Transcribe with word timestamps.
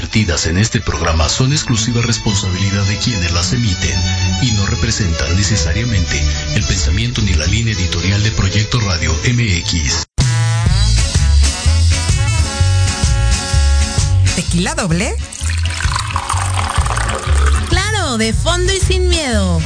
vertidas 0.00 0.46
en 0.46 0.58
este 0.58 0.80
programa 0.80 1.28
son 1.28 1.50
exclusiva 1.52 2.00
responsabilidad 2.02 2.84
de 2.84 2.96
quienes 2.98 3.32
las 3.32 3.52
emiten 3.52 4.00
y 4.42 4.52
no 4.52 4.64
representan 4.66 5.36
necesariamente 5.36 6.22
el 6.54 6.62
pensamiento 6.62 7.20
ni 7.20 7.34
la 7.34 7.46
línea 7.46 7.74
editorial 7.74 8.22
de 8.22 8.30
Proyecto 8.30 8.78
Radio 8.78 9.12
MX. 9.24 10.04
¿Tequila 14.36 14.76
doble? 14.76 15.16
Claro, 17.68 18.18
de 18.18 18.32
fondo 18.32 18.72
y 18.72 18.78
sin 18.78 19.08
miedo. 19.08 19.60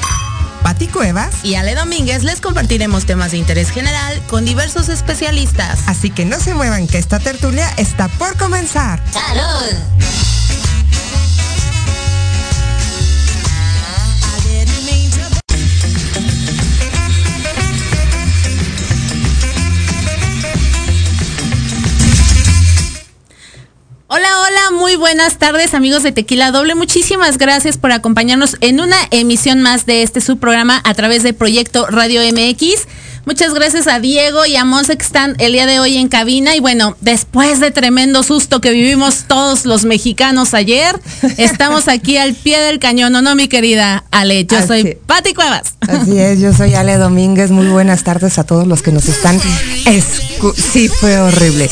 Pati 0.62 0.86
Cuevas 0.88 1.44
y 1.44 1.54
Ale 1.56 1.74
Domínguez 1.74 2.22
les 2.22 2.40
compartiremos 2.40 3.04
temas 3.06 3.32
de 3.32 3.38
interés 3.38 3.70
general 3.70 4.22
con 4.28 4.44
diversos 4.44 4.88
especialistas. 4.88 5.80
Así 5.86 6.10
que 6.10 6.24
no 6.24 6.38
se 6.38 6.54
muevan 6.54 6.86
que 6.86 6.98
esta 6.98 7.18
tertulia 7.18 7.68
está 7.76 8.08
por 8.08 8.36
comenzar. 8.36 9.02
¡Salud! 9.12 10.31
Muy 24.92 24.98
buenas 24.98 25.38
tardes 25.38 25.72
amigos 25.72 26.02
de 26.02 26.12
Tequila 26.12 26.50
Doble. 26.50 26.74
Muchísimas 26.74 27.38
gracias 27.38 27.78
por 27.78 27.92
acompañarnos 27.92 28.58
en 28.60 28.78
una 28.78 28.96
emisión 29.10 29.62
más 29.62 29.86
de 29.86 30.02
este 30.02 30.20
subprograma 30.20 30.82
a 30.84 30.92
través 30.92 31.22
de 31.22 31.32
Proyecto 31.32 31.86
Radio 31.86 32.20
MX. 32.20 32.86
Muchas 33.24 33.54
gracias 33.54 33.86
a 33.86 34.00
Diego 34.00 34.44
y 34.44 34.56
a 34.56 34.66
Monse 34.66 34.98
que 34.98 35.02
están 35.02 35.34
el 35.38 35.52
día 35.52 35.64
de 35.64 35.80
hoy 35.80 35.96
en 35.96 36.08
cabina. 36.08 36.54
Y 36.56 36.60
bueno, 36.60 36.94
después 37.00 37.58
de 37.58 37.70
tremendo 37.70 38.22
susto 38.22 38.60
que 38.60 38.70
vivimos 38.70 39.24
todos 39.26 39.64
los 39.64 39.86
mexicanos 39.86 40.52
ayer, 40.52 41.00
estamos 41.38 41.88
aquí 41.88 42.18
al 42.18 42.34
pie 42.34 42.60
del 42.60 42.78
cañón, 42.78 43.14
¿o 43.14 43.22
no, 43.22 43.34
mi 43.34 43.48
querida 43.48 44.04
Ale? 44.10 44.44
Yo 44.44 44.66
soy 44.66 44.98
Pati 45.06 45.32
Cuevas. 45.32 45.72
Así 45.80 46.18
es, 46.18 46.38
yo 46.38 46.52
soy 46.52 46.74
Ale 46.74 46.98
Domínguez. 46.98 47.50
Muy 47.50 47.68
buenas 47.68 48.04
tardes 48.04 48.38
a 48.38 48.44
todos 48.44 48.66
los 48.66 48.82
que 48.82 48.92
nos 48.92 49.08
están. 49.08 49.40
sí, 50.54 50.88
fue 50.88 51.18
horrible. 51.18 51.70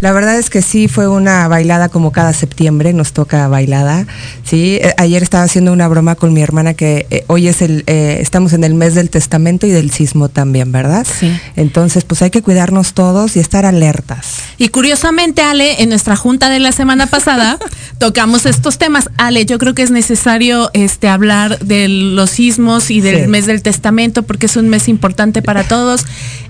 La 0.00 0.12
verdad 0.12 0.38
es 0.38 0.50
que 0.50 0.62
sí 0.62 0.88
fue 0.88 1.08
una 1.08 1.48
bailada 1.48 1.88
como 1.88 2.12
cada 2.12 2.32
septiembre, 2.32 2.92
nos 2.92 3.12
toca 3.12 3.48
bailada. 3.48 4.06
Sí, 4.44 4.78
eh, 4.82 4.94
ayer 4.98 5.22
estaba 5.22 5.44
haciendo 5.44 5.72
una 5.72 5.88
broma 5.88 6.14
con 6.14 6.32
mi 6.32 6.42
hermana 6.42 6.74
que 6.74 7.06
eh, 7.10 7.24
hoy 7.28 7.48
es 7.48 7.62
el, 7.62 7.84
eh, 7.86 8.18
estamos 8.20 8.52
en 8.52 8.64
el 8.64 8.74
mes 8.74 8.94
del 8.94 9.10
testamento 9.10 9.66
y 9.66 9.70
del 9.70 9.90
sismo 9.90 10.28
también, 10.28 10.70
¿verdad? 10.72 11.06
Sí. 11.18 11.32
Entonces, 11.56 12.04
pues 12.04 12.22
hay 12.22 12.30
que 12.30 12.42
cuidarnos 12.42 12.92
todos 12.92 13.36
y 13.36 13.40
estar 13.40 13.64
alertas. 13.64 14.36
Y 14.58 14.68
curiosamente, 14.68 15.42
Ale, 15.42 15.82
en 15.82 15.88
nuestra 15.88 16.16
junta 16.16 16.50
de 16.50 16.58
la 16.58 16.72
semana 16.72 17.06
pasada 17.06 17.58
tocamos 17.98 18.46
estos 18.46 18.78
temas. 18.78 19.10
Ale, 19.16 19.46
yo 19.46 19.58
creo 19.58 19.74
que 19.74 19.82
es 19.82 19.90
necesario 19.90 20.70
este 20.74 21.08
hablar 21.08 21.58
de 21.60 21.88
los 21.88 22.30
sismos 22.30 22.90
y 22.90 23.00
del 23.00 23.28
mes 23.28 23.46
del 23.46 23.62
testamento 23.62 24.22
porque 24.22 24.46
es 24.46 24.56
un 24.56 24.68
mes 24.68 24.88
importante 24.88 25.42
para 25.42 25.64
todos. 25.64 26.04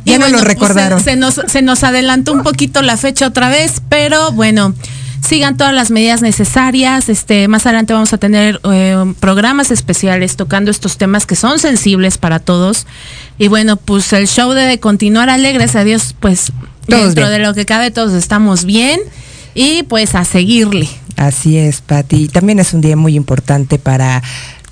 Ya 0.06 0.18
no 0.18 0.26
lo 0.28 0.38
pues, 0.38 0.44
recordaron. 0.44 1.00
se, 1.00 1.16
nos, 1.16 1.34
se 1.46 1.62
nos 1.62 1.84
adelantó 1.84 2.32
un 2.32 2.42
poquito 2.42 2.80
la 2.80 2.96
fecha 2.96 3.26
otra 3.26 3.48
vez, 3.48 3.82
pero 3.88 4.32
bueno, 4.32 4.72
sigan 5.26 5.56
todas 5.56 5.74
las 5.74 5.90
medidas 5.90 6.22
necesarias. 6.22 7.08
Este, 7.08 7.48
más 7.48 7.66
adelante 7.66 7.92
vamos 7.92 8.12
a 8.12 8.18
tener 8.18 8.60
eh, 8.72 9.14
programas 9.20 9.70
especiales 9.70 10.36
tocando 10.36 10.70
estos 10.70 10.96
temas 10.96 11.26
que 11.26 11.36
son 11.36 11.58
sensibles 11.58 12.18
para 12.18 12.38
todos. 12.38 12.86
Y 13.38 13.48
bueno, 13.48 13.76
pues 13.76 14.12
el 14.12 14.28
show 14.28 14.52
debe 14.52 14.78
continuar 14.78 15.28
alegres 15.28 15.74
a 15.76 15.84
Dios, 15.84 16.14
pues 16.18 16.52
dentro 16.86 17.28
de 17.28 17.40
lo 17.40 17.52
que 17.52 17.66
cabe 17.66 17.90
todos 17.90 18.12
estamos 18.12 18.64
bien 18.64 19.00
y 19.54 19.82
pues 19.82 20.14
a 20.14 20.24
seguirle. 20.24 20.88
Así 21.16 21.56
es, 21.56 21.80
Pati. 21.80 22.28
También 22.28 22.58
es 22.58 22.74
un 22.74 22.82
día 22.82 22.94
muy 22.94 23.16
importante 23.16 23.78
para 23.78 24.22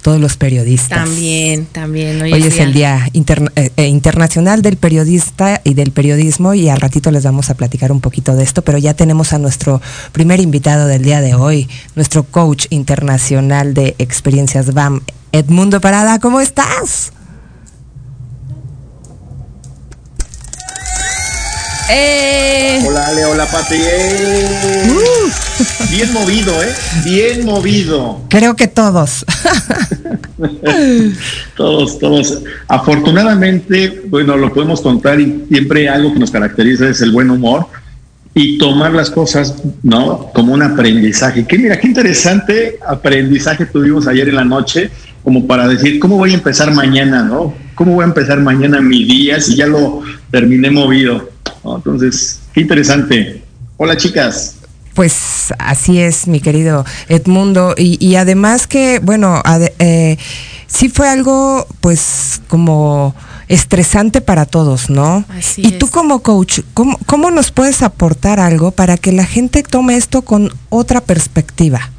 todos 0.04 0.20
los 0.20 0.36
periodistas. 0.36 1.02
También, 1.02 1.64
también. 1.64 2.20
Hoy, 2.20 2.30
es 2.34 2.58
el 2.58 2.74
Día 2.74 3.08
eh, 3.14 3.70
eh, 3.74 3.86
Internacional 3.86 4.60
del 4.60 4.76
Periodista 4.76 5.62
y 5.64 5.72
del 5.72 5.92
Periodismo 5.92 6.52
y 6.52 6.68
al 6.68 6.78
ratito 6.78 7.10
les 7.10 7.24
vamos 7.24 7.48
a 7.48 7.54
platicar 7.54 7.90
un 7.90 8.02
poquito 8.02 8.36
de 8.36 8.44
esto, 8.44 8.60
pero 8.60 8.76
ya 8.76 8.92
tenemos 8.92 9.32
a 9.32 9.38
nuestro 9.38 9.80
primer 10.12 10.40
invitado 10.40 10.88
del 10.88 11.02
día 11.02 11.22
de 11.22 11.34
hoy, 11.34 11.70
nuestro 11.96 12.22
coach 12.24 12.66
internacional 12.68 13.72
de 13.72 13.94
experiencias 13.98 14.74
BAM, 14.74 15.00
Edmundo 15.32 15.80
Parada. 15.80 16.18
¿Cómo 16.18 16.42
estás? 16.42 17.14
Eh. 21.90 22.82
Hola 22.86 23.06
Ale, 23.08 23.24
hola 23.26 23.46
Pati. 23.46 23.76
Uh. 23.76 25.30
Bien 25.90 26.12
movido, 26.12 26.62
¿eh? 26.62 26.68
Bien 27.04 27.44
movido. 27.44 28.22
Creo 28.30 28.56
que 28.56 28.68
todos. 28.68 29.24
todos, 31.56 31.98
todos. 31.98 32.42
Afortunadamente, 32.68 34.02
bueno, 34.08 34.36
lo 34.36 34.52
podemos 34.52 34.80
contar 34.80 35.20
y 35.20 35.44
siempre 35.48 35.88
algo 35.88 36.12
que 36.12 36.18
nos 36.18 36.30
caracteriza 36.30 36.88
es 36.88 37.00
el 37.02 37.12
buen 37.12 37.30
humor 37.30 37.66
y 38.34 38.58
tomar 38.58 38.92
las 38.92 39.10
cosas, 39.10 39.54
¿no? 39.82 40.30
Como 40.34 40.54
un 40.54 40.62
aprendizaje. 40.62 41.46
Que 41.46 41.58
mira, 41.58 41.78
qué 41.78 41.86
interesante 41.86 42.78
aprendizaje 42.86 43.66
tuvimos 43.66 44.08
ayer 44.08 44.28
en 44.28 44.36
la 44.36 44.44
noche, 44.44 44.90
como 45.22 45.46
para 45.46 45.68
decir, 45.68 46.00
¿cómo 46.00 46.16
voy 46.16 46.32
a 46.32 46.34
empezar 46.34 46.72
mañana, 46.72 47.22
no? 47.22 47.54
¿Cómo 47.74 47.92
voy 47.92 48.04
a 48.04 48.08
empezar 48.08 48.40
mañana 48.40 48.80
mi 48.80 49.04
día 49.04 49.40
si 49.40 49.54
ya 49.54 49.66
lo 49.66 50.02
terminé 50.30 50.70
movido? 50.70 51.33
Entonces, 51.64 52.40
qué 52.52 52.60
interesante. 52.60 53.42
Hola 53.76 53.96
chicas. 53.96 54.56
Pues 54.94 55.52
así 55.58 55.98
es, 56.00 56.28
mi 56.28 56.40
querido 56.40 56.84
Edmundo. 57.08 57.74
Y, 57.76 58.14
además 58.14 58.68
que, 58.68 59.00
bueno, 59.00 59.42
eh, 59.80 60.16
sí 60.68 60.88
fue 60.88 61.08
algo 61.08 61.66
pues 61.80 62.40
como 62.46 63.14
estresante 63.48 64.20
para 64.20 64.46
todos, 64.46 64.88
¿no? 64.88 65.24
y 65.56 65.72
tú 65.72 65.88
como 65.90 66.22
coach, 66.22 66.60
¿cómo, 66.72 66.98
¿cómo 67.04 67.30
nos 67.30 67.50
puedes 67.50 67.82
aportar 67.82 68.40
algo 68.40 68.70
para 68.70 68.96
que 68.96 69.12
la 69.12 69.26
gente 69.26 69.62
tome 69.62 69.96
esto 69.96 70.22
con 70.22 70.50
otra 70.70 71.02
perspectiva? 71.02 71.90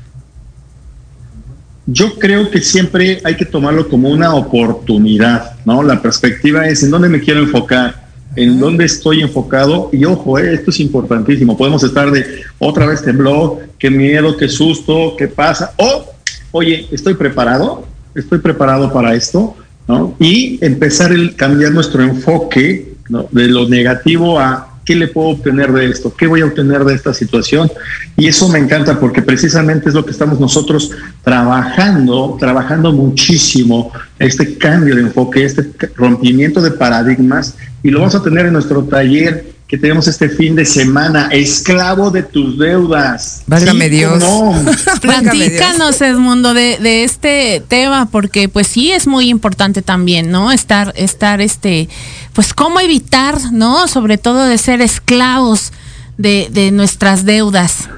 Yo 1.85 2.17
creo 2.17 2.49
que 2.49 2.61
siempre 2.61 3.21
hay 3.23 3.35
que 3.35 3.45
tomarlo 3.45 3.87
como 3.89 4.09
una 4.09 4.33
oportunidad, 4.33 5.55
¿no? 5.65 5.83
La 5.83 6.01
perspectiva 6.01 6.67
es 6.67 6.81
en 6.81 6.89
dónde 6.89 7.09
me 7.09 7.19
quiero 7.19 7.41
enfocar 7.41 8.04
en 8.35 8.59
dónde 8.59 8.85
estoy 8.85 9.21
enfocado. 9.21 9.89
Y 9.91 10.05
ojo, 10.05 10.37
eh, 10.39 10.53
esto 10.53 10.71
es 10.71 10.79
importantísimo. 10.79 11.57
Podemos 11.57 11.83
estar 11.83 12.11
de 12.11 12.41
otra 12.59 12.85
vez 12.85 13.01
tembló, 13.03 13.59
qué 13.79 13.89
miedo, 13.89 14.37
qué 14.37 14.49
susto, 14.49 15.15
qué 15.17 15.27
pasa. 15.27 15.73
O, 15.77 16.05
oye, 16.51 16.87
estoy 16.91 17.13
preparado, 17.15 17.85
estoy 18.13 18.39
preparado 18.39 18.91
para 18.91 19.15
esto, 19.15 19.55
¿no? 19.87 20.15
Y 20.19 20.63
empezar 20.63 21.11
a 21.11 21.35
cambiar 21.35 21.71
nuestro 21.71 22.03
enfoque 22.03 22.93
de 23.31 23.47
lo 23.47 23.69
negativo 23.69 24.39
a 24.39 24.74
¿qué 24.85 24.95
le 24.95 25.07
puedo 25.07 25.29
obtener 25.29 25.73
de 25.73 25.89
esto? 25.89 26.15
¿Qué 26.15 26.27
voy 26.27 26.41
a 26.41 26.45
obtener 26.45 26.85
de 26.85 26.93
esta 26.93 27.13
situación? 27.13 27.69
Y 28.15 28.27
eso 28.27 28.47
me 28.47 28.59
encanta 28.59 28.99
porque 28.99 29.21
precisamente 29.21 29.89
es 29.89 29.95
lo 29.95 30.05
que 30.05 30.11
estamos 30.11 30.39
nosotros 30.39 30.91
trabajando, 31.23 32.37
trabajando 32.39 32.93
muchísimo, 32.93 33.91
este 34.19 34.57
cambio 34.57 34.95
de 34.95 35.01
enfoque, 35.01 35.43
este 35.43 35.67
rompimiento 35.95 36.61
de 36.61 36.71
paradigmas, 36.71 37.55
y 37.83 37.89
lo 37.89 37.99
vamos 37.99 38.15
a 38.15 38.23
tener 38.23 38.45
en 38.45 38.53
nuestro 38.53 38.83
taller 38.83 39.55
que 39.67 39.79
tenemos 39.79 40.07
este 40.07 40.29
fin 40.29 40.55
de 40.55 40.63
semana, 40.63 41.29
esclavo 41.31 42.11
de 42.11 42.21
tus 42.21 42.59
deudas. 42.59 43.41
Válgame 43.47 43.89
Dios. 43.89 44.19
No. 44.19 44.53
Platícanos, 45.01 45.99
Edmundo, 46.01 46.53
de, 46.53 46.77
de 46.77 47.03
este 47.03 47.63
tema, 47.67 48.07
porque 48.11 48.47
pues 48.47 48.67
sí 48.67 48.91
es 48.91 49.07
muy 49.07 49.29
importante 49.29 49.81
también, 49.81 50.29
¿no? 50.29 50.51
Estar, 50.51 50.93
estar 50.95 51.41
este, 51.41 51.89
pues 52.35 52.53
cómo 52.53 52.79
evitar, 52.79 53.53
¿no? 53.53 53.87
Sobre 53.87 54.17
todo 54.17 54.45
de 54.45 54.57
ser 54.57 54.81
esclavos 54.81 55.71
de, 56.17 56.69
nuestras 56.71 57.25
deudas. 57.25 57.89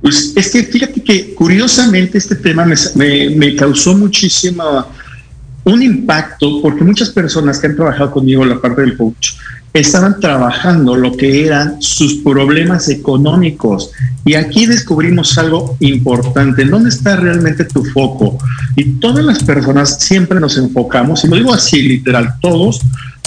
Pues 0.00 0.32
es 0.36 0.50
que 0.50 0.62
fíjate 0.62 1.02
que 1.02 1.34
curiosamente 1.34 2.18
este 2.18 2.36
tema 2.36 2.64
me 2.64 3.56
causó 3.56 3.96
muchísimo 3.96 4.86
un 5.64 5.82
impacto 5.82 6.60
porque 6.62 6.84
muchas 6.84 7.10
personas 7.10 7.58
que 7.58 7.68
han 7.68 7.76
trabajado 7.76 8.10
conmigo 8.10 8.42
en 8.42 8.50
la 8.50 8.60
parte 8.60 8.82
del 8.82 8.96
coach 8.96 9.32
estaban 9.72 10.20
trabajando 10.20 10.94
lo 10.94 11.16
que 11.16 11.46
eran 11.46 11.82
sus 11.82 12.16
problemas 12.16 12.88
económicos. 12.88 13.90
Y 14.24 14.34
aquí 14.34 14.66
descubrimos 14.66 15.36
algo 15.36 15.76
importante. 15.80 16.64
¿Dónde 16.64 16.90
está 16.90 17.16
realmente 17.16 17.64
tu 17.64 17.84
foco? 17.84 18.38
Y 18.76 18.92
todas 19.00 19.24
las 19.24 19.42
personas 19.42 20.00
siempre 20.00 20.38
nos 20.38 20.56
enfocamos, 20.56 21.24
y 21.24 21.28
lo 21.28 21.36
digo 21.36 21.52
así 21.52 21.82
literal, 21.82 22.34
todos 22.40 22.80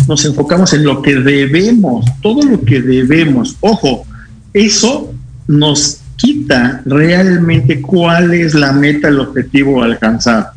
nos 0.08 0.26
enfocamos 0.26 0.74
en 0.74 0.84
lo 0.84 1.02
que 1.02 1.16
debemos, 1.16 2.06
todo 2.22 2.42
lo 2.44 2.62
que 2.62 2.82
debemos. 2.82 3.58
Ojo, 3.62 4.06
eso 4.54 5.14
nos 5.48 6.02
quita 6.16 6.82
realmente 6.86 7.82
cuál 7.82 8.34
es 8.34 8.54
la 8.54 8.72
meta, 8.74 9.08
el 9.08 9.20
objetivo 9.20 9.82
a 9.82 9.86
alcanzar. 9.86 10.52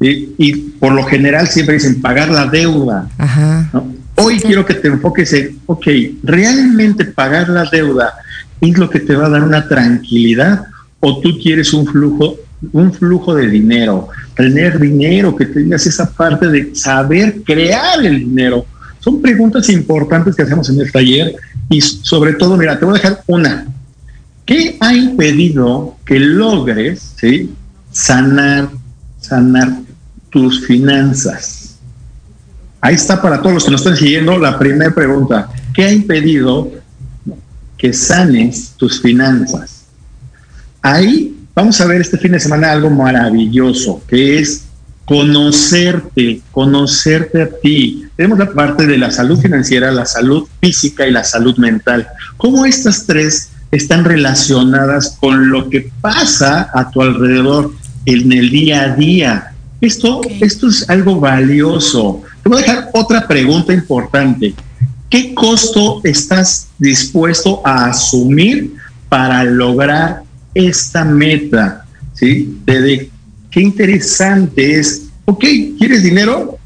Y, 0.00 0.52
por 0.78 0.92
lo 0.92 1.04
general 1.04 1.46
siempre 1.48 1.76
dicen 1.76 2.02
pagar 2.02 2.28
la 2.28 2.46
deuda. 2.46 3.08
Hoy 4.16 4.38
quiero 4.40 4.64
que 4.64 4.74
te 4.74 4.88
enfoques 4.88 5.32
en, 5.32 5.58
ok, 5.66 5.86
realmente 6.22 7.04
pagar 7.04 7.48
la 7.48 7.64
deuda 7.64 8.12
es 8.60 8.78
lo 8.78 8.88
que 8.88 9.00
te 9.00 9.14
va 9.14 9.26
a 9.26 9.30
dar 9.30 9.42
una 9.42 9.68
tranquilidad 9.68 10.66
o 11.00 11.20
tú 11.20 11.38
quieres 11.42 11.72
un 11.74 11.86
flujo 11.86 12.36
un 12.72 12.92
flujo 12.92 13.34
de 13.34 13.48
dinero, 13.48 14.08
tener 14.34 14.78
dinero, 14.78 15.34
que 15.36 15.46
tengas 15.46 15.86
esa 15.86 16.10
parte 16.10 16.48
de 16.48 16.74
saber 16.74 17.42
crear 17.44 18.04
el 18.04 18.20
dinero. 18.20 18.66
Son 19.06 19.22
preguntas 19.22 19.68
importantes 19.68 20.34
que 20.34 20.42
hacemos 20.42 20.68
en 20.68 20.80
el 20.80 20.90
taller 20.90 21.36
y 21.70 21.80
sobre 21.80 22.32
todo, 22.32 22.56
mira, 22.56 22.76
te 22.76 22.84
voy 22.84 22.98
a 22.98 23.00
dejar 23.00 23.22
una. 23.28 23.68
¿Qué 24.44 24.76
ha 24.80 24.92
impedido 24.92 25.96
que 26.04 26.18
logres 26.18 27.14
sanar, 27.92 28.68
sanar 29.20 29.78
tus 30.28 30.66
finanzas? 30.66 31.76
Ahí 32.80 32.96
está 32.96 33.22
para 33.22 33.40
todos 33.40 33.54
los 33.54 33.64
que 33.66 33.70
nos 33.70 33.82
están 33.82 33.96
siguiendo 33.96 34.36
la 34.38 34.58
primera 34.58 34.92
pregunta. 34.92 35.50
¿Qué 35.72 35.84
ha 35.84 35.92
impedido 35.92 36.72
que 37.78 37.92
sanes 37.92 38.72
tus 38.76 39.00
finanzas? 39.00 39.84
Ahí 40.82 41.46
vamos 41.54 41.80
a 41.80 41.86
ver 41.86 42.00
este 42.00 42.18
fin 42.18 42.32
de 42.32 42.40
semana 42.40 42.72
algo 42.72 42.90
maravilloso, 42.90 44.02
que 44.08 44.40
es 44.40 44.65
conocerte, 45.06 46.42
conocerte 46.50 47.42
a 47.42 47.48
ti. 47.62 48.04
Tenemos 48.16 48.38
la 48.38 48.52
parte 48.52 48.86
de 48.86 48.98
la 48.98 49.10
salud 49.10 49.38
financiera, 49.40 49.90
la 49.92 50.04
salud 50.04 50.46
física 50.60 51.06
y 51.06 51.12
la 51.12 51.24
salud 51.24 51.56
mental. 51.58 52.06
¿Cómo 52.36 52.66
estas 52.66 53.06
tres 53.06 53.50
están 53.70 54.04
relacionadas 54.04 55.16
con 55.20 55.48
lo 55.50 55.70
que 55.70 55.90
pasa 56.00 56.70
a 56.74 56.90
tu 56.90 57.02
alrededor 57.02 57.72
en 58.04 58.32
el 58.32 58.50
día 58.50 58.82
a 58.82 58.96
día? 58.96 59.52
Esto, 59.80 60.22
esto 60.40 60.68
es 60.68 60.88
algo 60.90 61.20
valioso. 61.20 62.22
Te 62.42 62.48
voy 62.48 62.58
a 62.58 62.62
dejar 62.62 62.90
otra 62.92 63.28
pregunta 63.28 63.72
importante. 63.72 64.54
¿Qué 65.08 65.34
costo 65.34 66.00
estás 66.02 66.66
dispuesto 66.78 67.62
a 67.64 67.86
asumir 67.86 68.74
para 69.08 69.44
lograr 69.44 70.22
esta 70.52 71.04
meta? 71.04 71.84
¿Sí? 72.14 72.58
De, 72.64 73.08
qué 73.56 73.62
interesante 73.62 74.78
es, 74.78 75.04
ok, 75.24 75.42
¿quieres 75.78 76.02
dinero? 76.02 76.58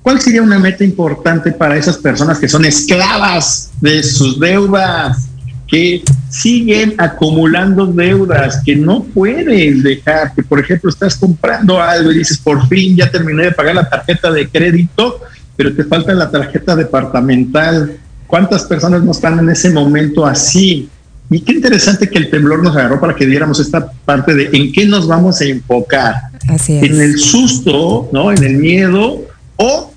¿Cuál 0.00 0.18
sería 0.18 0.40
una 0.40 0.58
meta 0.58 0.84
importante 0.84 1.52
para 1.52 1.76
esas 1.76 1.98
personas 1.98 2.38
que 2.38 2.48
son 2.48 2.64
esclavas 2.64 3.70
de 3.78 4.02
sus 4.02 4.40
deudas? 4.40 5.26
que 5.68 6.02
siguen 6.28 6.96
acumulando 6.98 7.86
deudas 7.86 8.60
que 8.64 8.74
no 8.74 9.04
pueden 9.04 9.84
dejar, 9.84 10.34
que 10.34 10.42
por 10.42 10.58
ejemplo 10.58 10.90
estás 10.90 11.14
comprando 11.14 11.80
algo 11.80 12.10
y 12.10 12.18
dices, 12.18 12.38
por 12.38 12.66
fin 12.66 12.96
ya 12.96 13.08
terminé 13.08 13.44
de 13.44 13.52
pagar 13.52 13.76
la 13.76 13.88
tarjeta 13.88 14.32
de 14.32 14.48
crédito, 14.48 15.20
pero 15.54 15.72
te 15.72 15.84
falta 15.84 16.12
la 16.12 16.28
tarjeta 16.28 16.74
departamental. 16.74 17.98
¿Cuántas 18.26 18.64
personas 18.64 19.04
no 19.04 19.12
están 19.12 19.38
en 19.38 19.50
ese 19.50 19.70
momento 19.70 20.26
así? 20.26 20.88
Y 21.30 21.40
qué 21.42 21.52
interesante 21.52 22.08
que 22.10 22.18
el 22.18 22.28
temblor 22.28 22.62
nos 22.62 22.76
agarró 22.76 23.00
para 23.00 23.14
que 23.14 23.24
diéramos 23.24 23.60
esta 23.60 23.92
parte 24.04 24.34
de 24.34 24.50
en 24.52 24.72
qué 24.72 24.84
nos 24.84 25.06
vamos 25.06 25.40
a 25.40 25.44
enfocar. 25.44 26.14
Así 26.48 26.78
En 26.78 27.00
el 27.00 27.18
susto, 27.18 28.08
¿no? 28.12 28.32
En 28.32 28.42
el 28.42 28.56
miedo 28.56 29.22
o 29.56 29.92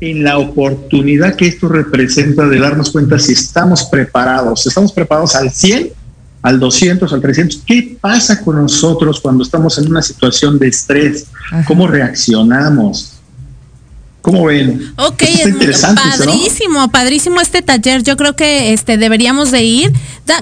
en 0.00 0.24
la 0.24 0.38
oportunidad 0.38 1.36
que 1.36 1.46
esto 1.46 1.68
representa 1.68 2.48
de 2.48 2.58
darnos 2.58 2.90
cuenta 2.90 3.18
si 3.18 3.32
estamos 3.32 3.84
preparados. 3.84 4.66
¿Estamos 4.66 4.92
preparados 4.92 5.34
al 5.34 5.50
100, 5.50 5.90
al 6.40 6.58
200, 6.58 7.12
al 7.12 7.20
300? 7.20 7.62
¿Qué 7.66 7.96
pasa 8.00 8.42
con 8.42 8.56
nosotros 8.56 9.20
cuando 9.20 9.44
estamos 9.44 9.76
en 9.78 9.88
una 9.88 10.00
situación 10.00 10.58
de 10.58 10.68
estrés? 10.68 11.26
¿Cómo 11.66 11.86
reaccionamos? 11.86 13.20
¿Cómo 14.24 14.46
ven? 14.46 14.94
Ok, 14.96 15.20
es 15.20 15.82
padrísimo, 15.82 16.90
padrísimo 16.90 17.42
este 17.42 17.60
taller. 17.60 18.02
Yo 18.02 18.16
creo 18.16 18.34
que 18.34 18.72
este 18.72 18.96
deberíamos 18.96 19.50
de 19.50 19.62
ir. 19.64 19.92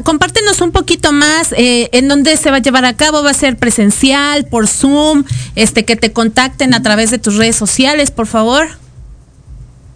compártenos 0.05 0.61
un 0.61 0.71
poquito 0.71 1.13
más 1.13 1.53
eh, 1.57 1.89
en 1.91 2.07
dónde 2.07 2.37
se 2.37 2.53
va 2.53 2.59
a 2.59 2.61
llevar 2.61 2.85
a 2.85 2.95
cabo. 2.95 3.25
Va 3.25 3.33
a 3.33 3.35
ser 3.35 3.57
presencial, 3.57 4.47
por 4.47 4.69
Zoom, 4.69 5.25
este 5.57 5.85
que 5.85 5.97
te 5.97 6.13
contacten 6.13 6.75
a 6.75 6.83
través 6.85 7.11
de 7.11 7.19
tus 7.19 7.35
redes 7.35 7.57
sociales, 7.57 8.13
por 8.13 8.29
favor. 8.29 8.69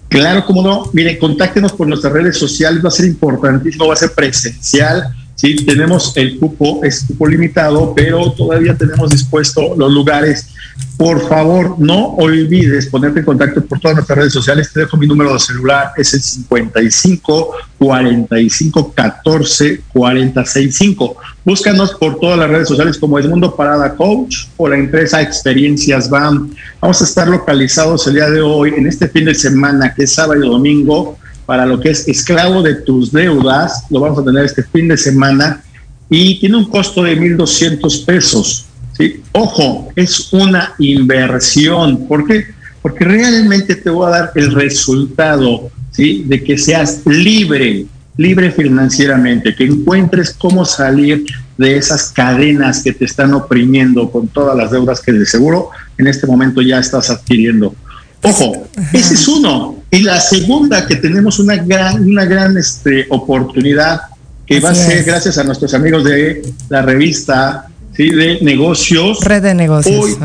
Claro, 0.09 0.45
cómo 0.45 0.63
no. 0.63 0.91
Miren, 0.93 1.17
contáctenos 1.21 1.73
por 1.73 1.87
nuestras 1.87 2.13
redes 2.13 2.37
sociales. 2.37 2.85
Va 2.85 2.89
a 2.89 2.91
ser 2.91 3.07
importantísimo, 3.07 3.87
va 3.87 3.95
a 3.95 3.99
ser 3.99 4.13
presencial. 4.15 5.15
Sí, 5.37 5.55
tenemos 5.55 6.17
el 6.17 6.39
cupo, 6.39 6.81
es 6.83 7.05
cupo 7.05 7.27
limitado, 7.27 7.95
pero 7.95 8.33
todavía 8.33 8.77
tenemos 8.77 9.11
dispuesto 9.11 9.75
los 9.77 9.93
lugares 9.93 10.49
por 10.97 11.29
favor, 11.29 11.79
no 11.79 12.15
olvides 12.15 12.87
ponerte 12.87 13.21
en 13.21 13.27
contacto 13.27 13.63
por 13.63 13.79
todas 13.81 13.97
nuestras 13.97 14.19
redes 14.19 14.33
sociales. 14.33 14.73
Te 14.73 14.81
dejo 14.81 14.97
mi 14.97 15.07
número 15.07 15.35
de 15.35 15.39
celular, 15.39 15.93
es 15.95 16.15
el 16.15 16.23
55 16.23 17.51
45 17.79 18.93
14 18.95 19.83
465. 19.93 21.17
Búscanos 21.45 21.93
por 21.95 22.19
todas 22.19 22.39
las 22.39 22.49
redes 22.49 22.69
sociales 22.69 22.97
como 22.97 23.19
Mundo 23.19 23.55
Parada 23.55 23.95
Coach 23.95 24.47
o 24.57 24.69
la 24.69 24.79
empresa 24.79 25.21
Experiencias 25.21 26.09
BAM. 26.09 26.55
Vamos 26.81 27.03
a 27.03 27.05
estar 27.05 27.29
localizados 27.29 28.07
el 28.07 28.15
día 28.15 28.31
de 28.31 28.41
hoy, 28.41 28.73
en 28.75 28.87
este 28.87 29.07
fin 29.09 29.27
de 29.27 29.35
semana, 29.35 29.93
que 29.95 30.05
es 30.05 30.15
sábado 30.15 30.43
y 30.43 30.49
domingo, 30.49 31.19
para 31.47 31.65
lo 31.65 31.81
que 31.81 31.91
es 31.91 32.07
esclavo 32.09 32.63
de 32.63 32.75
tus 32.75 33.13
deudas. 33.13 33.85
Lo 33.91 34.01
vamos 34.01 34.19
a 34.19 34.25
tener 34.25 34.45
este 34.45 34.63
fin 34.63 34.89
de 34.89 34.97
semana 34.97 35.63
y 36.11 36.39
tiene 36.39 36.57
un 36.57 36.69
costo 36.69 37.03
de 37.03 37.19
1.200 37.19 38.05
pesos 38.05 38.67
¿sí? 38.97 39.23
Ojo, 39.33 39.89
es 39.97 40.33
una 40.33 40.75
inversión. 40.79 42.07
¿Por 42.07 42.27
qué? 42.27 42.47
Porque 42.83 43.05
realmente 43.05 43.77
te 43.77 43.91
voy 43.91 44.07
a 44.07 44.11
dar 44.11 44.33
el 44.35 44.53
resultado 44.53 45.71
¿sí? 45.91 46.25
de 46.27 46.43
que 46.43 46.57
seas 46.57 47.03
libre, 47.05 47.87
libre 48.17 48.51
financieramente, 48.51 49.55
que 49.55 49.65
encuentres 49.65 50.33
cómo 50.33 50.65
salir 50.65 51.25
de 51.59 51.77
esas 51.77 52.13
cadenas 52.13 52.83
que 52.83 52.93
te 52.93 53.07
están 53.07 53.33
oprimiendo 53.35 54.11
con 54.11 54.29
todas 54.29 54.57
las 54.57 54.71
deudas 54.71 55.01
que 55.01 55.13
de 55.13 55.25
seguro 55.27 55.71
en 55.97 56.07
este 56.07 56.27
momento 56.27 56.61
ya 56.61 56.79
estás 56.79 57.11
adquiriendo. 57.11 57.75
Ojo, 58.23 58.67
ese 58.93 59.15
es 59.15 59.29
uno. 59.29 59.76
Y 59.91 60.01
la 60.01 60.21
segunda, 60.21 60.87
que 60.87 60.97
tenemos 60.97 61.39
una 61.39 61.57
gran, 61.57 62.03
una 62.03 62.25
gran 62.25 62.57
este, 62.57 63.07
oportunidad 63.09 64.01
que 64.47 64.61
va 64.61 64.71
a 64.71 64.75
ser 64.75 65.05
gracias 65.05 65.39
a 65.39 65.45
nuestros 65.45 65.75
amigos 65.75 66.05
de 66.05 66.43
la 66.69 66.83
revista 66.83 67.67
¿sí? 67.97 68.11
de 68.11 68.39
negocios. 68.43 69.25
Red 69.25 69.43
de 69.43 69.55
negocios. 69.55 69.97
Hoy, 69.97 70.17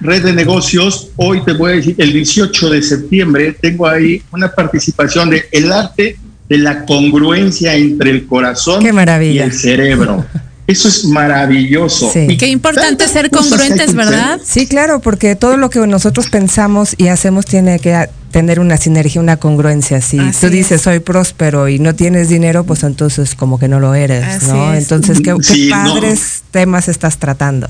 Red 0.00 0.24
de 0.24 0.32
negocios. 0.32 1.08
Hoy 1.16 1.42
te 1.44 1.52
voy 1.52 1.72
a 1.72 1.76
decir, 1.76 1.94
el 1.98 2.12
18 2.12 2.70
de 2.70 2.82
septiembre 2.82 3.56
tengo 3.60 3.86
ahí 3.86 4.22
una 4.32 4.50
participación 4.52 5.30
de 5.30 5.44
el 5.52 5.72
arte 5.72 6.16
de 6.48 6.58
la 6.58 6.84
congruencia 6.84 7.74
entre 7.74 8.10
el 8.10 8.26
corazón 8.26 8.82
y 8.82 9.38
el 9.38 9.52
cerebro. 9.52 10.24
Eso 10.66 10.88
es 10.88 11.04
maravilloso. 11.04 12.10
Sí. 12.12 12.36
Qué 12.36 12.48
importante 12.48 13.06
ser 13.06 13.30
congruentes, 13.30 13.94
¿verdad? 13.94 14.40
Sí, 14.42 14.66
claro, 14.66 15.00
porque 15.00 15.36
todo 15.36 15.56
lo 15.56 15.70
que 15.70 15.78
nosotros 15.86 16.28
pensamos 16.28 16.94
y 16.98 17.06
hacemos 17.06 17.46
tiene 17.46 17.78
que 17.78 18.08
tener 18.36 18.60
una 18.60 18.76
sinergia, 18.76 19.18
una 19.18 19.38
congruencia. 19.38 20.02
Si 20.02 20.18
tú 20.42 20.50
dices 20.50 20.82
soy 20.82 20.98
próspero 20.98 21.70
y 21.70 21.78
no 21.78 21.94
tienes 21.94 22.28
dinero, 22.28 22.64
pues 22.64 22.82
entonces 22.82 23.34
como 23.34 23.58
que 23.58 23.66
no 23.66 23.80
lo 23.80 23.94
eres, 23.94 24.42
¿no? 24.48 24.74
Entonces, 24.74 25.22
¿qué, 25.22 25.34
padres 25.70 26.42
temas 26.50 26.86
estás 26.88 27.16
tratando? 27.16 27.66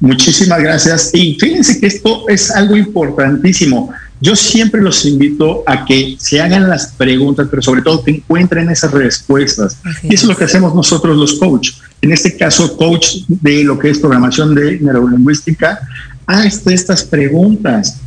Muchísimas 0.00 0.62
gracias. 0.62 1.10
Y 1.12 1.36
fíjense 1.38 1.78
que 1.78 1.88
esto 1.88 2.26
es 2.26 2.50
algo 2.50 2.74
importantísimo. 2.74 3.90
Yo 4.18 4.34
siempre 4.34 4.80
los 4.80 5.04
invito 5.04 5.62
a 5.66 5.84
que 5.84 6.16
se 6.18 6.40
hagan 6.40 6.70
las 6.70 6.92
preguntas, 6.92 7.46
pero 7.50 7.60
sobre 7.60 7.82
todo 7.82 8.02
que 8.02 8.12
encuentren 8.12 8.70
esas 8.70 8.92
respuestas. 8.92 9.76
y 10.02 10.14
eso 10.14 10.24
es 10.24 10.28
lo 10.30 10.36
que 10.38 10.44
hacemos 10.44 10.74
nosotros 10.74 11.14
los 11.18 11.34
coaches. 11.34 11.76
En 12.00 12.12
este 12.12 12.34
caso, 12.34 12.74
coach 12.78 13.24
de 13.28 13.62
lo 13.62 13.78
que 13.78 13.90
es 13.90 13.98
programación 13.98 14.54
de 14.54 14.80
neurolingüística, 14.80 15.86
haz 16.26 16.66
estas 16.66 17.04
preguntas, 17.04 18.00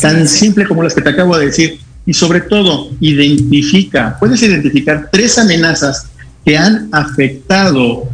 tan 0.00 0.26
simple 0.28 0.66
como 0.66 0.82
las 0.82 0.94
que 0.94 1.02
te 1.02 1.10
acabo 1.10 1.36
de 1.36 1.46
decir. 1.46 1.80
Y 2.04 2.14
sobre 2.14 2.40
todo, 2.40 2.90
identifica, 3.00 4.16
puedes 4.18 4.42
identificar 4.42 5.08
tres 5.12 5.38
amenazas 5.38 6.06
que 6.44 6.58
han 6.58 6.88
afectado 6.92 8.08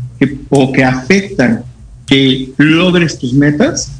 o 0.51 0.73
que 0.73 0.85
afectan 0.85 1.65
que 2.07 2.53
logres 2.59 3.19
tus 3.19 3.33
metas. 3.33 3.93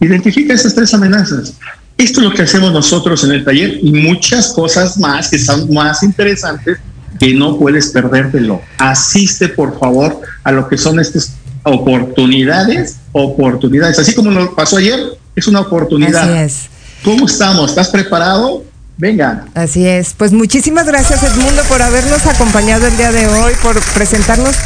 Identifica 0.00 0.54
esas 0.54 0.74
tres 0.74 0.92
amenazas. 0.94 1.54
Esto 1.96 2.20
es 2.20 2.26
lo 2.26 2.34
que 2.34 2.42
hacemos 2.42 2.72
nosotros 2.72 3.22
en 3.24 3.32
el 3.32 3.44
taller 3.44 3.78
y 3.82 3.92
muchas 3.92 4.52
cosas 4.52 4.98
más 4.98 5.28
que 5.28 5.38
son 5.38 5.72
más 5.72 6.02
interesantes 6.02 6.78
que 7.18 7.32
no 7.34 7.56
puedes 7.56 7.88
perdértelo. 7.88 8.60
Asiste, 8.78 9.48
por 9.48 9.78
favor, 9.78 10.20
a 10.42 10.52
lo 10.52 10.68
que 10.68 10.76
son 10.76 10.98
estas 10.98 11.34
oportunidades, 11.62 12.96
oportunidades. 13.12 13.98
Así 13.98 14.14
como 14.14 14.30
nos 14.30 14.50
pasó 14.50 14.76
ayer, 14.76 15.00
es 15.36 15.46
una 15.46 15.60
oportunidad. 15.60 16.32
Así 16.32 16.68
es. 16.68 16.73
¿Cómo 17.04 17.26
estamos? 17.26 17.70
¿Estás 17.70 17.88
preparado? 17.90 18.64
Venga. 18.96 19.46
Así 19.54 19.86
es. 19.86 20.14
Pues 20.14 20.32
muchísimas 20.32 20.86
gracias 20.86 21.22
Edmundo 21.22 21.62
por 21.68 21.82
habernos 21.82 22.24
acompañado 22.26 22.86
el 22.86 22.96
día 22.96 23.10
de 23.10 23.26
hoy, 23.26 23.52
por 23.60 23.78
presentarnos 23.92 24.56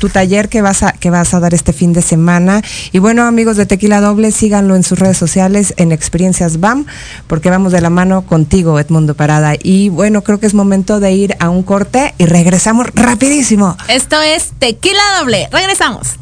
tu 0.00 0.08
taller 0.08 0.48
que 0.48 0.60
vas, 0.62 0.82
a, 0.82 0.92
que 0.92 1.10
vas 1.10 1.32
a 1.32 1.40
dar 1.40 1.54
este 1.54 1.72
fin 1.72 1.92
de 1.92 2.02
semana. 2.02 2.60
Y 2.90 2.98
bueno, 2.98 3.22
amigos 3.22 3.56
de 3.56 3.64
Tequila 3.64 4.00
Doble, 4.00 4.32
síganlo 4.32 4.74
en 4.74 4.82
sus 4.82 4.98
redes 4.98 5.16
sociales, 5.16 5.72
en 5.76 5.92
Experiencias 5.92 6.60
BAM, 6.60 6.86
porque 7.26 7.50
vamos 7.50 7.72
de 7.72 7.80
la 7.80 7.90
mano 7.90 8.22
contigo, 8.22 8.78
Edmundo 8.78 9.14
Parada. 9.14 9.54
Y 9.62 9.88
bueno, 9.90 10.22
creo 10.22 10.40
que 10.40 10.46
es 10.46 10.54
momento 10.54 11.00
de 11.00 11.12
ir 11.12 11.36
a 11.38 11.48
un 11.48 11.62
corte 11.62 12.14
y 12.18 12.26
regresamos 12.26 12.88
rapidísimo. 12.94 13.76
Esto 13.88 14.20
es 14.20 14.52
Tequila 14.58 15.02
Doble. 15.20 15.48
Regresamos. 15.52 16.21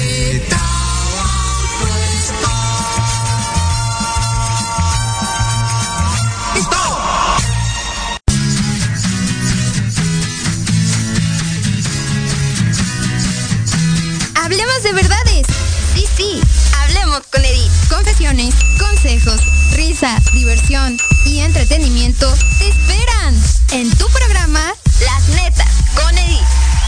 Diversión 20.33 20.97
y 21.25 21.41
entretenimiento 21.41 22.33
te 22.57 22.69
esperan 22.69 23.39
en 23.71 23.87
tu 23.97 24.07
programa 24.07 24.73
Las 25.05 25.29
Netas 25.35 25.69
con 25.93 26.17
Edith. 26.17 26.39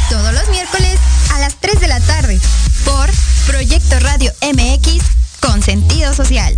Todos 0.10 0.34
los 0.34 0.50
miércoles 0.50 0.98
a 1.32 1.38
las 1.38 1.56
3 1.58 1.80
de 1.80 1.88
la 1.90 2.00
tarde 2.00 2.40
por 2.84 3.12
Proyecto 3.46 4.00
Radio 4.00 4.34
MX 4.42 5.04
con 5.42 5.62
sentido 5.62 6.12
social. 6.16 6.58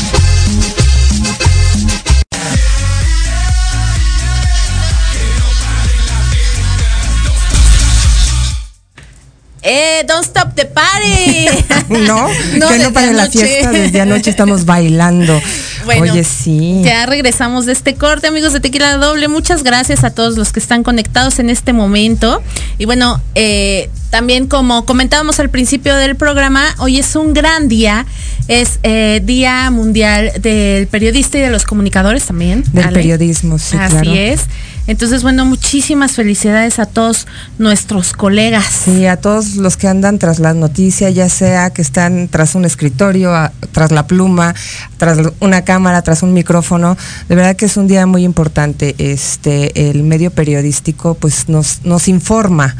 ¡Don't 10.03 10.25
stop 10.25 10.55
the 10.55 10.65
party! 10.65 11.45
no, 11.89 12.27
no 12.57 12.67
que 12.69 12.79
no 12.79 12.93
para 12.93 13.11
la 13.13 13.29
fiesta, 13.29 13.71
desde 13.71 14.01
anoche 14.01 14.29
estamos 14.29 14.65
bailando. 14.65 15.39
Bueno, 15.83 16.13
Oye, 16.13 16.23
sí. 16.23 16.81
Ya 16.83 17.07
regresamos 17.07 17.65
de 17.65 17.71
este 17.71 17.95
corte, 17.95 18.27
amigos 18.27 18.53
de 18.53 18.59
Tequila 18.59 18.97
Doble. 18.97 19.27
Muchas 19.27 19.63
gracias 19.63 20.03
a 20.03 20.11
todos 20.11 20.37
los 20.37 20.51
que 20.51 20.59
están 20.59 20.83
conectados 20.83 21.39
en 21.39 21.49
este 21.49 21.73
momento. 21.73 22.43
Y 22.77 22.85
bueno, 22.85 23.19
eh, 23.33 23.89
también 24.11 24.45
como 24.45 24.85
comentábamos 24.85 25.39
al 25.39 25.49
principio 25.49 25.95
del 25.95 26.15
programa, 26.15 26.65
hoy 26.77 26.99
es 26.99 27.15
un 27.15 27.33
gran 27.33 27.67
día. 27.67 28.05
Es 28.47 28.79
eh, 28.83 29.21
Día 29.23 29.71
Mundial 29.71 30.31
del 30.39 30.85
Periodista 30.87 31.37
y 31.37 31.41
de 31.41 31.49
los 31.49 31.63
Comunicadores 31.65 32.25
también. 32.25 32.63
Del 32.73 32.89
periodismo, 32.89 33.57
sí. 33.57 33.77
Así 33.79 34.17
es. 34.17 34.41
Entonces, 34.87 35.23
bueno, 35.23 35.45
muchísimas 35.45 36.13
felicidades 36.13 36.79
a 36.79 36.85
todos 36.85 37.27
nuestros 37.59 38.13
colegas. 38.13 38.65
Sí, 38.85 39.05
a 39.05 39.17
todos 39.17 39.55
los 39.55 39.77
que 39.77 39.87
andan 39.87 40.19
tras 40.19 40.39
la 40.39 40.53
noticia, 40.53 41.09
ya 41.09 41.29
sea 41.29 41.69
que 41.69 41.81
están 41.81 42.27
tras 42.27 42.55
un 42.55 42.65
escritorio, 42.65 43.33
tras 43.71 43.91
la 43.91 44.07
pluma, 44.07 44.55
tras 44.97 45.19
una 45.39 45.63
cámara, 45.63 46.01
tras 46.01 46.23
un 46.23 46.33
micrófono. 46.33 46.97
De 47.29 47.35
verdad 47.35 47.55
que 47.55 47.65
es 47.65 47.77
un 47.77 47.87
día 47.87 48.05
muy 48.05 48.23
importante. 48.23 48.95
Este, 48.97 49.89
el 49.89 50.03
medio 50.03 50.31
periodístico, 50.31 51.13
pues 51.13 51.47
nos, 51.47 51.81
nos 51.83 52.07
informa 52.07 52.75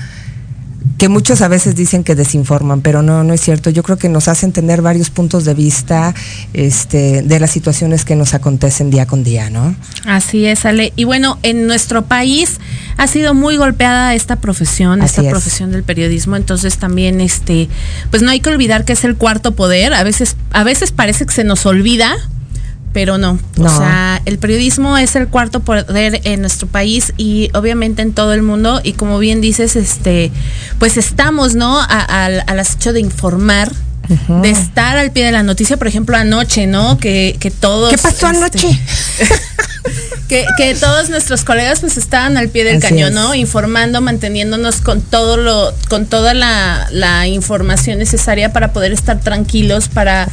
que 0.97 1.09
muchos 1.09 1.41
a 1.41 1.47
veces 1.47 1.75
dicen 1.75 2.03
que 2.03 2.15
desinforman, 2.15 2.81
pero 2.81 3.01
no, 3.01 3.23
no 3.23 3.33
es 3.33 3.41
cierto. 3.41 3.69
Yo 3.69 3.83
creo 3.83 3.97
que 3.97 4.09
nos 4.09 4.27
hacen 4.27 4.51
tener 4.51 4.81
varios 4.81 5.09
puntos 5.09 5.45
de 5.45 5.53
vista 5.53 6.13
este, 6.53 7.21
de 7.21 7.39
las 7.39 7.51
situaciones 7.51 8.05
que 8.05 8.15
nos 8.15 8.33
acontecen 8.33 8.89
día 8.89 9.05
con 9.05 9.23
día, 9.23 9.49
¿no? 9.49 9.75
Así 10.05 10.45
es, 10.45 10.65
Ale. 10.65 10.93
Y 10.95 11.03
bueno, 11.03 11.37
en 11.43 11.67
nuestro 11.67 12.05
país 12.05 12.59
ha 12.97 13.07
sido 13.07 13.33
muy 13.33 13.57
golpeada 13.57 14.15
esta 14.15 14.37
profesión, 14.37 15.01
esta 15.01 15.23
profesión 15.23 15.71
del 15.71 15.83
periodismo. 15.83 16.35
Entonces 16.35 16.77
también, 16.77 17.21
este, 17.21 17.69
pues 18.09 18.23
no 18.23 18.31
hay 18.31 18.39
que 18.39 18.49
olvidar 18.49 18.85
que 18.85 18.93
es 18.93 19.03
el 19.03 19.15
cuarto 19.15 19.55
poder. 19.55 19.93
A 19.93 20.03
veces, 20.03 20.35
a 20.51 20.63
veces 20.63 20.91
parece 20.91 21.25
que 21.25 21.33
se 21.33 21.43
nos 21.43 21.65
olvida, 21.65 22.15
pero 22.93 23.17
no. 23.17 23.39
O 23.57 23.69
sea, 23.69 24.21
el 24.25 24.37
periodismo 24.37 24.97
es 24.97 25.15
el 25.15 25.27
cuarto 25.27 25.61
poder 25.61 26.21
en 26.23 26.41
nuestro 26.41 26.67
país 26.67 27.13
y 27.17 27.49
obviamente 27.53 28.01
en 28.01 28.13
todo 28.13 28.33
el 28.33 28.41
mundo. 28.41 28.81
Y 28.83 28.93
como 28.93 29.19
bien 29.19 29.41
dices, 29.41 29.75
este, 29.75 30.31
pues 30.79 30.97
estamos, 30.97 31.55
¿no? 31.55 31.79
Al 31.81 32.43
hecho 32.59 32.93
de 32.93 32.99
informar. 32.99 33.71
De 34.41 34.49
estar 34.49 34.97
al 34.97 35.11
pie 35.11 35.23
de 35.23 35.31
la 35.31 35.41
noticia, 35.41 35.77
por 35.77 35.87
ejemplo, 35.87 36.17
anoche, 36.17 36.67
¿no? 36.67 36.97
Que, 36.97 37.37
que 37.39 37.49
todos. 37.49 37.91
¿Qué 37.91 37.97
pasó 37.97 38.27
este, 38.29 38.37
anoche? 38.37 38.67
que, 40.27 40.45
que, 40.57 40.75
todos 40.75 41.09
nuestros 41.09 41.45
colegas 41.45 41.79
pues 41.79 41.95
estaban 41.95 42.35
al 42.35 42.49
pie 42.49 42.65
del 42.65 42.81
cañón, 42.81 43.13
¿no? 43.13 43.33
Informando, 43.35 44.01
manteniéndonos 44.01 44.81
con 44.81 45.01
todo 45.01 45.37
lo, 45.37 45.73
con 45.87 46.07
toda 46.07 46.33
la, 46.33 46.87
la 46.91 47.27
información 47.27 47.99
necesaria 47.99 48.51
para 48.51 48.73
poder 48.73 48.91
estar 48.91 49.21
tranquilos, 49.21 49.87
para 49.87 50.27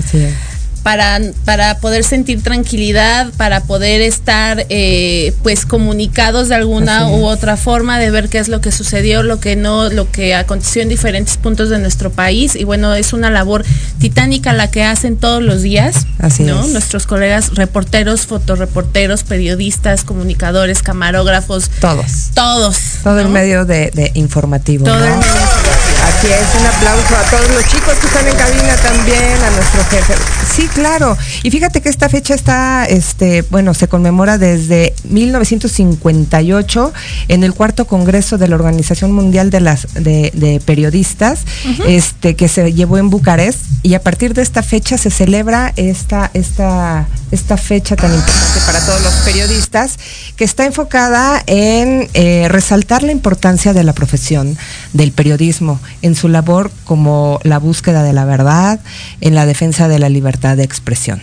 para, 0.88 1.21
para 1.45 1.80
poder 1.80 2.02
sentir 2.02 2.42
tranquilidad, 2.42 3.30
para 3.37 3.61
poder 3.61 4.00
estar 4.00 4.64
eh, 4.71 5.35
pues 5.42 5.66
comunicados 5.66 6.49
de 6.49 6.54
alguna 6.54 7.09
u 7.11 7.26
otra 7.26 7.59
forma, 7.59 7.99
de 7.99 8.11
ver 8.11 8.30
qué 8.30 8.38
es 8.38 8.49
lo 8.49 8.62
que 8.62 8.73
sucedió, 8.73 9.23
lo 9.23 9.38
que 9.38 9.54
no, 9.54 9.90
lo 9.90 10.11
que 10.11 10.35
aconteció 10.35 10.80
en 10.80 10.88
diferentes 10.88 11.37
puntos 11.37 11.68
de 11.68 11.79
nuestro 11.79 12.11
país. 12.11 12.57
Y 12.57 12.64
bueno, 12.64 12.94
es 12.94 13.12
una 13.12 13.31
labor 13.31 13.66
titánica 13.98 14.55
la 14.55 14.70
que 14.70 14.83
hacen 14.83 15.18
todos 15.18 15.42
los 15.42 15.61
días, 15.61 16.07
Así 16.20 16.44
¿no? 16.44 16.64
es. 16.64 16.70
Nuestros 16.70 17.07
colegas 17.07 17.55
reporteros, 17.55 18.24
fotoreporteros, 18.27 19.24
periodistas, 19.24 20.05
comunicadores, 20.05 20.83
camarógrafos, 20.83 21.68
Todos. 21.83 22.31
todos. 22.33 22.79
Todo 23.05 23.20
el 23.20 23.29
medio 23.29 23.66
de, 23.66 23.90
de 23.92 24.11
informativo. 24.14 24.87
Todo 24.87 25.01
¿no? 25.01 25.05
el 25.05 25.18
medio 25.18 25.88
Así 26.09 26.29
es, 26.29 26.61
un 26.61 26.66
aplauso 26.66 27.16
a 27.16 27.31
todos 27.31 27.51
los 27.51 27.66
chicos 27.66 27.94
que 28.01 28.07
están 28.07 28.27
en 28.27 28.35
cabina 28.35 28.74
también, 28.77 29.42
a 29.44 29.51
nuestro 29.51 29.85
jefe. 29.90 30.14
Sí, 30.59 30.66
claro. 30.75 31.16
Y 31.44 31.53
fíjate 31.53 31.81
que 31.81 31.88
esta 31.88 32.09
fecha 32.09 32.35
está, 32.35 32.85
este, 32.85 33.42
bueno, 33.42 33.75
se 33.75 33.87
conmemora 33.87 34.38
desde 34.38 34.92
1958 35.05 36.92
en 37.29 37.44
el 37.44 37.55
cuarto 37.55 37.87
congreso 37.87 38.38
de 38.38 38.49
la 38.49 38.57
Organización 38.57 39.12
Mundial 39.12 39.51
de 39.51 39.61
las 39.61 39.87
de, 39.94 40.33
de 40.35 40.59
Periodistas, 40.59 41.44
este, 41.87 42.35
que 42.35 42.49
se 42.49 42.73
llevó 42.73 42.99
en 42.99 43.09
Bucarest. 43.09 43.61
Y 43.85 43.94
a 43.94 44.03
partir 44.03 44.35
de 44.35 44.42
esta 44.42 44.64
fecha 44.64 44.99
se 44.99 45.11
celebra 45.11 45.73
esta, 45.77 46.29
esta, 46.35 47.07
esta 47.31 47.57
fecha 47.57 47.94
tan 47.94 48.12
importante 48.12 48.61
para 48.66 48.85
todos 48.85 49.01
los 49.03 49.14
periodistas, 49.25 49.97
que 50.35 50.42
está 50.42 50.66
enfocada 50.66 51.40
en 51.47 52.09
eh, 52.14 52.49
resaltar 52.49 53.05
la 53.05 53.12
importancia 53.12 53.73
de 53.73 53.85
la 53.85 53.92
profesión 53.92 54.59
del 54.92 55.12
periodismo 55.12 55.79
en 56.03 56.16
su 56.16 56.29
labor 56.29 56.73
como 56.83 57.38
la 57.44 57.59
búsqueda 57.59 58.03
de 58.03 58.12
la 58.12 58.25
verdad, 58.25 58.81
en 59.21 59.37
la 59.37 59.47
defensa 59.47 59.87
de 59.87 60.01
la 60.01 60.09
libertad 60.09 60.47
de 60.56 60.64
expresión. 60.64 61.20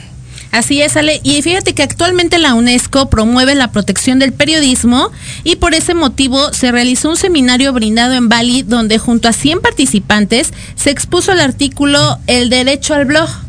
Así 0.55 0.81
es, 0.81 0.95
Ale. 0.95 1.19
Y 1.21 1.41
fíjate 1.41 1.73
que 1.73 1.83
actualmente 1.83 2.37
la 2.37 2.53
UNESCO 2.53 3.09
promueve 3.09 3.55
la 3.55 3.71
protección 3.71 4.19
del 4.19 4.31
periodismo 4.31 5.11
y 5.43 5.57
por 5.57 5.73
ese 5.73 5.93
motivo 5.93 6.53
se 6.53 6.71
realizó 6.71 7.09
un 7.09 7.17
seminario 7.17 7.73
brindado 7.73 8.13
en 8.13 8.29
Bali 8.29 8.61
donde 8.61 8.97
junto 8.97 9.27
a 9.27 9.33
100 9.33 9.59
participantes 9.59 10.53
se 10.75 10.91
expuso 10.91 11.33
el 11.33 11.41
artículo 11.41 12.19
El 12.27 12.49
derecho 12.49 12.93
al 12.93 13.03
blog. 13.03 13.44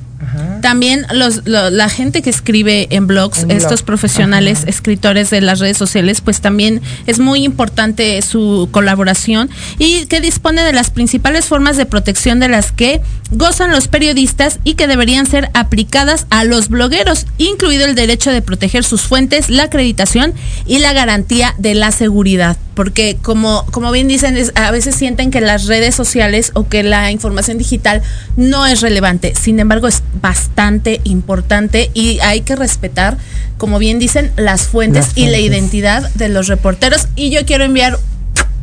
También 0.62 1.06
los, 1.12 1.46
lo- 1.46 1.70
la 1.70 1.88
gente 1.88 2.22
que 2.22 2.30
escribe 2.30 2.86
en 2.90 3.06
blogs, 3.06 3.40
En 3.42 3.48
blog. 3.48 3.58
estos 3.58 3.82
profesionales, 3.82 4.60
Ajá. 4.60 4.70
escritores 4.70 5.30
de 5.30 5.40
las 5.40 5.58
redes 5.60 5.76
sociales, 5.76 6.20
pues 6.20 6.40
también 6.40 6.80
es 7.06 7.18
muy 7.18 7.44
importante 7.44 8.20
su 8.22 8.68
colaboración 8.70 9.50
y 9.78 10.06
que 10.06 10.20
dispone 10.20 10.62
de 10.62 10.72
las 10.72 10.90
principales 10.90 11.44
formas 11.44 11.76
de 11.76 11.86
protección 11.86 12.40
de 12.40 12.48
las 12.48 12.72
que 12.72 13.00
gozan 13.30 13.70
los 13.72 13.88
periodistas 13.88 14.58
y 14.64 14.74
que 14.74 14.86
deberían 14.86 15.26
ser 15.26 15.50
aplicadas 15.54 16.26
a 16.30 16.44
los 16.44 16.68
blogueros, 16.68 17.26
incluido 17.38 17.84
el 17.84 17.94
derecho 17.94 18.30
de 18.30 18.42
proteger 18.42 18.84
sus 18.84 19.02
fuentes, 19.02 19.50
la 19.50 19.64
acreditación 19.64 20.32
y 20.66 20.78
la 20.78 20.92
garantía 20.92 21.54
de 21.58 21.74
la 21.74 21.92
seguridad. 21.92 22.56
Porque 22.76 23.16
como, 23.22 23.64
como 23.72 23.90
bien 23.90 24.06
dicen, 24.06 24.36
es- 24.36 24.52
a 24.54 24.70
veces 24.70 24.94
sienten 24.94 25.32
que 25.32 25.40
las 25.40 25.64
redes 25.66 25.94
sociales 25.96 26.52
o 26.54 26.68
que 26.68 26.84
la 26.84 27.10
información 27.10 27.58
digital 27.58 28.02
no 28.36 28.66
es 28.66 28.82
relevante. 28.82 29.32
Sin 29.34 29.58
embargo, 29.58 29.88
es 29.88 30.02
bastante 30.22 31.00
importante 31.04 31.90
y 31.94 32.20
hay 32.20 32.42
que 32.42 32.54
respetar, 32.54 33.16
como 33.58 33.78
bien 33.80 33.98
dicen, 33.98 34.30
las 34.36 34.62
fuentes, 34.68 35.06
Las 35.08 35.16
y 35.18 35.22
la 35.22 35.38
fuentes. 35.38 35.46
identidad 35.50 36.10
de 36.14 36.28
los 36.28 36.46
reporteros. 36.48 37.08
Y 37.16 37.30
yo 37.30 37.44
quiero 37.46 37.64
enviar 37.64 37.98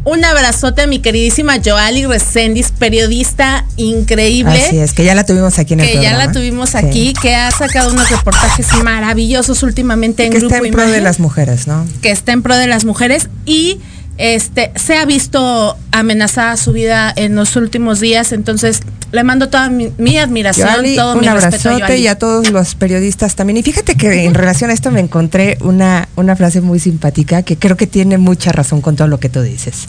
un 0.05 0.23
abrazote 0.25 0.81
a 0.81 0.87
mi 0.87 0.99
queridísima 0.99 1.55
Joali 1.63 2.05
Recendis, 2.05 2.71
periodista 2.77 3.65
increíble 3.77 4.61
Así 4.61 4.77
es, 4.77 4.91
que 4.91 5.05
ya 5.05 5.15
la 5.15 5.25
tuvimos 5.25 5.57
aquí 5.59 5.73
en 5.75 5.79
el 5.79 5.87
que 5.87 5.93
ya 5.93 5.99
programa. 6.01 6.25
la 6.25 6.31
tuvimos 6.33 6.69
Sí. 6.71 6.77
aquí, 6.77 7.13
que 7.21 7.33
ha 7.35 7.49
sacado 7.51 7.89
unos 7.91 8.09
reportajes 8.09 8.67
maravillosos 8.83 9.63
últimamente 9.63 10.25
en 10.25 10.33
que 10.33 10.39
Grupo 10.39 10.55
está 10.55 10.67
en 10.67 10.73
pro 10.73 10.81
de 10.83 10.87
Imagen, 10.89 11.03
las 11.05 11.19
mujeres, 11.21 11.67
¿no? 11.67 11.87
que 12.01 12.11
está 12.11 12.33
en 12.33 12.41
pro 12.43 12.57
de 12.57 12.67
las 12.67 12.83
mujeres 12.83 13.29
y 13.45 13.79
este 14.17 14.71
se 14.75 14.95
ha 14.95 15.05
visto 15.05 15.77
amenazada 15.91 16.55
su 16.57 16.71
vida 16.71 17.11
en 17.15 17.35
los 17.35 17.55
últimos 17.55 17.99
días, 17.99 18.31
entonces 18.31 18.81
le 19.11 19.23
mando 19.23 19.47
toda 19.49 19.69
mi, 19.69 19.91
mi 19.97 20.17
admiración, 20.17 20.67
Yoali, 20.67 20.95
todo 20.95 21.13
un 21.13 21.19
mi 21.19 21.27
respeto 21.27 21.69
a 21.69 21.73
abrazote 21.73 21.79
Yoali. 21.79 22.01
y 22.01 22.07
a 22.07 22.17
todos 22.17 22.49
los 22.49 22.73
periodistas 22.73 23.35
también. 23.35 23.57
Y 23.57 23.63
fíjate 23.63 23.95
que 23.95 24.25
en 24.25 24.33
relación 24.33 24.71
a 24.71 24.73
esto 24.73 24.89
me 24.89 24.99
encontré 24.99 25.57
una, 25.61 26.09
una 26.15 26.35
frase 26.35 26.61
muy 26.61 26.79
simpática 26.79 27.43
que 27.43 27.57
creo 27.57 27.77
que 27.77 27.85
tiene 27.85 28.17
mucha 28.17 28.51
razón 28.51 28.81
con 28.81 28.95
todo 28.95 29.07
lo 29.07 29.19
que 29.19 29.29
tú 29.29 29.41
dices. 29.41 29.85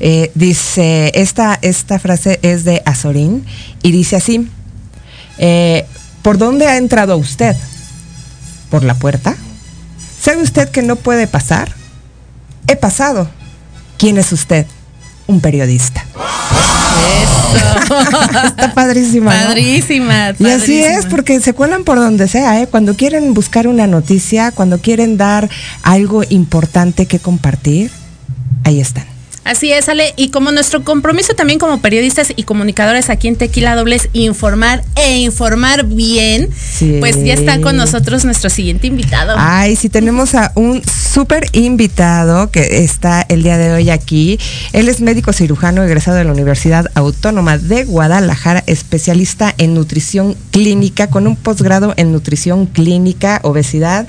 Eh, 0.00 0.32
dice, 0.34 1.12
esta, 1.14 1.56
esta 1.62 2.00
frase 2.00 2.40
es 2.42 2.64
de 2.64 2.82
Azorín 2.84 3.44
y 3.82 3.92
dice 3.92 4.16
así, 4.16 4.48
eh, 5.38 5.86
¿por 6.22 6.38
dónde 6.38 6.66
ha 6.66 6.76
entrado 6.76 7.16
usted? 7.16 7.54
¿Por 8.70 8.82
la 8.82 8.94
puerta? 8.94 9.36
¿Sabe 10.20 10.42
usted 10.42 10.68
que 10.70 10.82
no 10.82 10.96
puede 10.96 11.28
pasar? 11.28 11.72
He 12.66 12.74
pasado. 12.74 13.28
¿Quién 13.98 14.18
es 14.18 14.32
usted? 14.32 14.66
Un 15.26 15.40
periodista. 15.40 16.04
Está 18.46 18.72
padrísima. 18.74 19.34
¿no? 19.34 19.46
Padrísima, 19.48 20.34
Y 20.38 20.46
así 20.46 20.80
es, 20.80 21.06
porque 21.06 21.40
se 21.40 21.52
cuelan 21.52 21.84
por 21.84 21.98
donde 21.98 22.28
sea, 22.28 22.60
¿eh? 22.60 22.66
Cuando 22.66 22.94
quieren 22.94 23.34
buscar 23.34 23.68
una 23.68 23.86
noticia, 23.86 24.52
cuando 24.52 24.78
quieren 24.78 25.16
dar 25.16 25.48
algo 25.82 26.22
importante 26.28 27.06
que 27.06 27.18
compartir, 27.18 27.90
ahí 28.64 28.80
están. 28.80 29.13
Así 29.44 29.72
es, 29.72 29.88
Ale. 29.90 30.14
Y 30.16 30.30
como 30.30 30.50
nuestro 30.52 30.84
compromiso 30.84 31.34
también 31.34 31.58
como 31.58 31.80
periodistas 31.80 32.32
y 32.34 32.44
comunicadores 32.44 33.10
aquí 33.10 33.28
en 33.28 33.36
Tequila 33.36 33.76
Doble 33.76 33.96
es 33.96 34.08
informar 34.14 34.82
e 34.96 35.18
informar 35.18 35.84
bien, 35.84 36.48
Sí. 36.58 36.96
pues 36.98 37.22
ya 37.22 37.34
está 37.34 37.60
con 37.60 37.76
nosotros 37.76 38.24
nuestro 38.24 38.48
siguiente 38.48 38.86
invitado. 38.86 39.34
Ay, 39.36 39.76
sí, 39.76 39.88
tenemos 39.90 40.34
a 40.34 40.50
un 40.54 40.82
súper 40.84 41.46
invitado 41.52 42.50
que 42.50 42.84
está 42.84 43.20
el 43.28 43.42
día 43.42 43.58
de 43.58 43.72
hoy 43.72 43.90
aquí. 43.90 44.38
Él 44.72 44.88
es 44.88 45.00
médico 45.00 45.32
cirujano 45.32 45.82
egresado 45.84 46.16
de 46.16 46.24
la 46.24 46.32
Universidad 46.32 46.86
Autónoma 46.94 47.58
de 47.58 47.84
Guadalajara, 47.84 48.64
especialista 48.66 49.54
en 49.58 49.74
nutrición 49.74 50.36
clínica, 50.52 51.08
con 51.08 51.26
un 51.26 51.36
posgrado 51.36 51.92
en 51.96 52.12
nutrición 52.12 52.66
clínica, 52.66 53.40
obesidad 53.42 54.06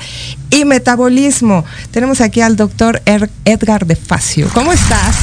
y 0.49 0.63
metabolismo. 0.63 1.65
Tenemos 1.91 2.21
aquí 2.21 2.39
al 2.41 2.55
doctor 2.55 3.01
Er- 3.05 3.29
Edgar 3.43 3.85
de 3.85 3.95
Facio. 3.97 4.49
¿Cómo 4.53 4.71
estás? 4.71 5.15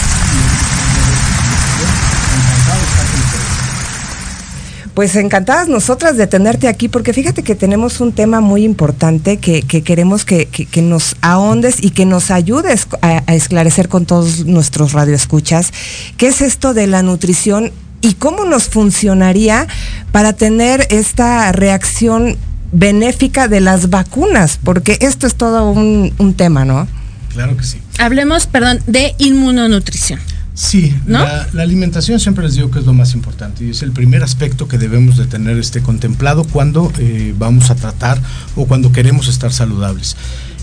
Pues 4.94 5.16
encantadas 5.16 5.68
nosotras 5.68 6.18
de 6.18 6.26
tenerte 6.26 6.68
aquí, 6.68 6.88
porque 6.88 7.14
fíjate 7.14 7.42
que 7.42 7.54
tenemos 7.54 8.00
un 8.00 8.12
tema 8.12 8.40
muy 8.42 8.62
importante 8.62 9.38
que, 9.38 9.62
que 9.62 9.82
queremos 9.82 10.26
que, 10.26 10.46
que- 10.46 10.66
que 10.66 10.82
nos 10.82 11.16
ahondes 11.22 11.82
y 11.82 11.90
que 11.90 12.04
nos 12.04 12.30
ayudes 12.30 12.86
a, 13.00 13.22
a 13.26 13.34
esclarecer 13.34 13.88
con 13.88 14.04
todos 14.04 14.44
nuestros 14.44 14.92
radioescuchas, 14.92 15.72
qué 16.18 16.26
es 16.28 16.42
esto 16.42 16.74
de 16.74 16.86
la 16.86 17.02
nutrición 17.02 17.72
y 18.02 18.14
cómo 18.14 18.44
nos 18.44 18.68
funcionaría 18.68 19.66
para 20.10 20.34
tener 20.34 20.86
esta 20.90 21.50
reacción 21.52 22.36
benéfica 22.72 23.48
de 23.48 23.60
las 23.60 23.88
vacunas, 23.88 24.58
porque 24.62 24.98
esto 25.00 25.26
es 25.26 25.36
todo 25.36 25.70
un, 25.70 26.12
un 26.18 26.34
tema, 26.34 26.64
¿no? 26.66 26.86
Claro 27.32 27.56
que 27.56 27.64
sí. 27.64 27.78
Hablemos, 27.98 28.46
perdón, 28.46 28.80
de 28.86 29.14
inmunonutrición. 29.18 30.20
Sí, 30.54 30.94
¿No? 31.06 31.18
la, 31.18 31.48
la 31.52 31.62
alimentación 31.62 32.20
siempre 32.20 32.44
les 32.44 32.56
digo 32.56 32.70
que 32.70 32.78
es 32.78 32.84
lo 32.84 32.92
más 32.92 33.14
importante 33.14 33.64
y 33.64 33.70
es 33.70 33.82
el 33.82 33.92
primer 33.92 34.22
aspecto 34.22 34.68
que 34.68 34.76
debemos 34.76 35.16
de 35.16 35.26
tener 35.26 35.56
este 35.58 35.80
contemplado 35.80 36.44
cuando 36.44 36.92
eh, 36.98 37.34
vamos 37.38 37.70
a 37.70 37.74
tratar 37.74 38.20
o 38.54 38.66
cuando 38.66 38.92
queremos 38.92 39.28
estar 39.28 39.52
saludables. 39.52 40.16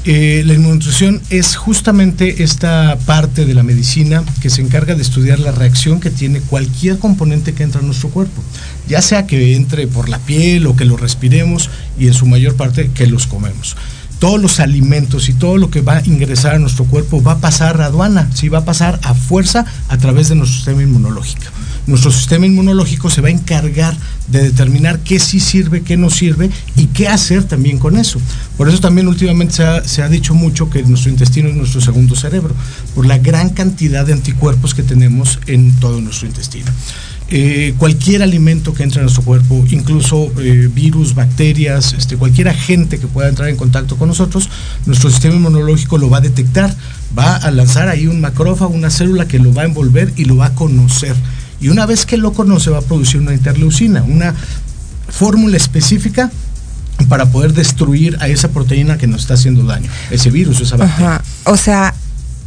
Eh, 0.06 0.44
la 0.46 0.54
inmunonutrición 0.54 1.22
es 1.30 1.58
justamente 1.58 2.44
esta 2.44 2.98
parte 3.06 3.46
de 3.46 3.54
la 3.54 3.64
medicina 3.64 4.24
que 4.42 4.50
se 4.50 4.62
encarga 4.62 4.96
de 4.96 5.02
estudiar 5.02 5.40
la 5.40 5.52
reacción 5.52 6.00
que 6.00 6.10
tiene 6.10 6.40
cualquier 6.40 7.00
componente 7.00 7.54
que 7.54 7.64
entra 7.64 7.82
a 7.82 7.84
nuestro 7.84 8.10
cuerpo, 8.10 8.42
ya 8.88 9.02
sea 9.02 9.28
que 9.28 9.56
entre 9.56 9.88
por 9.88 10.08
la 10.08 10.20
piel 10.20 10.68
o 10.68 10.76
que 10.76 10.86
lo 10.86 10.96
respiremos 10.96 11.70
y 11.98 12.08
en 12.08 12.14
su 12.14 12.28
mayor 12.28 12.56
parte 12.56 12.92
que 12.94 13.08
los 13.08 13.28
comemos 13.28 13.76
todos 14.20 14.40
los 14.40 14.60
alimentos 14.60 15.30
y 15.30 15.34
todo 15.34 15.58
lo 15.58 15.72
que 15.72 15.82
va 15.82 15.98
a 15.98 16.06
ingresar 16.06 16.56
a 16.56 16.60
nuestro 16.60 16.86
cuerpo 16.86 17.24
va 17.24 17.34
a 17.34 17.40
pasar 17.40 17.82
a 17.82 17.86
aduana, 17.86 18.30
sí 18.34 18.50
va 18.50 18.60
a 18.60 18.66
pasar 18.66 19.00
a 19.04 19.14
fuerza 19.14 19.66
a 19.88 19.98
través 19.98 20.30
de 20.30 20.36
nuestro 20.36 20.58
sistema 20.58 20.84
inmunológico. 20.84 21.46
Nuestro 21.88 22.12
sistema 22.12 22.46
inmunológico 22.46 23.10
se 23.10 23.22
va 23.22 23.30
a 23.30 23.32
encargar 23.32 23.98
de 24.28 24.44
determinar 24.44 25.00
qué 25.00 25.20
sí 25.20 25.40
sirve, 25.40 25.82
qué 25.82 25.98
no 25.98 26.10
sirve 26.10 26.52
y 26.76 26.88
qué 26.88 27.08
hacer 27.08 27.46
también 27.46 27.80
con 27.80 27.98
eso. 27.98 28.20
Por 28.58 28.70
eso 28.70 28.80
también 28.80 29.08
últimamente 29.08 29.56
se 29.56 29.64
ha, 29.64 29.84
se 29.84 30.04
ha 30.04 30.10
dicho 30.10 30.36
mucho 30.36 30.70
que 30.70 30.84
nuestro 30.84 31.10
intestino 31.10 31.50
es 31.50 31.56
nuestro 31.56 31.82
segundo 31.82 32.16
cerebro, 32.16 32.54
por 32.94 33.06
la 33.06 33.18
gran 33.18 33.50
cantidad 33.50 34.06
de 34.06 34.14
anticuerpos 34.14 34.76
que 34.76 34.84
tenemos 34.84 35.40
en 35.48 35.74
todo 35.80 36.00
nuestro 36.02 36.28
intestino. 36.28 36.72
Eh, 37.32 37.76
cualquier 37.78 38.24
alimento 38.24 38.74
que 38.74 38.82
entre 38.82 39.02
a 39.02 39.04
nuestro 39.04 39.24
cuerpo, 39.24 39.64
incluso 39.70 40.32
eh, 40.40 40.68
virus, 40.74 41.14
bacterias, 41.14 41.94
este, 41.94 42.18
cualquier 42.18 42.50
agente 42.50 42.98
que 42.98 43.06
pueda 43.06 43.30
entrar 43.30 43.50
en 43.50 43.56
contacto 43.56 43.98
con 43.98 44.08
nosotros, 44.08 44.50
nuestro 44.88 45.12
sistema 45.12 45.36
inmunológico 45.36 46.00
lo 46.00 46.10
va 46.10 46.18
a 46.18 46.22
detectar, 46.22 46.76
va 47.16 47.36
a 47.36 47.52
lanzar 47.52 47.88
ahí 47.88 48.08
un 48.08 48.20
macrófago, 48.20 48.74
una 48.74 48.90
célula 48.90 49.28
que 49.28 49.38
lo 49.38 49.54
va 49.54 49.62
a 49.62 49.66
envolver 49.66 50.12
y 50.16 50.26
lo 50.26 50.38
va 50.38 50.48
a 50.48 50.56
conocer. 50.56 51.16
Y 51.62 51.70
una 51.70 51.86
vez 51.86 52.08
que 52.08 52.18
lo 52.18 52.34
conoce 52.34 52.72
va 52.72 52.80
a 52.80 52.82
producir 52.82 53.22
una 53.22 53.34
interleucina, 53.34 54.02
una 54.02 54.34
fórmula 55.10 55.56
específica 55.56 56.32
para 57.10 57.28
poder 57.28 57.54
destruir 57.54 58.18
a 58.22 58.28
esa 58.28 58.48
proteína 58.48 58.98
que 58.98 59.06
nos 59.06 59.22
está 59.22 59.36
haciendo 59.36 59.64
daño, 59.64 59.90
ese 60.10 60.32
virus, 60.32 60.62
esa 60.62 60.78
bacteria. 60.78 61.22
O 61.46 61.58
sea, 61.58 61.94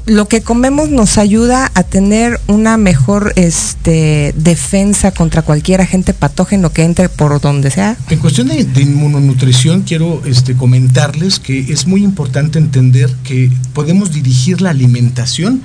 lo 0.07 0.27
que 0.27 0.43
comemos 0.43 0.91
nos 0.91 1.19
ayuda 1.19 1.71
a 1.75 1.83
tener 1.83 2.41
una 2.47 2.77
mejor 2.77 3.33
este, 3.37 4.35
defensa 4.37 5.13
contra 5.13 5.43
cualquier 5.43 5.81
agente 5.81 6.13
patógeno 6.15 6.73
que 6.73 6.85
entre 6.85 7.09
por 7.09 7.41
donde 7.41 7.71
sea. 7.71 7.97
En 8.11 8.19
cuestión 8.19 8.49
de, 8.49 8.83
inmunonutrición, 8.83 9.83
quiero 9.83 10.23
este, 10.25 10.55
comentarles 10.55 11.39
que 11.39 11.73
es 11.73 11.87
muy 11.87 12.03
importante 12.03 12.59
entender 12.59 13.15
que 13.25 13.51
podemos 13.75 14.13
dirigir 14.13 14.61
la 14.61 14.71
alimentación 14.71 15.63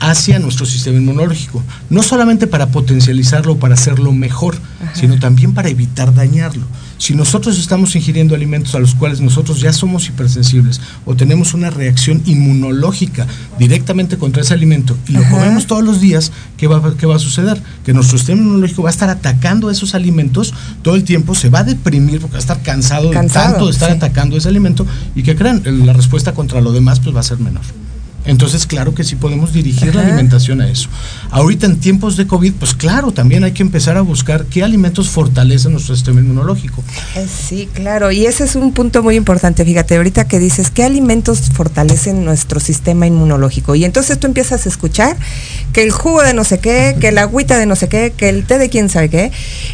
hacia 0.00 0.38
nuestro 0.38 0.66
sistema 0.66 0.98
inmunológico, 0.98 1.62
no 1.90 2.02
solamente 2.02 2.46
para 2.46 2.68
potencializarlo 2.68 3.58
para 3.58 3.74
hacerlo 3.74 4.12
mejor, 4.12 4.56
sino 4.94 5.18
también 5.18 5.54
para 5.54 5.68
evitar 5.68 6.14
dañarlo. 6.14 6.66
Si 6.98 7.14
nosotros 7.14 7.58
estamos 7.58 7.94
ingiriendo 7.96 8.34
alimentos 8.34 8.74
a 8.74 8.78
los 8.78 8.94
cuales 8.94 9.20
nosotros 9.20 9.60
ya 9.60 9.72
somos 9.72 10.08
hipersensibles 10.08 10.80
o 11.04 11.14
tenemos 11.14 11.54
una 11.54 11.70
reacción 11.70 12.22
inmunológica 12.26 13.26
directamente 13.58 14.16
contra 14.16 14.42
ese 14.42 14.54
alimento 14.54 14.96
y 15.08 15.12
lo 15.12 15.22
comemos 15.28 15.66
todos 15.66 15.84
los 15.84 16.00
días, 16.00 16.32
¿qué 16.56 16.66
va, 16.66 16.78
va 16.78 17.16
a 17.16 17.18
suceder? 17.18 17.60
Que 17.84 17.92
nuestro 17.92 18.18
sistema 18.18 18.40
inmunológico 18.40 18.82
va 18.82 18.90
a 18.90 18.92
estar 18.92 19.10
atacando 19.10 19.70
esos 19.70 19.94
alimentos 19.94 20.54
todo 20.82 20.94
el 20.94 21.04
tiempo, 21.04 21.34
se 21.34 21.48
va 21.48 21.60
a 21.60 21.64
deprimir 21.64 22.20
porque 22.20 22.34
va 22.34 22.38
a 22.38 22.40
estar 22.40 22.62
cansado, 22.62 23.10
de 23.10 23.28
tanto 23.28 23.66
de 23.66 23.72
estar 23.72 23.90
atacando 23.90 24.36
ese 24.36 24.48
alimento 24.48 24.86
y 25.14 25.22
que 25.22 25.36
crean, 25.36 25.62
la 25.86 25.92
respuesta 25.92 26.32
contra 26.32 26.60
lo 26.60 26.72
demás 26.72 27.00
pues 27.00 27.14
va 27.14 27.20
a 27.20 27.24
ser 27.24 27.38
menor. 27.38 27.62
Entonces, 28.26 28.66
claro 28.66 28.94
que 28.94 29.04
sí 29.04 29.16
podemos 29.16 29.52
dirigir 29.52 29.94
la 29.94 30.02
alimentación 30.02 30.60
a 30.60 30.68
eso. 30.68 30.88
Ahorita 31.30 31.66
en 31.66 31.78
tiempos 31.78 32.16
de 32.16 32.26
COVID, 32.26 32.54
pues 32.54 32.74
claro, 32.74 33.12
también 33.12 33.44
hay 33.44 33.52
que 33.52 33.62
empezar 33.62 33.96
a 33.96 34.00
buscar 34.00 34.46
qué 34.46 34.64
alimentos 34.64 35.08
fortalecen 35.08 35.72
nuestro 35.72 35.94
sistema 35.94 36.20
inmunológico. 36.20 36.82
Eh, 37.16 37.26
sí, 37.28 37.68
claro, 37.72 38.10
y 38.10 38.26
ese 38.26 38.44
es 38.44 38.56
un 38.56 38.72
punto 38.72 39.02
muy 39.02 39.16
importante. 39.16 39.64
Fíjate, 39.64 39.96
ahorita 39.96 40.26
que 40.26 40.38
dices, 40.38 40.70
¿qué 40.70 40.84
alimentos 40.84 41.50
fortalecen 41.52 42.24
nuestro 42.24 42.60
sistema 42.60 43.06
inmunológico? 43.06 43.74
Y 43.74 43.84
entonces 43.84 44.18
tú 44.18 44.26
empiezas 44.26 44.64
a 44.64 44.68
escuchar 44.68 45.16
que 45.72 45.82
el 45.82 45.90
jugo 45.90 46.22
de 46.22 46.32
no 46.32 46.44
sé 46.44 46.58
qué, 46.58 46.96
que 46.98 47.12
la 47.12 47.22
agüita 47.22 47.58
de 47.58 47.66
no 47.66 47.76
sé 47.76 47.88
qué, 47.88 48.12
que 48.16 48.28
el 48.30 48.44
té 48.46 48.58
de 48.58 48.70
quién 48.70 48.88
sabe 48.88 49.10
qué, 49.10 49.32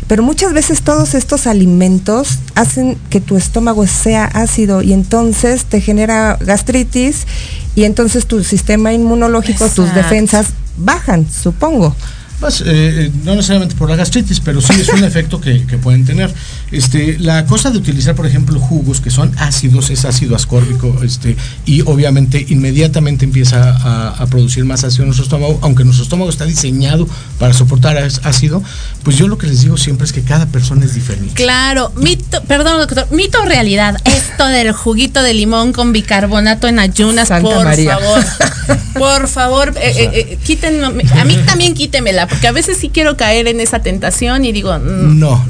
pero 0.08 0.22
muchas 0.22 0.52
veces 0.52 0.82
todos 0.82 1.14
estos 1.14 1.46
alimentos 1.46 2.38
hacen 2.54 2.96
que 3.10 3.20
tu 3.20 3.36
estómago 3.36 3.86
sea 3.86 4.24
ácido 4.24 4.82
y 4.82 4.92
entonces 4.92 5.64
te 5.64 5.80
genera 5.80 6.36
gastritis 6.40 7.26
y 7.74 7.84
entonces 7.84 8.26
tu 8.26 8.42
sistema 8.42 8.92
inmunológico, 8.92 9.68
tus 9.68 9.94
defensas 9.94 10.48
bajan, 10.76 11.30
supongo. 11.30 11.94
Pues, 12.40 12.64
eh, 12.66 13.12
no 13.22 13.34
necesariamente 13.34 13.76
por 13.76 13.90
la 13.90 13.96
gastritis, 13.96 14.40
pero 14.40 14.62
sí 14.62 14.72
es 14.80 14.88
un 14.88 15.04
efecto 15.04 15.40
que, 15.40 15.60
pueden 15.82 16.04
tener. 16.04 16.32
Este, 16.72 17.18
la 17.18 17.46
cosa 17.46 17.70
de 17.70 17.78
utilizar, 17.78 18.14
por 18.14 18.26
ejemplo, 18.26 18.58
jugos 18.58 19.00
que 19.00 19.10
son 19.10 19.32
ácidos, 19.38 19.90
es 19.90 20.04
ácido 20.04 20.34
ascórbico, 20.34 21.02
este, 21.04 21.36
y 21.66 21.82
obviamente 21.82 22.44
inmediatamente 22.48 23.24
empieza 23.26 24.14
a, 24.20 24.26
producir 24.26 24.64
más 24.64 24.84
ácido 24.84 25.02
en 25.02 25.08
nuestro 25.08 25.24
estómago, 25.24 25.58
aunque 25.62 25.84
nuestro 25.84 26.04
estómago 26.04 26.30
está 26.30 26.44
diseñado 26.44 27.06
para 27.38 27.52
soportar 27.52 27.98
ácido, 28.22 28.62
pues 29.02 29.16
yo 29.16 29.28
lo 29.28 29.38
que 29.38 29.46
les 29.46 29.62
digo 29.62 29.76
siempre 29.76 30.06
es 30.06 30.12
que 30.12 30.22
cada 30.22 30.46
persona 30.46 30.84
es 30.84 30.94
diferente. 30.94 31.34
Claro, 31.34 31.92
mito, 31.96 32.42
perdón, 32.44 32.78
doctor, 32.78 33.06
mito 33.10 33.42
o 33.42 33.44
realidad, 33.44 33.96
esto 34.04 34.46
del 34.46 34.72
juguito 34.72 35.22
de 35.22 35.34
limón 35.34 35.72
con 35.72 35.92
bicarbonato 35.92 36.68
en 36.68 36.78
ayunas, 36.78 37.28
por 37.42 37.74
favor. 37.74 38.24
Por 38.94 39.28
favor, 39.28 39.74
eh, 39.76 40.10
eh, 40.12 40.38
quítenme, 40.44 41.04
a 41.18 41.24
mí 41.24 41.36
también 41.46 41.74
quítemela 41.74 42.28
porque 42.30 42.46
a 42.46 42.52
veces 42.52 42.78
sí 42.78 42.88
quiero 42.88 43.16
caer 43.16 43.48
en 43.48 43.60
esa 43.60 43.80
tentación 43.80 44.44
y 44.44 44.52
digo, 44.52 44.72
mm, 44.78 45.18
no, 45.18 45.44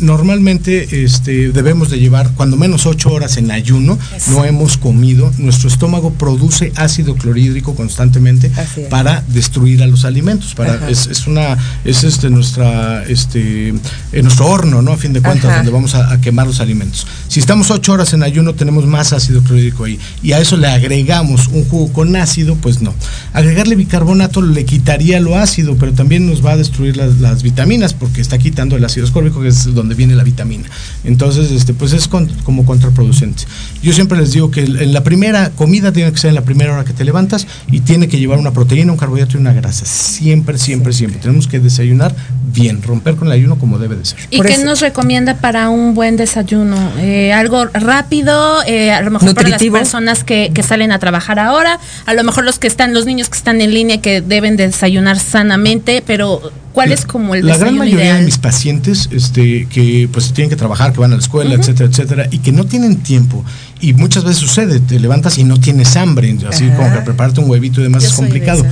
normalmente 0.00 1.04
este, 1.04 1.52
debemos 1.52 1.90
de 1.90 2.00
llevar 2.00 2.32
cuando 2.34 2.56
menos 2.56 2.86
ocho 2.86 3.10
horas 3.10 3.36
en 3.36 3.50
ayuno, 3.50 3.98
no 4.30 4.44
hemos 4.44 4.76
comido, 4.76 5.32
nuestro 5.38 5.68
estómago 5.68 6.12
produce 6.12 6.72
ácido 6.74 7.14
clorhídrico 7.14 7.74
constantemente 7.74 8.50
para 8.90 9.22
destruir 9.28 9.82
a 9.82 9.86
los 9.86 10.04
alimentos, 10.04 10.54
para 10.54 10.90
es, 10.90 11.26
una 11.26 11.56
es 11.84 12.02
este 12.02 12.30
nuestra 12.30 13.04
este 13.04 13.68
en 13.68 14.22
nuestro 14.22 14.46
horno, 14.48 14.82
¿no? 14.82 14.92
A 14.92 14.96
fin 14.96 15.12
de 15.12 15.22
cuentas 15.22 15.56
donde 15.56 15.70
vamos 15.70 15.94
a, 15.94 16.20
quemar 16.20 16.48
los 16.48 16.60
alimentos. 16.60 17.06
Si 17.28 17.38
estamos 17.38 17.70
ocho 17.70 17.92
horas 17.92 18.12
en 18.12 18.24
ayuno 18.24 18.54
tenemos 18.54 18.86
más 18.86 19.12
ácido 19.12 19.40
clorhídrico 19.42 19.84
ahí. 19.84 20.00
Y 20.22 20.32
a 20.32 20.40
eso 20.40 20.56
le 20.56 20.66
agregamos 20.66 21.46
un 21.48 21.64
jugo 21.64 21.92
con 21.92 22.16
ácido, 22.16 22.56
pues 22.56 22.82
no. 22.82 22.92
Agregarle 23.32 23.76
bicarbonato 23.76 24.42
le 24.42 24.64
quitaría 24.64 25.20
lo 25.20 25.36
ácido, 25.36 25.76
pero 25.78 25.92
también 25.92 26.07
también 26.08 26.26
nos 26.26 26.42
va 26.42 26.52
a 26.52 26.56
destruir 26.56 26.96
las, 26.96 27.42
vitaminas 27.42 27.92
porque 27.92 28.22
está 28.22 28.38
quitando 28.38 28.76
el 28.76 28.84
ácido 28.86 29.04
ascórbico 29.04 29.42
que 29.42 29.48
es 29.48 29.74
donde 29.74 29.94
viene 29.94 30.14
la 30.14 30.24
vitamina. 30.24 30.64
Entonces, 31.04 31.50
este, 31.50 31.74
pues 31.74 31.92
es 31.92 32.08
como 32.08 32.64
contraproducente. 32.64 33.42
Yo 33.82 33.92
siempre 33.92 34.18
les 34.18 34.32
digo 34.32 34.50
que 34.50 34.62
en 34.62 34.92
la 34.92 35.02
primera 35.04 35.50
comida 35.50 35.92
tiene 35.92 36.12
que 36.12 36.18
ser 36.18 36.30
en 36.30 36.34
la 36.34 36.42
primera 36.42 36.72
hora 36.72 36.84
que 36.84 36.92
te 36.92 37.04
levantas 37.04 37.46
y 37.70 37.80
tiene 37.80 38.08
que 38.08 38.18
llevar 38.18 38.38
una 38.38 38.52
proteína, 38.52 38.92
un 38.92 38.98
carbohidrato 38.98 39.36
y 39.36 39.40
una 39.40 39.52
grasa. 39.52 39.84
Siempre, 39.84 40.58
siempre, 40.58 40.92
siempre. 40.92 41.20
Tenemos 41.20 41.46
que 41.46 41.60
desayunar 41.60 42.14
bien, 42.52 42.82
romper 42.82 43.16
con 43.16 43.28
el 43.28 43.32
ayuno 43.32 43.58
como 43.58 43.78
debe 43.78 43.96
de 43.96 44.04
ser. 44.04 44.18
¿Y 44.30 44.40
qué 44.40 44.58
nos 44.58 44.80
recomienda 44.80 45.36
para 45.36 45.68
un 45.68 45.94
buen 45.94 46.16
desayuno? 46.16 46.76
Eh, 46.98 47.32
algo 47.32 47.66
rápido, 47.66 48.62
eh, 48.66 48.90
a 48.92 49.02
lo 49.02 49.10
mejor 49.10 49.34
para 49.34 49.48
las 49.48 49.62
personas 49.62 50.24
que, 50.24 50.50
que, 50.52 50.62
salen 50.62 50.92
a 50.92 50.98
trabajar 50.98 51.38
ahora, 51.38 51.78
a 52.06 52.14
lo 52.14 52.24
mejor 52.24 52.44
los 52.44 52.58
que 52.58 52.66
están, 52.66 52.94
los 52.94 53.06
niños 53.06 53.28
que 53.28 53.38
están 53.38 53.60
en 53.60 53.72
línea 53.72 54.00
que 54.00 54.20
deben 54.20 54.56
desayunar 54.56 55.18
sanamente 55.18 56.02
pero 56.06 56.52
¿cuál 56.72 56.92
es 56.92 57.04
como 57.04 57.34
el 57.34 57.46
La 57.46 57.56
gran 57.56 57.76
mayoría 57.76 58.16
de 58.16 58.24
mis 58.24 58.38
pacientes 58.38 59.08
este, 59.12 59.66
que 59.66 60.08
pues 60.12 60.32
tienen 60.32 60.50
que 60.50 60.56
trabajar, 60.56 60.92
que 60.92 61.00
van 61.00 61.12
a 61.12 61.16
la 61.16 61.20
escuela, 61.20 61.54
etcétera, 61.54 61.88
etcétera, 61.90 62.28
y 62.30 62.38
que 62.38 62.52
no 62.52 62.64
tienen 62.64 62.98
tiempo, 62.98 63.44
y 63.80 63.92
muchas 63.92 64.24
veces 64.24 64.38
sucede, 64.38 64.80
te 64.80 64.98
levantas 64.98 65.38
y 65.38 65.44
no 65.44 65.58
tienes 65.58 65.96
hambre, 65.96 66.36
así 66.48 66.68
como 66.76 66.92
que 66.92 67.00
prepararte 67.00 67.40
un 67.40 67.50
huevito 67.50 67.80
y 67.80 67.84
demás 67.84 68.04
es 68.04 68.12
complicado. 68.12 68.64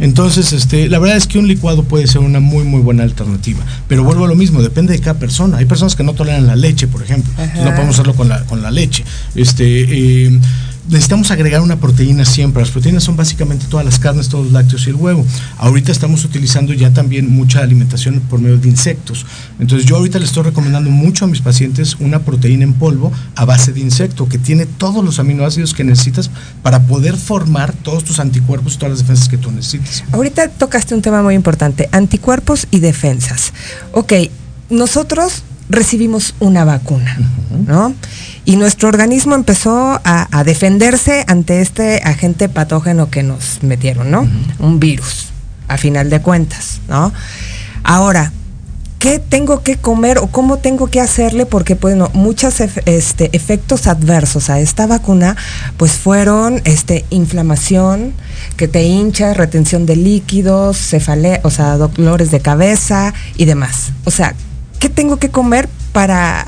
Entonces, 0.00 0.52
este, 0.52 0.88
la 0.88 0.98
verdad 0.98 1.16
es 1.16 1.26
que 1.26 1.38
un 1.38 1.48
licuado 1.48 1.84
puede 1.84 2.06
ser 2.06 2.20
una 2.20 2.40
muy, 2.40 2.64
muy 2.64 2.80
buena 2.80 3.02
alternativa, 3.02 3.64
pero 3.88 4.04
vuelvo 4.04 4.24
a 4.24 4.28
lo 4.28 4.34
mismo, 4.34 4.62
depende 4.62 4.92
de 4.92 5.00
cada 5.00 5.18
persona. 5.18 5.58
Hay 5.58 5.66
personas 5.66 5.96
que 5.96 6.02
no 6.02 6.14
toleran 6.14 6.46
la 6.46 6.56
leche, 6.56 6.86
por 6.86 7.02
ejemplo, 7.02 7.32
no 7.62 7.74
podemos 7.74 7.96
hacerlo 7.96 8.14
con 8.14 8.28
la, 8.28 8.44
con 8.44 8.62
la 8.62 8.70
leche. 8.70 9.04
Este, 9.34 9.64
eh, 9.66 10.40
necesitamos 10.88 11.30
agregar 11.30 11.60
una 11.60 11.76
proteína 11.76 12.24
siempre. 12.24 12.62
Las 12.62 12.70
proteínas 12.70 13.04
son 13.04 13.16
básicamente 13.16 13.66
todas 13.68 13.84
las 13.84 13.98
carnes, 13.98 14.28
todos 14.28 14.44
los 14.44 14.52
lácteos 14.52 14.86
y 14.86 14.90
el 14.90 14.96
huevo. 14.96 15.24
Ahorita 15.58 15.92
estamos 15.92 16.24
utilizando 16.24 16.72
ya 16.72 16.92
también 16.92 17.30
mucha 17.30 17.60
alimentación 17.60 18.20
por 18.28 18.40
medio 18.40 18.58
de 18.58 18.68
insectos. 18.68 19.26
Entonces 19.58 19.86
yo 19.86 19.96
ahorita 19.96 20.18
le 20.18 20.24
estoy 20.24 20.44
recomendando 20.44 20.90
mucho 20.90 21.24
a 21.24 21.28
mis 21.28 21.40
pacientes 21.40 21.96
una 22.00 22.20
proteína 22.20 22.64
en 22.64 22.74
polvo 22.74 23.12
a 23.36 23.44
base 23.44 23.72
de 23.72 23.80
insecto 23.80 24.28
que 24.28 24.38
tiene 24.38 24.66
todos 24.66 25.04
los 25.04 25.18
aminoácidos 25.18 25.74
que 25.74 25.84
necesitas 25.84 26.30
para 26.62 26.86
poder 26.86 27.16
formar 27.16 27.72
todos 27.72 28.04
tus 28.04 28.20
anticuerpos 28.20 28.74
y 28.74 28.78
todas 28.78 28.90
las 28.90 28.98
defensas 29.00 29.28
que 29.28 29.38
tú 29.38 29.50
necesitas. 29.50 30.04
Ahorita 30.12 30.48
tocaste 30.48 30.94
un 30.94 31.02
tema 31.02 31.22
muy 31.22 31.34
importante, 31.34 31.88
anticuerpos 31.92 32.66
y 32.70 32.80
defensas. 32.80 33.52
Ok, 33.92 34.12
nosotros 34.70 35.44
recibimos 35.68 36.34
una 36.40 36.64
vacuna, 36.64 37.16
¿no? 37.66 37.94
Y 38.44 38.56
nuestro 38.56 38.88
organismo 38.88 39.34
empezó 39.34 40.00
a, 40.04 40.44
defenderse 40.44 41.24
ante 41.26 41.62
este 41.62 42.02
agente 42.04 42.48
patógeno 42.48 43.10
que 43.10 43.22
nos 43.22 43.62
metieron, 43.62 44.10
¿no? 44.10 44.28
Un 44.58 44.78
virus, 44.78 45.28
a 45.68 45.78
final 45.78 46.10
de 46.10 46.20
cuentas, 46.20 46.80
¿no? 46.88 47.12
Ahora, 47.82 48.32
¿qué 48.98 49.18
tengo 49.18 49.62
que 49.62 49.76
comer 49.76 50.18
o 50.18 50.26
cómo 50.26 50.58
tengo 50.58 50.88
que 50.88 51.00
hacerle? 51.00 51.46
Porque, 51.46 51.74
bueno, 51.74 52.10
muchos 52.12 52.60
este, 52.60 53.30
efectos 53.34 53.86
adversos 53.86 54.50
a 54.50 54.60
esta 54.60 54.86
vacuna, 54.86 55.36
pues 55.78 55.92
fueron 55.92 56.60
este, 56.64 57.06
inflamación, 57.08 58.12
que 58.58 58.68
te 58.68 58.82
hincha, 58.82 59.32
retención 59.32 59.86
de 59.86 59.96
líquidos, 59.96 60.76
cefalea, 60.76 61.40
o 61.44 61.50
sea, 61.50 61.78
dolores 61.78 62.30
de 62.30 62.40
cabeza 62.40 63.14
y 63.36 63.46
demás. 63.46 63.92
O 64.04 64.10
sea, 64.10 64.34
¿qué 64.84 64.90
tengo 64.90 65.16
que 65.16 65.30
comer 65.30 65.66
para 65.92 66.46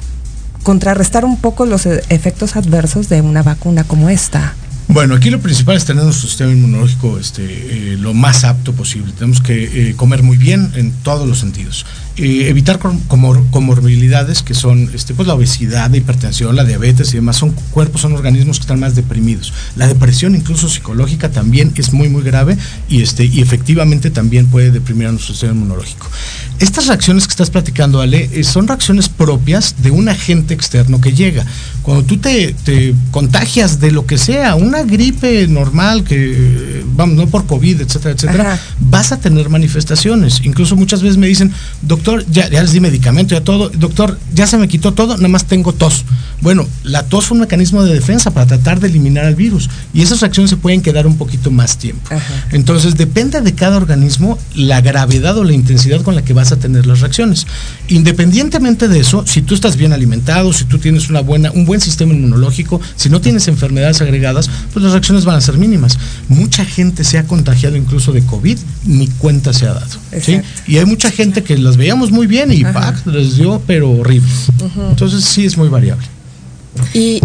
contrarrestar 0.63 1.25
un 1.25 1.39
poco 1.39 1.65
los 1.65 1.87
e-, 1.87 2.03
efectos 2.11 2.55
adversos 2.57 3.09
de 3.09 3.23
una 3.23 3.43
vacuna 3.43 3.83
como 3.83 4.11
esta? 4.11 4.55
Bueno, 4.89 5.17
aquí 5.17 5.31
lo 5.31 5.41
principal 5.41 5.77
es 5.77 5.85
tener 5.85 6.05
nuestro 6.05 6.29
sistema 6.29 6.53
inmunológico 6.53 7.19
este, 7.19 7.43
eh, 7.43 7.97
lo 7.99 8.15
más 8.15 8.45
apto 8.45 8.73
posible. 8.73 9.13
Tenemos 9.13 9.41
que 9.41 9.91
eh, 9.91 9.97
comer 9.97 10.23
muy 10.23 10.37
bien 10.37 10.71
en 10.77 10.93
todos 10.93 11.29
los 11.29 11.41
sentidos. 11.41 11.85
Eh, 12.17 12.49
evitar 12.49 12.79
comorbilidades 12.79 14.43
que 14.43 14.55
son 14.55 14.91
este, 14.95 15.13
pues, 15.13 15.27
la 15.27 15.35
obesidad, 15.35 15.91
la 15.91 15.97
hipertensión, 15.97 16.55
la 16.55 16.65
diabetes 16.65 17.13
y 17.13 17.17
demás. 17.17 17.37
Son 17.37 17.51
cuerpos, 17.51 18.01
son 18.01 18.13
organismos 18.13 18.59
que 18.59 18.63
están 18.63 18.79
más 18.79 18.95
deprimidos. 18.95 19.53
La 19.75 19.89
depresión, 19.89 20.37
incluso 20.37 20.69
psicológica, 20.69 21.31
también 21.31 21.73
es 21.77 21.93
muy, 21.93 22.09
muy 22.09 22.23
grave 22.23 22.57
y, 22.89 23.03
este, 23.03 23.25
y 23.25 23.43
efectivamente 23.43 24.11
también 24.11 24.47
puede 24.47 24.71
deprimir 24.71 25.09
a 25.09 25.13
nuestro 25.13 25.35
sistema 25.35 25.53
inmunológico. 25.53 26.09
Estas 26.61 26.87
reacciones 26.87 27.27
que 27.27 27.33
estás 27.33 27.51
platicando, 27.51 28.01
Ale, 28.01 28.43
son 28.45 28.67
reacciones 28.67 29.09
propias 29.11 29.83
de 29.83 29.91
un 29.91 30.09
agente 30.09 30.55
externo 30.55 31.01
que 31.03 31.13
llega. 31.13 31.45
Cuando 31.83 32.05
tú 32.05 32.17
te, 32.17 32.55
te 32.65 32.95
contagias 33.11 33.79
de 33.79 33.91
lo 33.91 34.07
que 34.07 34.17
sea, 34.17 34.55
una 34.55 34.76
gripe 34.83 35.47
normal, 35.49 36.05
que 36.05 36.83
vamos, 36.95 37.17
no 37.17 37.27
por 37.27 37.47
COVID, 37.47 37.81
etcétera, 37.83 38.15
etcétera, 38.15 38.53
Ajá. 38.55 38.63
vas 38.81 39.13
a 39.13 39.21
tener 39.21 39.49
manifestaciones. 39.49 40.41
Incluso 40.45 40.77
muchas 40.77 41.03
veces 41.03 41.19
me 41.19 41.27
dicen, 41.27 41.53
doctor, 41.83 42.25
ya, 42.31 42.49
ya 42.49 42.63
les 42.63 42.73
di 42.73 42.81
medicamento, 42.81 43.35
ya 43.35 43.43
todo, 43.43 43.69
doctor, 43.71 44.19
ya 44.35 44.47
se 44.47 44.57
me 44.59 44.69
quitó 44.69 44.93
todo, 44.93 45.17
nada 45.17 45.29
más 45.29 45.45
tengo 45.45 45.73
tos. 45.73 46.05
Bueno, 46.41 46.67
la 46.85 47.05
tos 47.05 47.27
es 47.27 47.31
un 47.31 47.41
mecanismo 47.41 47.83
de 47.83 47.95
defensa 47.95 48.31
para 48.31 48.47
tratar 48.47 48.79
de 48.79 48.89
eliminar 48.89 49.25
al 49.25 49.35
virus 49.35 49.71
y 49.95 50.03
esas 50.03 50.21
reacciones 50.21 50.51
se 50.51 50.57
pueden 50.57 50.83
quedar 50.83 51.07
un 51.07 51.17
poquito 51.17 51.51
más 51.51 51.79
tiempo. 51.79 52.15
Ajá. 52.15 52.47
Entonces 52.53 52.97
depende 52.97 53.41
de 53.41 53.55
cada 53.55 53.77
organismo 53.77 54.39
la 54.55 54.81
gravedad 54.81 55.37
o 55.39 55.45
la 55.45 55.53
intensidad 55.53 56.03
con 56.03 56.15
la 56.15 56.25
que 56.25 56.35
vas 56.35 56.53
a 56.53 56.57
tener 56.57 56.87
las 56.87 57.01
reacciones. 57.01 57.47
Independientemente 57.89 58.89
de 58.89 59.01
eso, 59.01 59.25
si 59.27 59.43
tú 59.43 59.55
estás 59.55 59.77
bien 59.77 59.93
alimentado, 59.93 60.53
si 60.53 60.65
tú 60.65 60.79
tienes 60.79 61.09
una 61.09 61.21
buena, 61.21 61.51
un 61.53 61.65
buen 61.65 61.81
sistema 61.81 62.13
inmunológico, 62.13 62.81
si 62.97 63.09
no 63.09 63.21
tienes 63.21 63.49
enfermedades 63.49 64.01
agregadas, 64.01 64.51
pues 64.73 64.83
las 64.83 64.93
reacciones 64.93 65.25
van 65.25 65.37
a 65.37 65.41
ser 65.41 65.59
mínimas. 65.59 65.99
Mucha 66.29 66.65
gente 66.65 67.05
se 67.05 67.19
ha 67.19 67.27
contagiado 67.27 67.77
incluso 67.77 68.13
de 68.13 68.23
COVID, 68.25 68.59
ni 68.85 69.09
cuenta 69.09 69.53
se 69.53 69.67
ha 69.67 69.75
dado. 69.75 69.97
¿sí? 70.21 70.41
Y 70.67 70.79
hay 70.79 70.85
mucha 70.85 71.11
gente 71.11 71.43
que 71.43 71.57
las 71.59 71.77
veíamos 71.77 72.11
muy 72.11 72.27
bien 72.27 72.53
y 72.53 72.65
¡pac! 72.65 73.07
les 73.07 73.37
dio, 73.37 73.63
pero 73.67 73.91
horrible. 73.91 74.31
Entonces 74.91 75.25
sí 75.25 75.45
es 75.45 75.57
muy 75.57 75.69
variable. 75.69 76.07
Y. 76.93 77.21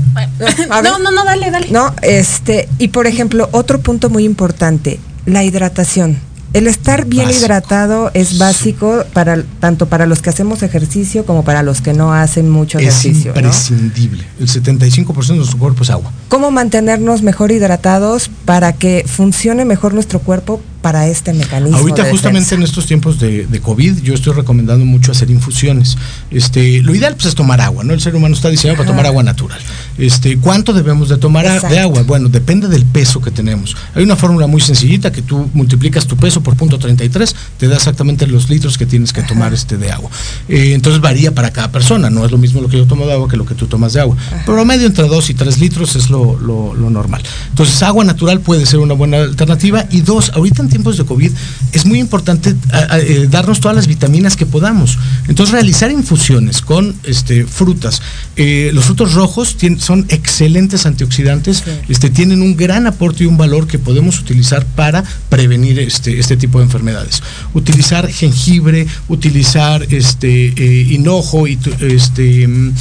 No, 0.70 1.00
no, 1.00 1.12
no, 1.12 1.24
dale, 1.24 1.52
dale. 1.52 1.68
No, 1.72 1.94
este, 2.02 2.68
y 2.78 2.88
por 2.90 3.08
ejemplo, 3.08 3.50
otro 3.52 3.82
punto 3.82 4.10
muy 4.10 4.24
importante, 4.24 5.00
la 5.26 5.44
hidratación. 5.44 6.18
El 6.54 6.68
estar 6.68 7.06
bien 7.06 7.28
Básico. 7.28 7.46
hidratado 7.46 8.12
es 8.14 8.38
básico 8.38 9.06
para 9.14 9.42
tanto 9.62 9.86
para 9.86 10.06
los 10.06 10.22
que 10.22 10.30
hacemos 10.30 10.64
ejercicio 10.64 11.26
como 11.26 11.46
para 11.46 11.64
los 11.64 11.80
que 11.80 11.94
no 11.94 12.14
hacen 12.14 12.50
mucho 12.50 12.78
Es 12.78 12.88
ejercicio. 12.88 13.32
¿no? 13.34 13.40
imprescindible. 13.40 14.26
El 14.38 14.48
75% 14.48 15.28
de 15.28 15.36
nuestro 15.36 15.58
cuerpo 15.58 15.84
es 15.84 15.90
agua. 15.90 16.12
¿Cómo 16.28 16.52
mantenernos 16.52 17.22
mejor 17.22 17.52
hidratados 17.52 18.30
para 18.44 18.74
que 18.74 19.06
funcione 19.08 19.64
mejor 19.64 19.94
nuestro 19.94 20.20
cuerpo 20.20 20.62
para 20.82 21.08
este 21.08 21.34
mecanismo? 21.34 21.78
Ahorita 21.78 22.04
de 22.04 22.12
justamente 22.12 22.56
en 22.56 22.64
estos 22.64 22.86
tiempos 22.86 23.20
de, 23.20 23.46
de 23.46 23.60
COVID 23.62 24.02
yo 24.02 24.14
estoy 24.14 24.34
recomendando 24.34 24.84
mucho 24.86 25.12
hacer 25.12 25.30
infusiones. 25.30 25.98
Este, 26.32 26.82
lo 26.82 26.96
ideal 26.96 27.14
pues 27.16 27.28
es 27.28 27.36
tomar 27.36 27.62
agua, 27.62 27.84
¿no? 27.84 27.94
El 27.94 28.02
ser 28.02 28.16
humano 28.16 28.34
está 28.36 28.50
diseñado 28.50 28.78
para 28.78 28.90
Ajá. 28.90 28.94
tomar 28.94 29.06
agua 29.08 29.24
natural. 29.24 29.60
Este, 29.98 30.38
¿cuánto 30.38 30.74
debemos 30.74 31.10
de 31.10 31.18
tomar 31.18 31.46
de 31.70 31.80
agua? 31.80 32.04
Bueno, 32.04 32.30
depende 32.30 32.68
del 32.68 32.86
peso 32.86 33.22
que 33.22 33.32
tenemos. 33.32 33.76
Hay 33.96 34.04
una 34.04 34.16
fórmula 34.16 34.48
muy 34.48 34.62
sencillita 34.62 35.12
que 35.12 35.22
tú 35.22 35.50
multiplicas 35.54 36.06
tu 36.08 36.18
peso 36.18 36.42
por 36.42 36.56
punto 36.56 36.80
33, 36.80 37.36
te 37.58 37.68
da 37.68 37.76
exactamente 37.76 38.26
los 38.28 38.50
litros 38.50 38.78
que 38.78 38.86
tienes 38.86 39.14
que 39.14 39.22
tomar 39.22 39.54
este 39.54 39.78
de 39.78 39.92
agua. 39.92 40.10
Eh, 40.50 40.74
entonces 40.74 41.02
varía 41.02 41.34
para 41.34 41.52
cada 41.52 41.72
persona, 41.72 42.10
no 42.10 42.26
es 42.26 42.32
lo 42.32 42.38
mismo 42.38 42.62
lo 42.62 42.70
que 42.70 42.78
yo 42.78 42.86
tomo 42.88 43.06
de 43.06 43.14
agua 43.14 43.28
que 43.28 43.38
lo 43.38 43.46
que 43.46 43.56
tú 43.56 43.68
tomas 43.68 43.94
de 43.94 44.02
agua. 44.02 44.16
Promedio 44.46 44.88
entre 44.88 45.08
2 45.08 45.30
y 45.30 45.34
3 45.34 45.60
litros 45.60 45.96
es 45.96 46.10
lo, 46.10 46.40
lo- 46.40 46.74
lo 46.74 46.90
normal. 46.90 47.22
Entonces 47.50 47.82
agua 47.84 48.04
natural 48.04 48.40
puede 48.40 48.66
ser 48.66 48.80
una 48.80 48.94
buena 48.94 49.18
alternativa. 49.18 49.86
Y 49.92 50.02
dos, 50.02 50.32
ahorita 50.34 50.62
tiempos 50.72 50.98
de 50.98 51.06
COVID 51.06 51.32
es 51.74 51.86
muy 51.86 52.00
importante 52.00 52.56
a- 52.72 52.96
a- 52.96 53.00
eh, 53.00 53.28
darnos 53.30 53.60
todas 53.60 53.76
las 53.76 53.86
vitaminas 53.88 54.36
que 54.36 54.46
podamos. 54.48 54.98
Entonces 55.28 55.54
realizar 55.54 55.92
infusiones 55.92 56.62
con 56.62 56.96
este, 57.04 57.46
frutas. 57.46 58.02
Eh, 58.36 58.72
los 58.74 58.86
frutos 58.86 59.14
rojos 59.14 59.56
son 59.78 60.06
excelentes 60.10 60.86
antioxidantes, 60.86 61.64
este, 61.90 62.10
tienen 62.10 62.42
un 62.42 62.56
gran 62.58 62.88
aporte 62.88 63.24
y 63.24 63.28
un 63.28 63.38
valor 63.38 63.68
que 63.68 63.78
podemos 63.78 64.20
utilizar 64.20 64.66
para 64.66 65.04
prevenir 65.30 65.78
este, 65.80 66.20
este 66.20 66.38
tipo 66.38 66.58
de 66.60 66.66
enfermedades. 66.66 67.22
Utilizar 67.54 68.08
jengibre, 68.12 68.88
utilizar 69.10 69.86
este, 69.94 70.54
eh, 70.56 70.88
hinojo 70.90 71.48
y 71.48 71.60
este, 71.82 72.48
mm, 72.48 72.74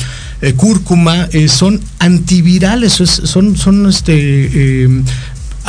cúrcuma, 0.56 1.28
son 1.48 1.80
antivirales, 1.98 3.00
es- 3.00 3.20
son, 3.24 3.56
son 3.58 3.86
este, 3.88 4.88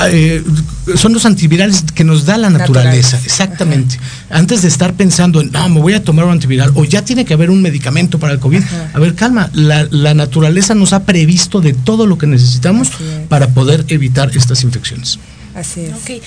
eh, 0.08 0.43
eh, 0.88 0.97
son 0.97 1.13
los 1.13 1.25
antivirales 1.25 1.84
que 1.93 2.04
nos 2.04 2.25
da 2.25 2.38
la 2.38 2.49
naturaleza, 2.49 3.19
exactamente. 3.23 3.99
Antes 4.30 4.62
de 4.62 4.67
estar 4.67 4.93
pensando 4.93 5.41
en, 5.41 5.51
no, 5.51 5.69
me 5.69 5.80
voy 5.80 5.93
a 5.93 6.04
tomar 6.04 6.25
un 6.25 6.32
antiviral 6.32 6.71
o 6.75 6.86
ya 6.86 7.04
tiene 7.04 7.25
que 7.25 7.34
haber 7.34 7.49
un 7.49 7.62
medicamento 7.62 8.17
para 8.17 8.34
el 8.34 8.39
COVID, 8.39 8.63
a 8.93 8.99
ver, 8.99 9.15
calma, 9.15 9.49
la, 9.54 9.88
la 9.91 10.13
naturaleza 10.13 10.75
nos 10.75 10.93
ha 10.93 11.04
previsto 11.04 11.62
de 11.62 11.73
todo 11.73 12.08
lo 12.08 12.17
que 12.17 12.27
necesitamos 12.27 12.89
para 13.30 13.49
poder 13.49 13.86
evitar 13.89 14.32
estas 14.36 14.63
infecciones. 14.63 15.19
Así 15.56 15.82
es. 15.82 16.22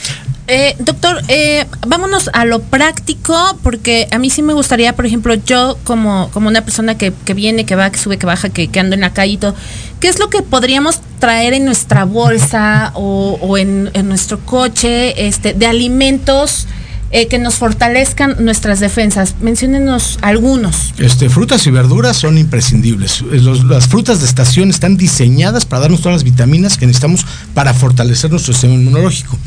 Eh, 0.46 0.76
doctor, 0.78 1.22
eh, 1.28 1.64
vámonos 1.86 2.28
a 2.34 2.44
lo 2.44 2.60
práctico, 2.60 3.58
porque 3.62 4.08
a 4.10 4.18
mí 4.18 4.28
sí 4.28 4.42
me 4.42 4.52
gustaría, 4.52 4.94
por 4.94 5.06
ejemplo, 5.06 5.34
yo 5.34 5.78
como, 5.84 6.30
como 6.32 6.48
una 6.48 6.62
persona 6.62 6.98
que, 6.98 7.12
que 7.24 7.32
viene, 7.32 7.64
que 7.64 7.76
va, 7.76 7.90
que 7.90 7.98
sube, 7.98 8.18
que 8.18 8.26
baja, 8.26 8.50
que, 8.50 8.68
que 8.68 8.80
anda 8.80 8.94
en 8.94 9.00
la 9.00 9.14
calle 9.14 9.32
y 9.32 9.36
todo, 9.38 9.54
¿qué 10.00 10.08
es 10.08 10.18
lo 10.18 10.28
que 10.28 10.42
podríamos 10.42 11.00
traer 11.18 11.54
en 11.54 11.64
nuestra 11.64 12.04
bolsa 12.04 12.92
o, 12.94 13.38
o 13.40 13.56
en, 13.56 13.90
en 13.94 14.08
nuestro 14.08 14.40
coche 14.40 15.26
este, 15.26 15.54
de 15.54 15.66
alimentos 15.66 16.66
eh, 17.16 17.28
que 17.28 17.38
nos 17.38 17.54
fortalezcan 17.54 18.36
nuestras 18.44 18.80
defensas? 18.80 19.36
Menciónenos 19.40 20.18
algunos. 20.20 20.92
Este, 20.98 21.28
frutas 21.30 21.64
y 21.66 21.70
verduras 21.70 22.16
son 22.16 22.36
imprescindibles. 22.38 23.22
Eh, 23.32 23.38
los- 23.40 23.62
las 23.64 23.86
frutas 23.86 24.18
de 24.20 24.26
estación 24.26 24.68
están 24.68 24.96
diseñadas 24.96 25.64
para 25.64 25.82
darnos 25.82 26.00
todas 26.00 26.16
las 26.16 26.24
vitaminas 26.24 26.76
que 26.76 26.86
necesitamos 26.86 27.24
para 27.54 27.72
fortalecer 27.72 28.30
nuestro 28.32 28.52
sistema 28.52 28.74
inmunológico. 28.74 29.38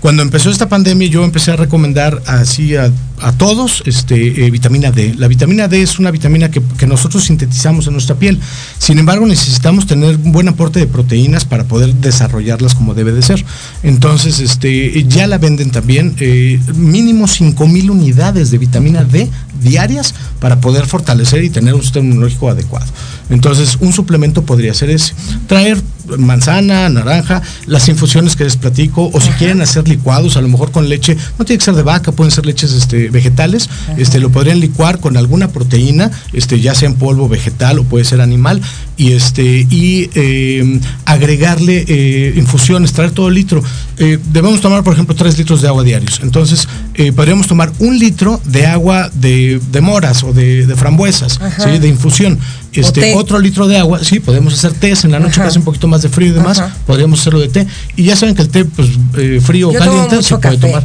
Cuando 0.00 0.22
empezó 0.22 0.50
esta 0.50 0.68
pandemia, 0.70 1.06
yo 1.08 1.22
empecé 1.22 1.52
a 1.52 1.56
recomendar 1.56 2.22
así 2.26 2.76
a, 2.76 2.90
a 3.22 3.32
todos 3.32 3.82
este, 3.86 4.46
eh, 4.46 4.50
vitamina 4.50 4.90
D. 4.90 5.14
La 5.16 5.28
vitamina 5.28 5.68
D 5.68 5.82
es 5.82 5.98
una 5.98 6.10
vitamina 6.10 6.50
que, 6.50 6.60
que 6.78 6.86
nosotros 6.86 7.24
sintetizamos 7.24 7.86
en 7.86 7.92
nuestra 7.94 8.16
piel. 8.16 8.38
Sin 8.78 8.98
embargo, 8.98 9.26
necesitamos 9.26 9.86
tener 9.86 10.16
un 10.16 10.32
buen 10.32 10.48
aporte 10.48 10.80
de 10.80 10.86
proteínas 10.86 11.44
para 11.44 11.64
poder 11.64 11.94
desarrollarlas 11.94 12.74
como 12.74 12.94
debe 12.94 13.12
de 13.12 13.22
ser. 13.22 13.44
Entonces, 13.82 14.40
este, 14.40 15.04
ya 15.04 15.26
la 15.26 15.38
venden 15.38 15.70
también. 15.70 16.14
eh, 16.18 16.60
mínimo 16.74 17.26
5000 17.26 17.90
unidades 17.90 18.50
de 18.50 18.58
vitamina 18.58 19.04
D 19.04 19.28
diarias 19.62 20.14
para 20.40 20.60
poder 20.60 20.86
fortalecer 20.86 21.44
y 21.44 21.50
tener 21.50 21.74
un 21.74 21.82
sistema 21.82 22.06
inmunológico 22.06 22.48
adecuado. 22.48 22.86
Entonces, 23.30 23.78
un 23.80 23.92
suplemento 23.92 24.42
podría 24.42 24.74
ser 24.74 24.90
ese. 24.90 25.14
Traer 25.46 25.80
manzana, 26.18 26.88
naranja, 26.88 27.42
las 27.66 27.88
infusiones 27.88 28.36
que 28.36 28.44
les 28.44 28.56
platico, 28.56 29.10
o 29.12 29.20
si 29.20 29.30
quieren 29.30 29.60
hacer 29.62 29.88
licuados, 29.88 30.36
a 30.36 30.40
lo 30.40 30.48
mejor 30.48 30.70
con 30.70 30.88
leche, 30.88 31.16
no 31.38 31.44
tiene 31.44 31.58
que 31.58 31.64
ser 31.64 31.74
de 31.74 31.82
vaca, 31.82 32.12
pueden 32.12 32.30
ser 32.30 32.46
leches 32.46 32.72
este, 32.72 33.08
vegetales, 33.10 33.68
este, 33.96 34.18
lo 34.20 34.30
podrían 34.30 34.60
licuar 34.60 34.98
con 35.00 35.16
alguna 35.16 35.48
proteína, 35.48 36.10
este, 36.32 36.60
ya 36.60 36.74
sea 36.74 36.88
en 36.88 36.94
polvo 36.94 37.28
vegetal 37.28 37.78
o 37.78 37.84
puede 37.84 38.04
ser 38.04 38.20
animal, 38.20 38.60
y 38.96 39.12
este, 39.12 39.66
y 39.70 40.10
eh, 40.14 40.80
agregarle 41.04 41.84
eh, 41.88 42.34
infusiones, 42.36 42.92
traer 42.92 43.10
todo 43.12 43.30
litro. 43.30 43.62
Eh, 43.98 44.18
debemos 44.32 44.60
tomar, 44.60 44.82
por 44.82 44.92
ejemplo, 44.92 45.14
tres 45.14 45.38
litros 45.38 45.62
de 45.62 45.68
agua 45.68 45.82
diarios. 45.82 46.20
Entonces, 46.22 46.68
eh, 46.94 47.12
podríamos 47.12 47.46
tomar 47.46 47.72
un 47.78 47.98
litro 47.98 48.40
de 48.44 48.66
agua 48.66 49.10
de, 49.14 49.60
de 49.70 49.80
moras 49.80 50.22
o 50.22 50.32
de, 50.32 50.66
de 50.66 50.76
frambuesas, 50.76 51.38
de 51.64 51.88
infusión. 51.88 52.38
Este, 52.74 53.14
otro 53.14 53.38
litro 53.38 53.68
de 53.68 53.76
agua, 53.78 54.02
sí, 54.02 54.18
podemos 54.20 54.54
hacer 54.54 54.72
tés 54.72 55.04
en 55.04 55.12
la 55.12 55.18
noche 55.20 55.32
Ajá. 55.34 55.42
que 55.42 55.48
hace 55.48 55.58
un 55.58 55.64
poquito 55.64 55.88
más 55.88 56.00
de 56.02 56.08
frío 56.08 56.28
y 56.30 56.32
demás, 56.32 56.58
Ajá. 56.58 56.74
podríamos 56.86 57.20
hacerlo 57.20 57.40
de 57.40 57.48
té. 57.48 57.66
Y 57.96 58.04
ya 58.04 58.16
saben 58.16 58.34
que 58.34 58.42
el 58.42 58.48
té, 58.48 58.64
pues, 58.64 58.88
eh, 59.18 59.40
frío 59.44 59.68
o 59.68 59.72
caliente, 59.74 60.22
se 60.22 60.36
puede 60.38 60.56
café. 60.56 60.56
tomar. 60.58 60.84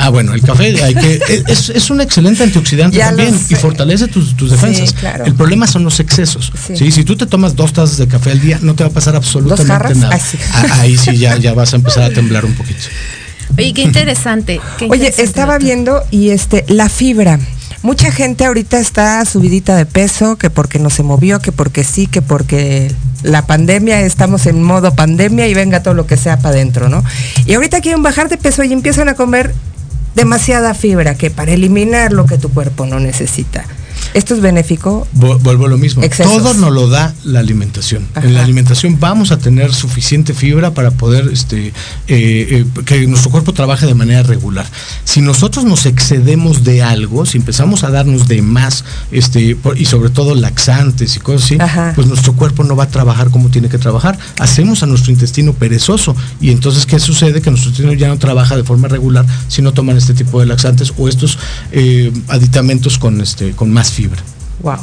Ah, 0.00 0.10
bueno, 0.10 0.32
el 0.32 0.42
café 0.42 0.80
hay 0.82 0.94
que, 0.94 1.20
es, 1.48 1.70
es 1.70 1.90
un 1.90 2.00
excelente 2.00 2.42
antioxidante 2.44 2.96
Ya 2.96 3.06
también 3.08 3.34
y 3.48 3.54
fortalece 3.56 4.06
tus, 4.06 4.36
tus 4.36 4.50
Sí, 4.50 4.54
defensas. 4.56 4.92
claro. 4.92 5.24
El 5.24 5.34
problema 5.34 5.66
son 5.66 5.82
los 5.84 5.98
excesos. 6.00 6.52
Sí. 6.66 6.76
Sí. 6.76 6.90
Si 6.92 7.04
tú 7.04 7.16
te 7.16 7.26
tomas 7.26 7.56
dos 7.56 7.72
tazas 7.72 7.98
de 7.98 8.06
café 8.06 8.30
al 8.32 8.40
día, 8.40 8.58
no 8.62 8.74
te 8.74 8.84
va 8.84 8.90
a 8.90 8.92
pasar 8.92 9.16
absolutamente 9.16 9.94
nada. 9.96 10.18
Sí. 10.18 10.38
Ah, 10.52 10.66
Ahí 10.80 10.96
sí 10.96 11.16
ya, 11.18 11.36
ya 11.36 11.52
vas 11.54 11.72
a 11.72 11.76
empezar 11.76 12.04
a 12.04 12.10
temblar 12.10 12.44
un 12.44 12.54
poquito. 12.54 12.78
Oye, 13.56 13.72
qué 13.72 13.82
interesante. 13.82 14.60
qué 14.78 14.84
Oye, 14.84 14.94
interesante, 15.06 15.22
estaba 15.24 15.52
doctor. 15.54 15.66
viendo 15.66 16.02
y 16.12 16.30
este 16.30 16.64
la 16.68 16.88
fibra. 16.88 17.40
Mucha 17.82 18.10
gente 18.10 18.44
ahorita 18.44 18.78
está 18.78 19.24
subidita 19.24 19.76
de 19.76 19.86
peso, 19.86 20.36
que 20.36 20.50
porque 20.50 20.78
no 20.78 20.90
se 20.90 21.02
movió, 21.02 21.38
que 21.38 21.52
porque 21.52 21.84
sí, 21.84 22.06
que 22.06 22.22
porque 22.22 22.92
la 23.22 23.46
pandemia, 23.46 24.00
estamos 24.00 24.46
en 24.46 24.62
modo 24.62 24.94
pandemia 24.94 25.46
y 25.46 25.54
venga 25.54 25.82
todo 25.82 25.94
lo 25.94 26.06
que 26.06 26.16
sea 26.16 26.38
para 26.38 26.50
adentro, 26.50 26.88
¿no? 26.88 27.04
Y 27.46 27.54
ahorita 27.54 27.80
quieren 27.80 28.02
bajar 28.02 28.28
de 28.28 28.36
peso 28.36 28.64
y 28.64 28.72
empiezan 28.72 29.08
a 29.08 29.14
comer 29.14 29.54
demasiada 30.14 30.74
fibra, 30.74 31.14
que 31.14 31.30
para 31.30 31.52
eliminar 31.52 32.12
lo 32.12 32.26
que 32.26 32.38
tu 32.38 32.50
cuerpo 32.50 32.84
no 32.84 32.98
necesita. 32.98 33.64
¿Esto 34.14 34.34
es 34.34 34.40
benéfico? 34.40 35.06
Vuelvo 35.12 35.66
a 35.66 35.68
lo 35.68 35.78
mismo. 35.78 36.02
Todo 36.22 36.54
nos 36.54 36.72
lo 36.72 36.88
da 36.88 37.14
la 37.24 37.40
alimentación. 37.40 38.06
En 38.16 38.34
la 38.34 38.42
alimentación 38.42 38.98
vamos 38.98 39.30
a 39.30 39.38
tener 39.38 39.72
suficiente 39.72 40.34
fibra 40.34 40.72
para 40.72 40.90
poder 40.90 41.28
este, 41.32 41.68
eh, 41.68 41.72
eh, 42.08 42.64
que 42.84 43.06
nuestro 43.06 43.30
cuerpo 43.30 43.52
trabaje 43.52 43.86
de 43.86 43.94
manera 43.94 44.22
regular. 44.22 44.66
Si 45.04 45.20
nosotros 45.20 45.64
nos 45.64 45.86
excedemos 45.86 46.64
de 46.64 46.82
algo, 46.82 47.26
si 47.26 47.38
empezamos 47.38 47.84
a 47.84 47.90
darnos 47.90 48.28
de 48.28 48.42
más, 48.42 48.84
este, 49.10 49.56
y 49.76 49.84
sobre 49.84 50.10
todo 50.10 50.34
laxantes 50.34 51.16
y 51.16 51.20
cosas 51.20 51.44
así, 51.44 51.58
pues 51.94 52.06
nuestro 52.06 52.34
cuerpo 52.34 52.64
no 52.64 52.76
va 52.76 52.84
a 52.84 52.88
trabajar 52.88 53.30
como 53.30 53.50
tiene 53.50 53.68
que 53.68 53.78
trabajar. 53.78 54.18
Hacemos 54.38 54.82
a 54.82 54.86
nuestro 54.86 55.12
intestino 55.12 55.52
perezoso. 55.52 56.16
Y 56.40 56.50
entonces, 56.50 56.86
¿qué 56.86 56.98
sucede? 56.98 57.40
Que 57.40 57.50
nuestro 57.50 57.70
intestino 57.70 57.92
ya 57.92 58.08
no 58.08 58.18
trabaja 58.18 58.56
de 58.56 58.64
forma 58.64 58.88
regular 58.88 59.26
si 59.48 59.62
no 59.62 59.72
toman 59.72 59.96
este 59.96 60.14
tipo 60.14 60.40
de 60.40 60.46
laxantes 60.46 60.92
o 60.96 61.08
estos 61.08 61.38
eh, 61.72 62.12
aditamentos 62.28 62.98
con, 62.98 63.20
este, 63.20 63.52
con 63.52 63.72
más 63.72 63.87
fibra. 63.92 64.22
Wow. 64.60 64.78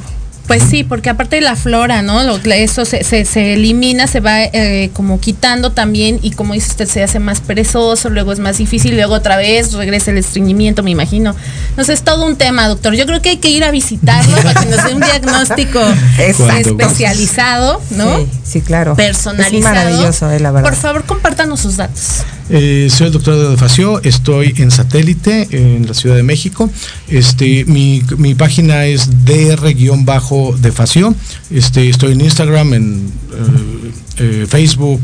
Pues 0.47 0.61
sí, 0.61 0.83
porque 0.83 1.09
aparte 1.09 1.37
de 1.37 1.41
la 1.41 1.55
flora, 1.55 2.03
¿no? 2.03 2.21
eso 2.21 2.85
se, 2.85 3.03
se, 3.03 3.53
elimina, 3.53 4.05
se 4.05 4.19
va 4.19 4.43
eh, 4.43 4.91
como 4.93 5.19
quitando 5.19 5.71
también 5.71 6.19
y 6.21 6.31
como 6.31 6.53
dice 6.53 6.69
usted, 6.69 6.87
se 6.87 7.01
hace 7.01 7.17
más 7.17 7.41
perezoso, 7.41 8.11
luego 8.11 8.31
es 8.31 8.37
más 8.37 8.59
difícil, 8.59 8.95
luego 8.95 9.15
otra 9.15 9.37
vez 9.37 9.73
regresa 9.73 10.11
el 10.11 10.19
estreñimiento, 10.19 10.83
me 10.83 10.91
imagino. 10.91 11.35
No 11.77 11.83
sé, 11.83 11.93
es 11.93 12.03
todo 12.03 12.25
un 12.25 12.35
tema, 12.35 12.67
doctor. 12.67 12.93
Yo 12.93 13.07
creo 13.07 13.23
que 13.23 13.29
hay 13.29 13.37
que 13.37 13.49
ir 13.49 13.63
a 13.63 13.71
visitarlo 13.71 14.35
para 14.37 14.61
que 14.61 14.67
nos 14.67 14.83
dé 14.83 14.93
un 14.93 15.01
diagnóstico 15.01 15.81
especializado, 16.19 17.81
¿no? 17.91 18.19
Sí, 18.19 18.27
sí, 18.43 18.61
claro. 18.61 18.95
Personalizado. 18.95 19.57
Es 19.57 19.63
maravilloso, 19.63 20.31
eh, 20.31 20.39
la 20.39 20.51
verdad. 20.51 20.69
Por 20.69 20.77
favor, 20.77 21.05
compártanos 21.05 21.59
sus 21.59 21.77
datos. 21.77 22.23
Eh, 22.49 22.89
soy 22.91 23.07
el 23.07 23.13
doctor 23.13 23.49
de 23.49 23.57
Facio, 23.57 24.01
estoy 24.03 24.53
en 24.57 24.69
satélite 24.69 25.47
en 25.51 25.87
la 25.87 25.93
Ciudad 25.93 26.15
de 26.15 26.23
México. 26.23 26.69
Este, 27.07 27.65
mi, 27.65 28.03
mi 28.17 28.35
página 28.35 28.85
es 28.85 29.25
dr-de 29.25 30.71
Facio. 30.71 31.15
Este, 31.49 31.89
estoy 31.89 32.13
en 32.13 32.21
Instagram, 32.21 32.73
en 32.73 33.11
eh, 33.33 33.91
eh, 34.17 34.45
Facebook, 34.47 35.01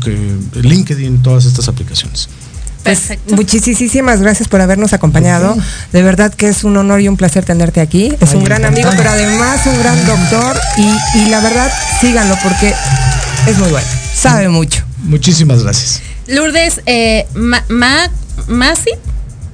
LinkedIn, 0.54 1.22
todas 1.22 1.44
estas 1.46 1.68
aplicaciones. 1.68 2.28
Pues, 2.84 2.98
Perfecto. 2.98 3.36
muchísimas 3.36 4.20
gracias 4.20 4.48
por 4.48 4.60
habernos 4.60 4.92
acompañado. 4.92 5.56
De 5.92 6.02
verdad 6.02 6.34
que 6.34 6.48
es 6.48 6.64
un 6.64 6.76
honor 6.76 7.00
y 7.00 7.08
un 7.08 7.16
placer 7.16 7.44
tenerte 7.44 7.80
aquí. 7.80 8.12
Es 8.20 8.34
un 8.34 8.44
gran 8.44 8.64
amigo, 8.64 8.90
pero 8.96 9.10
además 9.10 9.60
un 9.66 9.78
gran 9.78 10.04
doctor. 10.04 10.56
Y, 10.76 11.18
y 11.20 11.26
la 11.28 11.40
verdad, 11.40 11.72
síganlo 12.00 12.36
porque 12.42 12.74
es 13.46 13.58
muy 13.58 13.70
bueno. 13.70 13.86
Sabe 14.14 14.48
mucho. 14.48 14.84
Muchísimas 15.02 15.62
gracias. 15.62 16.02
Lourdes 16.28 16.80
eh, 16.86 17.26
Masi, 17.34 18.90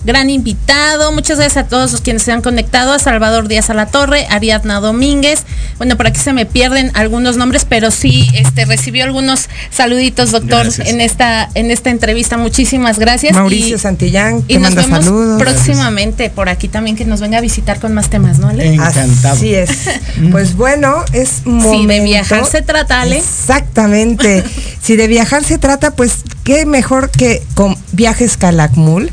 gran 0.05 0.31
invitado. 0.31 1.13
Muchas 1.13 1.39
gracias 1.39 1.65
a 1.65 1.69
todos 1.69 1.93
los 1.93 2.01
quienes 2.01 2.23
se 2.23 2.33
han 2.33 2.43
conectado. 2.43 2.93
A 2.93 2.99
Salvador 2.99 3.49
Díaz 3.49 3.71
a 3.71 3.75
la 3.75 3.87
Torre, 3.87 4.27
Ariadna 4.31 4.81
Domínguez. 4.81 5.45
Bueno, 5.79 5.97
por 5.97 6.07
aquí 6.07 6.21
se 6.21 6.33
me 6.33 6.47
pierden 6.47 6.91
algunos 6.95 7.37
nombres, 7.37 7.65
pero 7.65 7.91
sí 7.91 8.29
este, 8.35 8.65
recibió 8.65 9.05
algunos 9.05 9.49
saluditos, 9.71 10.31
doctor, 10.31 10.67
en 10.79 11.01
esta, 11.01 11.49
en 11.55 11.71
esta 11.71 11.91
entrevista. 11.91 12.37
Muchísimas 12.37 12.99
gracias. 12.99 13.35
Mauricio 13.35 13.79
Santillán, 13.79 14.45
y 14.49 14.59
nos 14.59 14.75
vemos 14.75 15.39
próximamente 15.39 16.31
por 16.31 16.49
aquí 16.49 16.69
también 16.69 16.97
que 16.97 17.05
nos 17.05 17.21
venga 17.21 17.39
a 17.39 17.41
visitar 17.41 17.81
con 17.81 17.95
más 17.95 18.11
temas, 18.11 18.39
¿no, 18.39 18.49
Ale? 18.49 18.75
Encantado. 18.75 19.35
Así 19.35 19.55
es. 19.55 19.71
pues 20.33 20.57
bueno, 20.57 21.05
es 21.13 21.45
momento. 21.45 21.79
Si 21.79 21.87
de 21.87 22.01
viajar 22.01 22.47
se 22.47 22.63
trata, 22.63 23.01
Ale. 23.01 23.19
Exactamente. 23.19 24.45
si 24.83 24.97
de 24.97 25.07
viajar 25.07 25.45
se 25.45 25.59
trata, 25.59 25.93
pues 25.93 26.25
qué 26.49 26.65
mejor 26.65 27.11
que 27.11 27.43
con 27.53 27.77
Viajes 27.93 28.39
Calakmul, 28.39 29.11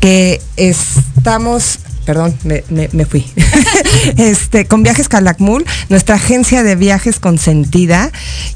que 0.00 0.40
estamos 0.56 1.80
perdón, 2.06 2.34
me, 2.70 3.04
fui. 3.04 3.26
este, 4.16 4.64
con 4.64 4.82
Viajes 4.82 5.10
Calakmul, 5.10 5.66
nuestra 5.90 6.14
agencia 6.14 6.62
de 6.62 6.76
viajes 6.76 7.20
consentida, 7.20 8.10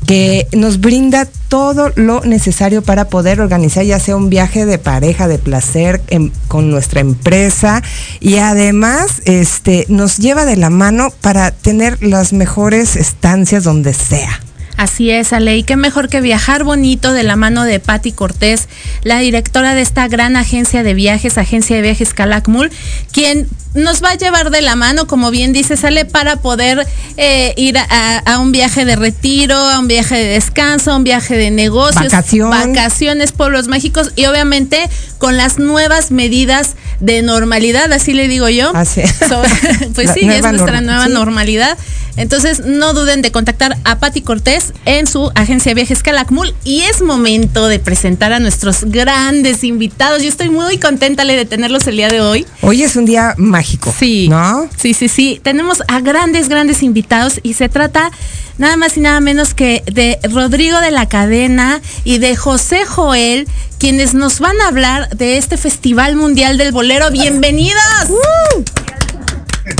que 0.06 0.46
nos 0.52 0.80
brinda 0.80 1.28
todo 1.48 1.92
lo 1.94 2.22
necesario 2.22 2.80
para 2.80 3.10
poder 3.10 3.42
organizar 3.42 3.84
ya 3.84 4.00
sea 4.00 4.16
un 4.16 4.30
viaje 4.30 4.64
de 4.64 4.78
pareja, 4.78 5.28
de 5.28 5.36
placer 5.36 6.00
con 6.48 6.70
nuestra 6.70 7.00
empresa 7.00 7.82
y 8.18 8.36
además 8.36 9.20
este, 9.26 9.84
nos 9.90 10.16
lleva 10.16 10.46
de 10.46 10.56
la 10.56 10.70
mano 10.70 11.12
para 11.20 11.50
tener 11.50 12.02
las 12.02 12.32
mejores 12.32 12.96
estancias 12.96 13.64
donde 13.64 13.92
sea. 13.92 14.40
Así 14.76 15.10
es, 15.10 15.32
Ale, 15.32 15.56
y 15.56 15.62
qué 15.62 15.76
mejor 15.76 16.08
que 16.08 16.20
viajar 16.20 16.64
bonito 16.64 17.12
de 17.12 17.22
la 17.22 17.36
mano 17.36 17.64
de 17.64 17.78
Patti 17.80 18.12
Cortés, 18.12 18.68
la 19.02 19.18
directora 19.18 19.74
de 19.74 19.82
esta 19.82 20.08
gran 20.08 20.36
agencia 20.36 20.82
de 20.82 20.94
viajes, 20.94 21.38
agencia 21.38 21.76
de 21.76 21.82
viajes 21.82 22.14
Calakmul, 22.14 22.70
quien 23.12 23.48
nos 23.74 24.02
va 24.02 24.10
a 24.10 24.14
llevar 24.16 24.50
de 24.50 24.60
la 24.60 24.76
mano, 24.76 25.06
como 25.06 25.30
bien 25.30 25.52
dice, 25.52 25.76
sale 25.76 26.04
para 26.04 26.36
poder 26.36 26.86
eh, 27.16 27.54
ir 27.56 27.78
a, 27.78 28.38
un 28.38 28.52
viaje 28.52 28.84
de 28.84 28.96
retiro, 28.96 29.56
a 29.56 29.78
un 29.78 29.88
viaje 29.88 30.16
de 30.16 30.26
descanso, 30.34 30.92
a 30.92 30.96
un 30.96 31.04
viaje 31.04 31.36
de 31.36 31.50
negocios, 31.50 32.12
vacaciones, 32.40 33.32
pueblos 33.32 33.68
mágicos 33.68 34.12
y 34.16 34.26
obviamente 34.26 34.78
con 35.18 35.36
las 35.36 35.58
nuevas 35.58 36.10
medidas 36.10 36.74
de 37.00 37.22
normalidad, 37.22 37.92
así 37.92 38.12
le 38.12 38.28
digo 38.28 38.48
yo. 38.48 38.72
Así. 38.74 39.02
pues 39.94 40.10
sí, 40.12 40.28
es 40.28 40.42
nuestra 40.42 40.80
nueva 40.80 41.08
normalidad. 41.08 41.78
Entonces 42.16 42.60
no 42.64 42.92
duden 42.94 43.22
de 43.22 43.32
contactar 43.32 43.76
a 43.84 43.98
Patti 43.98 44.20
Cortés 44.20 44.72
en 44.84 45.06
su 45.06 45.30
agencia 45.34 45.70
de 45.70 45.74
viajes 45.74 46.02
Calakmul 46.02 46.54
y 46.64 46.82
es 46.82 47.02
momento 47.02 47.68
de 47.68 47.78
presentar 47.78 48.32
a 48.32 48.38
nuestros 48.38 48.84
grandes 48.84 49.64
invitados. 49.64 50.22
Yo 50.22 50.28
estoy 50.28 50.50
muy 50.50 50.78
contenta 50.78 51.24
de 51.24 51.44
tenerlos 51.44 51.86
el 51.86 51.96
día 51.96 52.08
de 52.08 52.20
hoy. 52.20 52.46
Hoy 52.60 52.82
es 52.82 52.96
un 52.96 53.04
día 53.04 53.34
mágico 53.36 53.94
Sí. 53.98 54.28
¿No? 54.28 54.68
Sí, 54.76 54.94
sí, 54.94 55.08
sí. 55.08 55.40
Tenemos 55.42 55.82
a 55.88 56.00
grandes, 56.00 56.48
grandes 56.48 56.82
invitados 56.82 57.40
y 57.42 57.54
se 57.54 57.68
trata 57.68 58.10
nada 58.58 58.76
más 58.76 58.96
y 58.96 59.00
nada 59.00 59.20
menos 59.20 59.54
que 59.54 59.82
de 59.86 60.18
Rodrigo 60.30 60.80
de 60.80 60.90
la 60.90 61.08
Cadena 61.08 61.80
y 62.04 62.18
de 62.18 62.36
José 62.36 62.84
Joel, 62.84 63.48
quienes 63.78 64.14
nos 64.14 64.40
van 64.40 64.60
a 64.60 64.68
hablar 64.68 65.08
de 65.10 65.38
este 65.38 65.56
Festival 65.56 66.16
Mundial 66.16 66.58
del 66.58 66.72
Bolero. 66.72 67.10
¡Bienvenidos! 67.10 67.82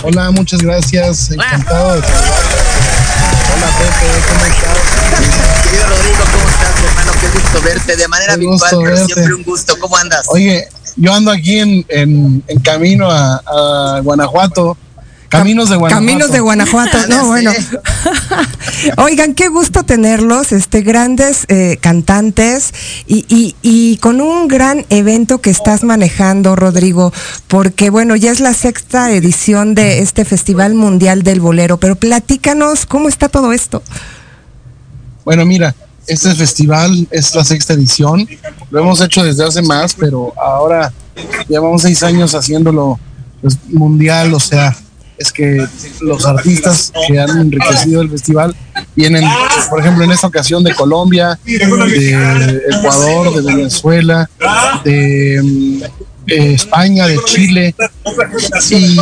Hola, 0.03 0.31
muchas 0.31 0.63
gracias. 0.63 1.31
Encantado 1.31 1.95
de 1.95 1.99
Hola 1.99 2.07
Pepe, 3.79 4.07
¿cómo 4.29 4.45
estás? 4.47 4.79
Querido 5.65 5.87
Rodrigo, 5.89 6.25
¿cómo 6.33 6.49
estás, 6.49 6.85
hermano? 6.85 7.13
Qué 7.21 7.29
gusto 7.29 7.63
verte 7.63 7.97
de 7.97 8.09
manera 8.09 8.37
virtual, 8.37 8.71
pero 8.85 9.07
siempre 9.07 9.35
un 9.35 9.43
gusto. 9.43 9.77
¿Cómo 9.81 9.97
andas? 9.97 10.27
Oye, 10.29 10.69
yo 10.97 11.13
ando 11.13 11.33
aquí 11.33 11.59
en, 11.59 12.45
camino 12.63 13.09
a, 13.11 14.01
Guanajuato. 14.03 14.77
Caminos 15.33 15.71
de 15.71 15.77
Guanajuato. 15.77 16.07
Caminos 16.07 16.31
de 16.31 16.41
Guanajuato, 16.41 16.99
no, 17.09 17.27
bueno. 17.27 17.53
Oigan, 18.99 19.35
qué 19.35 19.49
gusto 19.49 19.83
tenerlos, 19.83 20.53
este, 20.53 20.83
grandes 20.83 21.47
eh, 21.49 21.79
cantantes 21.81 22.75
y, 23.07 23.57
y, 23.63 23.97
con 23.97 24.21
un 24.21 24.47
gran 24.47 24.85
evento 24.91 25.41
que 25.41 25.49
estás 25.49 25.85
manejando, 25.85 26.55
Rodrigo, 26.55 27.15
porque 27.49 27.89
bueno, 27.89 28.15
ya 28.15 28.31
es 28.31 28.41
la 28.41 28.53
sexta 28.53 29.11
edición 29.11 29.75
de 29.75 30.01
este 30.01 30.27
Festival 30.27 30.75
Mundial 30.75 31.23
del 31.23 31.41
Bolero, 31.41 31.79
pero 31.79 31.97
platícanos, 31.97 32.85
¿cómo 32.85 33.09
está 33.09 33.31
todo 33.31 33.55
esto? 33.55 33.83
Bueno, 35.25 35.47
mira, 35.47 35.75
este 36.07 36.35
festival 36.35 37.09
es 37.11 37.35
la 37.35 37.45
sexta 37.45 37.73
edición. 37.73 38.29
Lo 38.71 38.81
hemos 38.81 39.01
hecho 39.01 39.25
desde 39.25 39.45
hace 39.45 39.63
más, 39.63 39.95
pero 39.95 40.35
ahora 40.39 40.93
llevamos 41.49 41.83
seis 41.83 42.03
años 42.03 42.35
haciéndolo 42.35 42.99
pues, 43.41 43.57
mundial. 43.69 44.35
O 44.35 44.41
sea, 44.41 44.77
es 45.23 45.33
que 45.33 45.67
los 46.01 46.27
artistas 46.27 46.93
que 47.07 47.19
han 47.19 47.31
enriquecido 47.39 48.03
el 48.03 48.11
festival 48.11 48.55
vienen, 48.95 49.25
por 49.71 49.81
ejemplo, 49.81 50.05
en 50.05 50.11
esta 50.11 50.27
ocasión 50.27 50.63
de 50.63 50.75
Colombia, 50.75 51.39
de 51.45 52.63
Ecuador, 52.79 53.35
de 53.35 53.55
Venezuela, 53.55 54.29
de 54.85 55.37
eh, 56.27 56.55
España, 56.55 57.07
de 57.07 57.19
Chile. 57.25 57.75
Y 58.71 58.97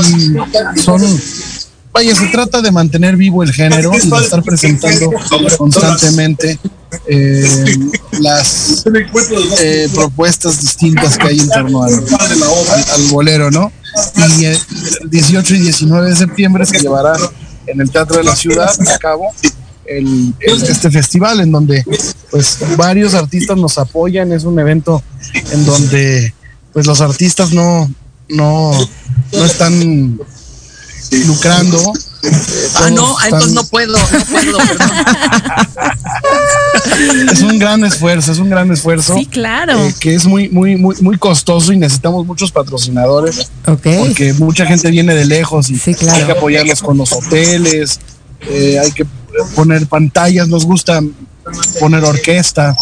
son 0.80 1.02
Vaya, 1.92 2.14
se 2.14 2.26
trata 2.28 2.62
de 2.62 2.70
mantener 2.70 3.16
vivo 3.16 3.42
el 3.42 3.52
género 3.52 3.90
y 3.92 4.08
de 4.08 4.16
estar 4.18 4.42
presentando 4.44 5.10
constantemente 5.58 6.58
eh, 7.07 7.76
las 8.20 8.84
eh, 9.61 9.88
propuestas 9.95 10.61
distintas 10.61 11.16
que 11.16 11.28
hay 11.28 11.41
en 11.41 11.49
torno 11.49 11.82
al, 11.82 12.05
bolero, 13.11 13.51
¿no? 13.51 13.72
Y 14.38 14.45
el 14.45 14.59
18 15.07 15.55
y 15.55 15.59
19 15.61 16.11
de 16.11 16.16
septiembre 16.16 16.66
se 16.66 16.78
llevará 16.78 17.14
en 17.66 17.80
el 17.80 17.91
Teatro 17.91 18.18
de 18.18 18.24
la 18.24 18.36
Ciudad 18.36 18.70
a 18.88 18.99
cabo 18.99 19.32
el, 19.91 20.34
este 20.41 20.91
festival 20.91 21.41
en 21.41 21.51
donde 21.51 21.84
pues 22.30 22.59
varios 22.76 23.14
artistas 23.14 23.57
nos 23.57 23.76
apoyan, 23.78 24.32
es 24.32 24.45
un 24.45 24.59
evento 24.59 25.03
en 25.53 25.66
donde 25.66 26.32
pues 26.72 26.86
los 26.86 27.01
artistas 27.01 27.53
no, 27.53 27.91
no, 28.28 28.72
no 29.32 29.45
están 29.45 30.20
lucrando. 31.26 31.93
ah, 32.76 32.91
no, 32.91 33.16
entonces 33.24 33.53
no 33.53 33.64
puedo, 33.64 33.99
no 33.99 34.24
puedo, 34.26 34.59
perdón. 34.59 34.91
es 37.32 37.43
un 37.43 37.59
gran 37.59 37.84
esfuerzo, 37.84 38.32
es 38.32 38.38
un 38.38 38.51
gran 38.51 38.70
esfuerzo. 38.70 39.14
Sí, 39.16 39.26
claro. 39.26 39.78
eh, 39.78 39.95
que 39.99 40.14
es 40.14 40.26
muy, 40.26 40.49
muy, 40.49 40.76
muy, 40.76 40.97
muy 41.01 41.18
costoso 41.18 41.72
y 41.72 41.76
necesitamos 41.76 42.26
muchos 42.26 42.51
patrocinadores. 42.53 43.51
Porque 43.64 44.34
mucha 44.38 44.66
gente 44.66 44.91
viene 44.91 45.14
de 45.14 45.24
lejos 45.24 45.70
y 45.70 45.80
hay 45.86 46.24
que 46.24 46.32
apoyarlos 46.32 46.82
con 46.82 46.99
los 46.99 47.12
hoteles, 47.12 48.01
eh, 48.49 48.78
hay 48.78 48.93
que 48.93 49.07
poner 49.55 49.86
pantallas, 49.86 50.49
nos 50.49 50.64
gusta 50.64 51.01
poner 51.78 52.05
orquesta. 52.05 52.76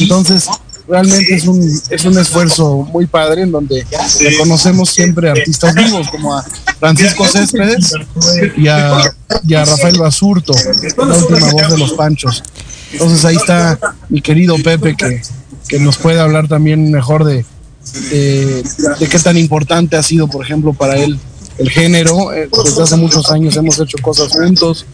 Entonces, 0.00 0.48
realmente 0.88 1.34
es 1.34 1.46
un, 1.46 1.82
es 1.90 2.04
un 2.04 2.18
esfuerzo 2.18 2.86
muy 2.92 3.06
padre 3.06 3.42
en 3.42 3.52
donde 3.52 3.86
reconocemos 4.20 4.90
siempre 4.90 5.30
artistas 5.30 5.74
vivos 5.74 6.08
como 6.08 6.36
a 6.36 6.44
Francisco 6.78 7.26
Céspedes 7.26 7.92
y 8.56 8.68
a, 8.68 9.14
y 9.46 9.54
a 9.54 9.64
Rafael 9.64 9.98
Basurto, 9.98 10.52
la 10.96 11.16
última 11.16 11.52
voz 11.52 11.68
de 11.70 11.78
los 11.78 11.92
Panchos. 11.92 12.42
Entonces 12.92 13.24
ahí 13.24 13.36
está 13.36 13.78
mi 14.08 14.20
querido 14.20 14.56
Pepe 14.62 14.96
que, 14.96 15.22
que 15.68 15.78
nos 15.78 15.96
puede 15.96 16.20
hablar 16.20 16.48
también 16.48 16.90
mejor 16.90 17.24
de, 17.24 17.44
de, 18.10 18.62
de 19.00 19.08
qué 19.08 19.18
tan 19.18 19.36
importante 19.36 19.96
ha 19.96 20.02
sido, 20.02 20.28
por 20.28 20.44
ejemplo, 20.44 20.74
para 20.74 20.96
él 20.96 21.18
el 21.58 21.70
género. 21.70 22.32
Eh, 22.32 22.48
desde 22.64 22.82
hace 22.82 22.96
muchos 22.96 23.30
años 23.30 23.56
hemos 23.56 23.78
hecho 23.80 23.96
cosas 24.02 24.32
juntos. 24.32 24.86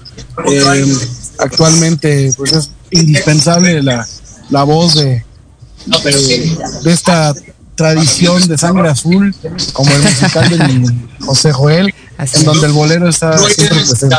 Eh, 0.51 0.97
actualmente 1.39 2.33
pues 2.37 2.53
es 2.53 2.71
indispensable 2.91 3.83
la, 3.83 4.07
la 4.51 4.63
voz 4.63 4.95
de, 4.95 5.25
de, 5.87 6.59
de 6.83 6.93
esta 6.93 7.35
tradición 7.81 8.47
de 8.47 8.59
sangre 8.59 8.91
azul, 8.91 9.35
como 9.73 9.91
el 9.91 10.03
musical 10.03 10.51
de 10.51 10.69
mi 10.69 10.87
José 11.21 11.51
Joel, 11.51 11.95
en 12.19 12.45
donde 12.45 12.67
el 12.67 12.73
bolero 12.73 13.09
está 13.09 13.39
siempre 13.39 13.79
presente. 13.89 14.17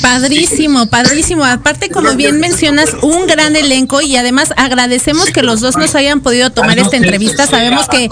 Padrísimo, 0.00 0.86
padrísimo. 0.86 1.44
Aparte, 1.44 1.90
como 1.90 2.14
bien 2.14 2.38
mencionas, 2.38 2.90
un 3.02 3.26
gran 3.26 3.56
elenco 3.56 4.00
y 4.00 4.16
además 4.16 4.50
agradecemos 4.56 5.30
que 5.30 5.42
los 5.42 5.60
dos 5.60 5.76
nos 5.76 5.96
hayan 5.96 6.20
podido 6.20 6.50
tomar 6.50 6.78
esta 6.78 6.96
entrevista. 6.96 7.46
Sabemos 7.46 7.88
que 7.88 8.08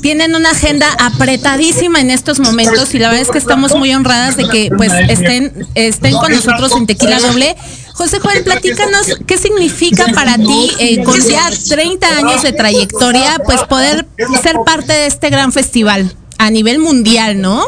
tienen 0.00 0.34
una 0.34 0.52
agenda 0.52 0.86
apretadísima 0.98 2.00
en 2.00 2.10
estos 2.10 2.40
momentos 2.40 2.94
y 2.94 2.98
la 2.98 3.08
verdad 3.08 3.22
es 3.22 3.30
que 3.30 3.38
estamos 3.38 3.74
muy 3.74 3.92
honradas 3.92 4.36
de 4.36 4.48
que 4.48 4.70
pues 4.74 4.92
estén, 5.08 5.66
estén 5.74 6.12
con 6.14 6.32
nosotros 6.32 6.72
en 6.76 6.86
Tequila 6.86 7.20
Doble. 7.20 7.56
José 7.94 8.20
Joel, 8.20 8.44
platícanos 8.44 9.06
qué 9.26 9.38
significa 9.38 10.06
para 10.14 10.36
ti, 10.36 10.72
eh, 10.78 11.02
con 11.02 11.20
ya 11.20 11.50
30 11.68 12.18
años 12.18 12.42
de 12.42 12.52
trayectoria, 12.52 13.38
pues 13.44 13.62
poder 13.62 14.06
ser 14.42 14.56
parte 14.64 14.92
de 14.92 15.06
este 15.06 15.30
gran 15.30 15.52
festival 15.52 16.14
a 16.38 16.50
nivel 16.50 16.78
mundial, 16.78 17.40
¿no? 17.40 17.62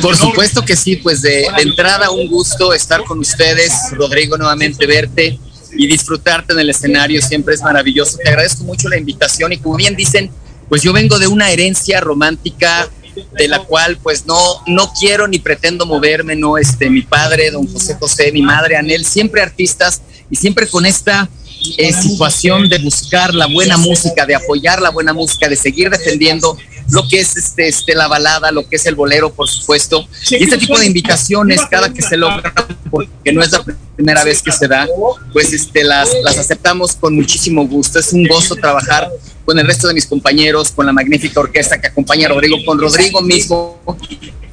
Por 0.00 0.16
supuesto 0.16 0.64
que 0.64 0.76
sí, 0.76 0.96
pues 0.96 1.20
de, 1.20 1.46
de, 1.56 1.62
entrada 1.62 2.10
un 2.10 2.26
gusto 2.28 2.72
estar 2.72 3.04
con 3.04 3.18
ustedes, 3.18 3.72
Rodrigo, 3.92 4.38
nuevamente 4.38 4.86
verte 4.86 5.38
y 5.76 5.86
disfrutarte 5.86 6.54
en 6.54 6.60
el 6.60 6.70
escenario, 6.70 7.20
siempre 7.20 7.54
es 7.54 7.62
maravilloso. 7.62 8.16
Te 8.22 8.30
agradezco 8.30 8.64
mucho 8.64 8.88
la 8.88 8.96
invitación 8.96 9.52
y 9.52 9.58
como 9.58 9.76
bien 9.76 9.94
dicen, 9.94 10.30
pues 10.68 10.82
yo 10.82 10.94
vengo 10.94 11.18
de 11.18 11.26
una 11.26 11.50
herencia 11.50 12.00
romántica 12.00 12.88
de 13.32 13.48
la 13.48 13.60
cual 13.60 13.98
pues 14.02 14.26
no, 14.26 14.36
no 14.66 14.92
quiero 14.98 15.28
ni 15.28 15.38
pretendo 15.38 15.86
moverme, 15.86 16.36
no, 16.36 16.58
este, 16.58 16.90
mi 16.90 17.02
padre, 17.02 17.50
don 17.50 17.66
José 17.66 17.96
José, 17.98 18.32
mi 18.32 18.42
madre, 18.42 18.76
Anel, 18.76 19.04
siempre 19.04 19.42
artistas 19.42 20.02
y 20.30 20.36
siempre 20.36 20.66
con 20.66 20.86
esta 20.86 21.28
eh, 21.76 21.92
situación 21.92 22.68
de 22.68 22.78
buscar 22.78 23.34
la 23.34 23.46
buena 23.46 23.76
música, 23.76 24.26
de 24.26 24.34
apoyar 24.34 24.80
la 24.80 24.90
buena 24.90 25.12
música, 25.12 25.48
de 25.48 25.56
seguir 25.56 25.90
defendiendo 25.90 26.56
lo 26.90 27.06
que 27.06 27.20
es 27.20 27.36
este, 27.36 27.68
este, 27.68 27.94
la 27.94 28.08
balada, 28.08 28.50
lo 28.50 28.68
que 28.68 28.76
es 28.76 28.86
el 28.86 28.94
bolero, 28.94 29.32
por 29.32 29.48
supuesto. 29.48 30.06
Y 30.30 30.42
este 30.42 30.58
tipo 30.58 30.78
de 30.78 30.86
invitaciones, 30.86 31.60
cada 31.70 31.92
que 31.92 32.02
se 32.02 32.16
logra, 32.16 32.52
porque 32.90 33.32
no 33.32 33.42
es 33.42 33.52
la 33.52 33.64
primera 33.96 34.24
vez 34.24 34.42
que 34.42 34.52
se 34.52 34.66
da, 34.66 34.86
pues 35.32 35.52
este, 35.52 35.84
las, 35.84 36.10
las 36.22 36.38
aceptamos 36.38 36.96
con 36.96 37.14
muchísimo 37.14 37.66
gusto. 37.66 37.98
Es 37.98 38.12
un 38.12 38.26
gozo 38.26 38.56
trabajar 38.56 39.08
con 39.44 39.58
el 39.58 39.66
resto 39.66 39.88
de 39.88 39.94
mis 39.94 40.06
compañeros, 40.06 40.70
con 40.70 40.86
la 40.86 40.92
magnífica 40.92 41.40
orquesta 41.40 41.80
que 41.80 41.88
acompaña 41.88 42.26
a 42.26 42.30
Rodrigo, 42.30 42.56
con 42.64 42.78
Rodrigo 42.78 43.20
mismo. 43.22 43.80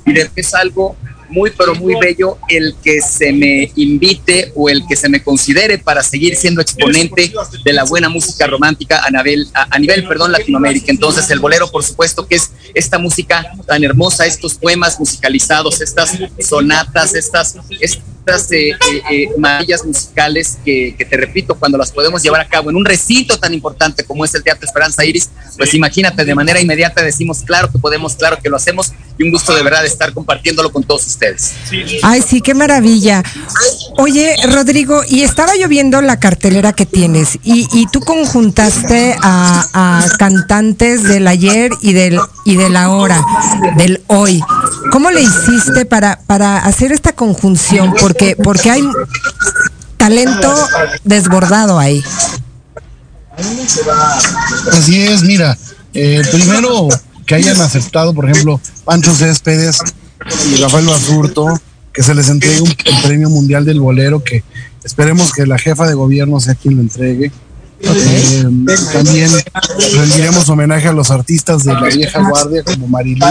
Y 0.06 0.14
es 0.36 0.54
algo 0.56 0.96
muy, 1.30 1.52
pero 1.52 1.76
muy 1.76 1.96
bello 2.00 2.38
el 2.48 2.76
que 2.84 3.02
se 3.02 3.32
me 3.32 3.72
invite 3.76 4.52
o 4.56 4.70
el 4.70 4.86
que 4.88 4.96
se 4.96 5.10
me 5.10 5.24
considere 5.24 5.78
para 5.78 6.04
seguir 6.04 6.36
siendo 6.36 6.62
exponente 6.62 7.32
de 7.64 7.74
la 7.74 7.84
buena 7.84 8.10
música 8.10 8.48
romántica 8.48 9.04
a 9.06 9.12
nivel, 9.12 9.48
a, 9.54 9.80
nivel 9.80 10.08
perdón, 10.08 10.32
Latinoamérica. 10.32 10.92
Entonces, 10.92 11.30
el 11.30 11.40
bolero, 11.40 11.70
por 11.70 11.84
supuesto, 11.84 12.28
que 12.28 12.36
es 12.36 12.52
esta 12.74 12.98
música 12.98 13.46
tan 13.68 13.84
hermosa, 13.84 14.26
estos 14.26 14.56
poemas 14.56 15.00
musicalizados, 15.00 15.82
estas 15.82 16.18
sonatas, 16.40 17.14
estas 17.14 17.56
eh, 18.52 18.70
eh, 18.72 19.02
eh, 19.12 19.30
maravillas 19.38 19.84
musicales 19.86 20.58
que, 20.64 20.96
que, 20.98 21.06
te 21.06 21.18
repito, 21.18 21.56
cuando 21.56 21.78
las 21.78 21.92
podemos 21.92 22.22
llevar 22.22 22.42
a 22.42 22.48
cabo 22.48 22.70
en 22.70 22.76
un 22.76 22.86
recinto 22.86 23.38
tan 23.38 23.54
importante 23.54 24.04
como 24.04 24.24
es 24.24 24.34
el 24.36 24.44
Teatro 24.44 24.66
Esperanza 24.66 25.04
Iris, 25.04 25.30
pues 25.58 25.74
imagínate, 25.74 26.26
de 26.26 26.36
manera 26.36 26.62
inmediata 26.62 27.02
decimos, 27.02 27.40
claro 27.46 27.72
que 27.72 27.80
podemos, 27.80 28.16
claro 28.16 28.38
que 28.42 28.50
lo 28.50 28.58
hacemos 28.58 28.94
y 29.18 29.24
un 29.24 29.32
gusto 29.32 29.54
de 29.54 29.64
verdad 29.64 29.86
estar 29.86 30.14
compartiéndolo 30.14 30.72
con 30.72 30.84
todos 30.84 31.06
ustedes. 31.06 31.54
Ay, 32.04 32.22
sí, 32.22 32.40
qué 32.40 32.54
maravilla. 32.54 33.22
Oye, 33.98 34.36
Rodrigo, 34.54 35.02
y 35.08 35.24
estaba 35.24 35.58
yo 35.58 35.68
viendo 35.68 36.02
la 36.02 36.20
cartelera 36.20 36.72
que 36.72 36.86
tienes 36.86 37.38
y, 37.44 37.68
y 37.74 37.88
tú 37.92 38.00
conjuntaste 38.00 39.18
a, 39.22 39.66
a, 39.74 40.18
cantantes 40.18 41.04
del 41.04 41.28
ayer 41.28 41.72
y 41.82 41.92
del, 41.92 42.20
y 42.46 42.56
de 42.56 42.70
la 42.70 42.92
hora, 42.92 43.22
del 43.76 44.02
hoy. 44.08 44.42
¿Cómo 44.92 45.12
le 45.12 45.22
hiciste 45.22 45.86
para, 45.86 46.22
para 46.26 46.58
hacer 46.58 46.94
esta 46.94 47.12
conjunción? 47.12 47.94
Porque, 48.00 48.19
porque 48.44 48.70
hay 48.72 48.84
talento 49.98 50.54
desbordado 51.04 51.80
ahí. 51.80 52.04
Así 54.72 55.02
es, 55.02 55.24
mira, 55.24 55.58
eh, 55.94 56.22
primero 56.32 56.88
que 57.26 57.36
hayan 57.36 57.60
aceptado, 57.62 58.14
por 58.14 58.30
ejemplo, 58.30 58.60
Pancho 58.86 59.14
Céspedes 59.14 59.78
y 60.52 60.62
Rafael 60.62 60.86
Basurto, 60.86 61.60
que 61.94 62.04
se 62.04 62.14
les 62.16 62.30
entregue 62.30 62.62
un, 62.62 62.70
el 62.70 63.02
premio 63.04 63.30
mundial 63.30 63.66
del 63.66 63.80
bolero, 63.80 64.24
que 64.24 64.44
esperemos 64.84 65.34
que 65.34 65.46
la 65.46 65.58
jefa 65.58 65.88
de 65.88 65.94
gobierno 65.94 66.40
sea 66.40 66.56
quien 66.56 66.76
lo 66.76 66.82
entregue. 66.82 67.32
Eh, 67.82 68.46
también 68.92 69.30
rendiremos 69.96 70.50
homenaje 70.50 70.90
a 70.90 70.92
los 70.92 71.12
artistas 71.12 71.64
de 71.64 71.74
la 71.74 71.88
vieja 71.88 72.20
guardia 72.20 72.62
como 72.64 72.88
Marilú, 72.88 73.26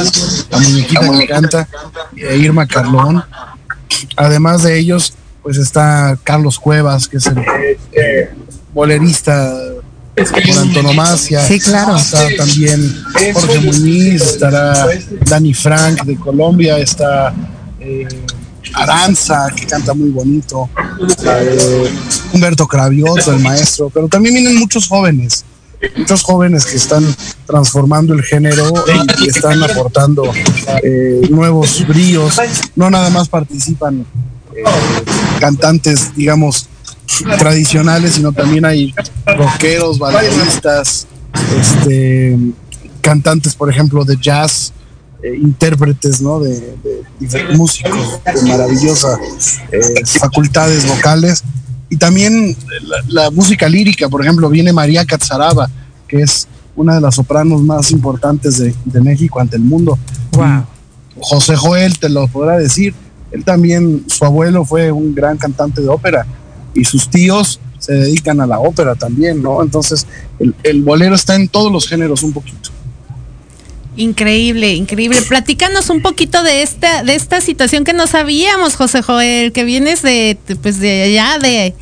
la 0.50 0.58
muñequita 0.58 1.18
que 1.18 1.26
canta, 1.26 1.68
e 2.16 2.36
Irma 2.38 2.66
Carlón. 2.66 3.22
Además 4.16 4.62
de 4.62 4.78
ellos, 4.78 5.14
pues 5.42 5.56
está 5.56 6.18
Carlos 6.24 6.58
Cuevas, 6.58 7.08
que 7.08 7.18
es 7.18 7.26
el 7.26 7.38
eh, 7.92 8.30
bolerista 8.74 9.54
por 10.14 10.58
antonomasia. 10.58 11.46
Sí, 11.46 11.60
claro. 11.60 11.96
Está 11.96 12.26
también 12.36 13.02
Jorge 13.32 13.60
Muñiz, 13.60 14.22
estará 14.22 14.88
Dani 15.26 15.54
Frank 15.54 16.02
de 16.04 16.16
Colombia, 16.16 16.78
está 16.78 17.34
eh, 17.80 18.06
Aranza, 18.74 19.48
que 19.54 19.66
canta 19.66 19.94
muy 19.94 20.10
bonito, 20.10 20.68
eh, 21.24 21.90
Humberto 22.32 22.66
Cravioto, 22.66 23.32
el 23.32 23.40
maestro, 23.40 23.90
pero 23.90 24.08
también 24.08 24.34
vienen 24.34 24.56
muchos 24.56 24.86
jóvenes, 24.88 25.44
muchos 25.96 26.22
jóvenes 26.22 26.66
que 26.66 26.76
están 26.76 27.04
transformando 27.46 28.14
el 28.14 28.22
género 28.22 28.72
y 29.20 29.28
están 29.28 29.62
aportando 29.62 30.24
eh, 30.82 31.20
nuevos 31.30 31.86
bríos, 31.86 32.36
no 32.76 32.90
nada 32.90 33.10
más 33.10 33.28
participan 33.28 34.04
eh, 34.54 34.62
cantantes, 35.40 36.14
digamos, 36.14 36.68
tradicionales, 37.38 38.14
sino 38.14 38.32
también 38.32 38.64
hay 38.64 38.94
rockeros, 39.26 39.98
baladistas, 39.98 41.06
este, 41.58 42.36
cantantes, 43.00 43.54
por 43.54 43.70
ejemplo, 43.70 44.04
de 44.04 44.16
jazz, 44.16 44.72
eh, 45.22 45.34
intérpretes, 45.36 46.20
¿no? 46.20 46.40
De, 46.40 46.76
músicos 47.54 48.20
de 48.24 48.42
maravillosas 48.48 49.18
facultades 50.20 50.86
vocales. 50.86 51.42
Y 51.90 51.96
también 51.96 52.56
la, 52.82 52.96
la, 53.08 53.30
música 53.30 53.68
lírica, 53.68 54.08
por 54.08 54.22
ejemplo, 54.22 54.48
viene 54.50 54.72
María 54.72 55.04
Catzaraba, 55.04 55.70
que 56.06 56.20
es 56.20 56.46
una 56.76 56.96
de 56.96 57.00
las 57.00 57.14
sopranos 57.14 57.62
más 57.62 57.90
importantes 57.90 58.58
de, 58.58 58.74
de 58.84 59.00
México 59.00 59.40
ante 59.40 59.56
el 59.56 59.62
mundo. 59.62 59.98
Wow. 60.32 60.64
José 61.20 61.56
Joel 61.56 61.98
te 61.98 62.08
lo 62.08 62.28
podrá 62.28 62.58
decir. 62.58 62.94
Él 63.30 63.44
también, 63.44 64.04
su 64.06 64.24
abuelo 64.24 64.64
fue 64.64 64.92
un 64.92 65.14
gran 65.14 65.36
cantante 65.36 65.80
de 65.82 65.88
ópera 65.88 66.26
y 66.74 66.84
sus 66.84 67.08
tíos 67.08 67.60
se 67.78 67.92
dedican 67.92 68.40
a 68.40 68.46
la 68.46 68.58
ópera 68.58 68.94
también, 68.94 69.42
¿no? 69.42 69.62
Entonces, 69.62 70.06
el, 70.38 70.54
el, 70.62 70.82
bolero 70.82 71.14
está 71.14 71.34
en 71.36 71.48
todos 71.48 71.70
los 71.70 71.86
géneros 71.86 72.22
un 72.22 72.32
poquito. 72.32 72.70
Increíble, 73.98 74.74
increíble. 74.74 75.20
Platícanos 75.22 75.90
un 75.90 76.02
poquito 76.02 76.44
de 76.44 76.62
esta, 76.62 77.02
de 77.02 77.16
esta 77.16 77.40
situación 77.40 77.82
que 77.82 77.92
no 77.92 78.06
sabíamos, 78.06 78.76
José 78.76 79.02
Joel, 79.02 79.50
que 79.50 79.64
vienes 79.64 80.02
de, 80.02 80.38
pues 80.62 80.78
de 80.78 81.02
allá, 81.02 81.38
de, 81.40 81.74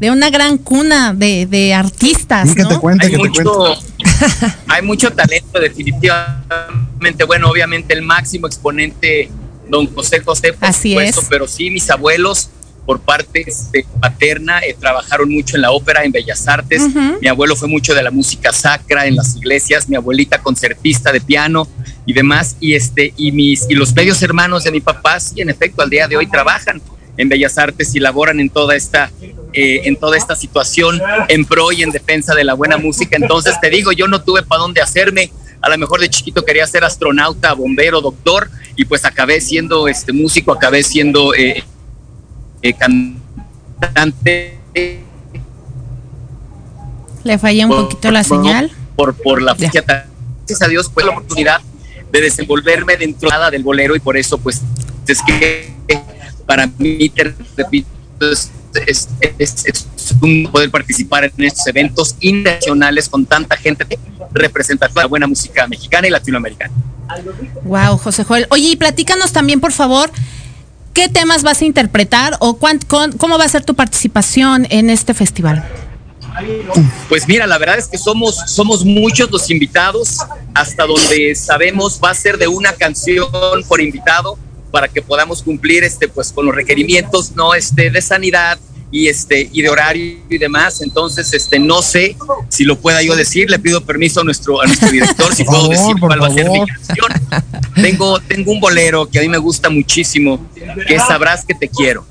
de 0.00 0.10
una 0.10 0.30
gran 0.30 0.56
cuna 0.56 1.12
de, 1.12 1.44
de 1.44 1.74
artistas. 1.74 2.48
Sí, 2.48 2.54
que 2.54 2.62
¿no? 2.62 2.70
te 2.70 2.78
cuente, 2.78 3.04
hay 3.04 3.12
que 3.12 3.18
mucho, 3.18 3.42
te 3.42 3.44
cuente. 3.44 4.56
hay 4.68 4.82
mucho 4.82 5.12
talento, 5.12 5.60
definitivamente. 5.60 7.24
Bueno, 7.26 7.50
obviamente 7.50 7.92
el 7.92 8.00
máximo 8.00 8.46
exponente, 8.46 9.30
don 9.68 9.86
José 9.94 10.20
José, 10.20 10.54
por 10.54 10.66
Así 10.66 10.92
supuesto, 10.92 11.20
es. 11.20 11.26
pero 11.28 11.46
sí, 11.46 11.68
mis 11.68 11.90
abuelos 11.90 12.48
por 12.90 12.98
parte 12.98 13.44
este, 13.46 13.86
paterna 14.00 14.58
eh, 14.58 14.74
trabajaron 14.76 15.30
mucho 15.30 15.54
en 15.54 15.62
la 15.62 15.70
ópera, 15.70 16.02
en 16.02 16.10
Bellas 16.10 16.48
Artes. 16.48 16.82
Mi 17.20 17.28
abuelo 17.28 17.54
fue 17.54 17.68
mucho 17.68 17.94
de 17.94 18.02
la 18.02 18.10
música 18.10 18.52
sacra 18.52 19.06
en 19.06 19.14
las 19.14 19.36
iglesias, 19.36 19.88
mi 19.88 19.94
abuelita 19.94 20.42
concertista 20.42 21.12
de 21.12 21.20
piano 21.20 21.68
y 22.04 22.12
demás. 22.14 22.56
Y, 22.58 22.74
este, 22.74 23.14
y, 23.16 23.30
mis, 23.30 23.70
y 23.70 23.74
los 23.74 23.94
medios 23.94 24.20
hermanos 24.24 24.64
de 24.64 24.72
mi 24.72 24.80
papá, 24.80 25.20
sí, 25.20 25.40
en 25.40 25.50
efecto, 25.50 25.82
al 25.82 25.90
día 25.90 26.08
de 26.08 26.16
hoy 26.16 26.26
trabajan 26.26 26.82
en 27.16 27.28
Bellas 27.28 27.58
Artes 27.58 27.94
y 27.94 28.00
laboran 28.00 28.40
en 28.40 28.50
toda 28.50 28.74
esta 28.74 29.12
eh, 29.52 29.82
en 29.84 29.94
toda 29.94 30.16
esta 30.16 30.34
situación 30.34 31.00
en 31.28 31.44
pro 31.44 31.70
y 31.70 31.84
en 31.84 31.90
defensa 31.90 32.34
de 32.34 32.42
la 32.42 32.54
buena 32.54 32.76
música. 32.76 33.16
Entonces 33.16 33.54
te 33.60 33.70
digo, 33.70 33.92
yo 33.92 34.08
no 34.08 34.20
tuve 34.20 34.42
para 34.42 34.62
dónde 34.62 34.80
hacerme. 34.80 35.30
A 35.62 35.68
lo 35.68 35.78
mejor 35.78 36.00
de 36.00 36.10
chiquito 36.10 36.44
quería 36.44 36.66
ser 36.66 36.82
astronauta, 36.82 37.52
bombero, 37.52 38.00
doctor 38.00 38.50
y 38.74 38.84
pues 38.84 39.04
acabé 39.04 39.40
siendo 39.40 39.88
este 39.88 40.12
músico, 40.12 40.52
acabé 40.52 40.82
siendo 40.82 41.34
eh, 41.34 41.62
eh, 42.62 42.72
cantante. 42.74 44.58
Le 47.24 47.38
fallé 47.38 47.64
un 47.64 47.70
poquito 47.70 48.10
la 48.10 48.24
señal. 48.24 48.70
Por, 48.96 49.14
por 49.14 49.40
la 49.42 49.54
Gracias 49.54 50.62
a 50.62 50.68
Dios 50.68 50.90
fue 50.92 51.04
la 51.04 51.10
oportunidad 51.10 51.60
de 52.10 52.20
desenvolverme 52.20 52.96
dentro 52.96 53.30
del 53.50 53.62
bolero 53.62 53.94
y 53.94 54.00
por 54.00 54.16
eso 54.16 54.36
pues 54.38 54.60
es 55.06 55.22
que 55.22 55.72
para 56.50 56.68
mí, 56.78 57.08
te 57.10 57.32
repito, 57.56 57.88
es, 58.86 59.08
un 60.20 60.48
poder 60.50 60.68
participar 60.68 61.24
en 61.24 61.44
estos 61.44 61.64
eventos 61.68 62.16
internacionales 62.18 63.08
con 63.08 63.24
tanta 63.24 63.56
gente 63.56 63.86
representativa 64.32 65.00
de 65.00 65.04
la 65.04 65.08
buena 65.08 65.28
música 65.28 65.68
mexicana 65.68 66.08
y 66.08 66.10
latinoamericana. 66.10 66.74
Wow, 67.62 67.98
José 67.98 68.24
Joel. 68.24 68.48
Oye, 68.50 68.70
y 68.70 68.76
platícanos 68.76 69.32
también, 69.32 69.60
por 69.60 69.72
favor, 69.72 70.10
¿qué 70.94 71.08
temas 71.08 71.42
vas 71.42 71.62
a 71.62 71.64
interpretar 71.64 72.36
o 72.40 72.58
cómo 72.58 73.38
va 73.38 73.44
a 73.44 73.48
ser 73.48 73.64
tu 73.64 73.74
participación 73.74 74.66
en 74.70 74.90
este 74.90 75.14
festival? 75.14 75.64
Pues 77.08 77.26
mira, 77.26 77.46
la 77.46 77.58
verdad 77.58 77.78
es 77.78 77.88
que 77.88 77.98
somos, 77.98 78.36
somos 78.46 78.84
muchos 78.84 79.30
los 79.30 79.50
invitados, 79.50 80.18
hasta 80.54 80.86
donde 80.86 81.34
sabemos 81.34 82.00
va 82.02 82.10
a 82.10 82.14
ser 82.14 82.38
de 82.38 82.48
una 82.48 82.72
canción 82.72 83.28
por 83.68 83.80
invitado 83.80 84.38
para 84.70 84.88
que 84.88 85.02
podamos 85.02 85.42
cumplir 85.42 85.82
este 85.84 86.08
pues 86.08 86.32
con 86.32 86.46
los 86.46 86.54
requerimientos 86.54 87.32
no 87.32 87.54
este 87.54 87.90
de 87.90 88.00
sanidad 88.00 88.58
y 88.90 89.08
este 89.08 89.48
y 89.52 89.62
de 89.62 89.68
horario 89.68 90.18
y 90.28 90.38
demás. 90.38 90.82
Entonces 90.82 91.32
este 91.32 91.58
no 91.58 91.82
sé 91.82 92.16
si 92.48 92.64
lo 92.64 92.78
pueda 92.78 93.02
yo 93.02 93.14
decir. 93.14 93.50
Le 93.50 93.58
pido 93.58 93.84
permiso 93.84 94.20
a 94.20 94.24
nuestro 94.24 94.60
a 94.60 94.66
nuestro 94.66 94.90
director 94.90 95.34
si 95.34 95.44
puedo 95.44 95.68
decir 95.68 95.96
cuál 96.00 96.22
va 96.22 96.28
a 96.28 96.34
ser 96.34 96.50
mi 96.50 96.64
canción. 96.66 97.12
Tengo 97.74 98.20
tengo 98.20 98.52
un 98.52 98.60
bolero 98.60 99.06
que 99.06 99.18
a 99.18 99.22
mí 99.22 99.28
me 99.28 99.38
gusta 99.38 99.70
muchísimo 99.70 100.44
que 100.86 100.94
es 100.94 101.02
sabrás 101.06 101.44
que 101.44 101.54
te 101.54 101.68
quiero. 101.68 102.06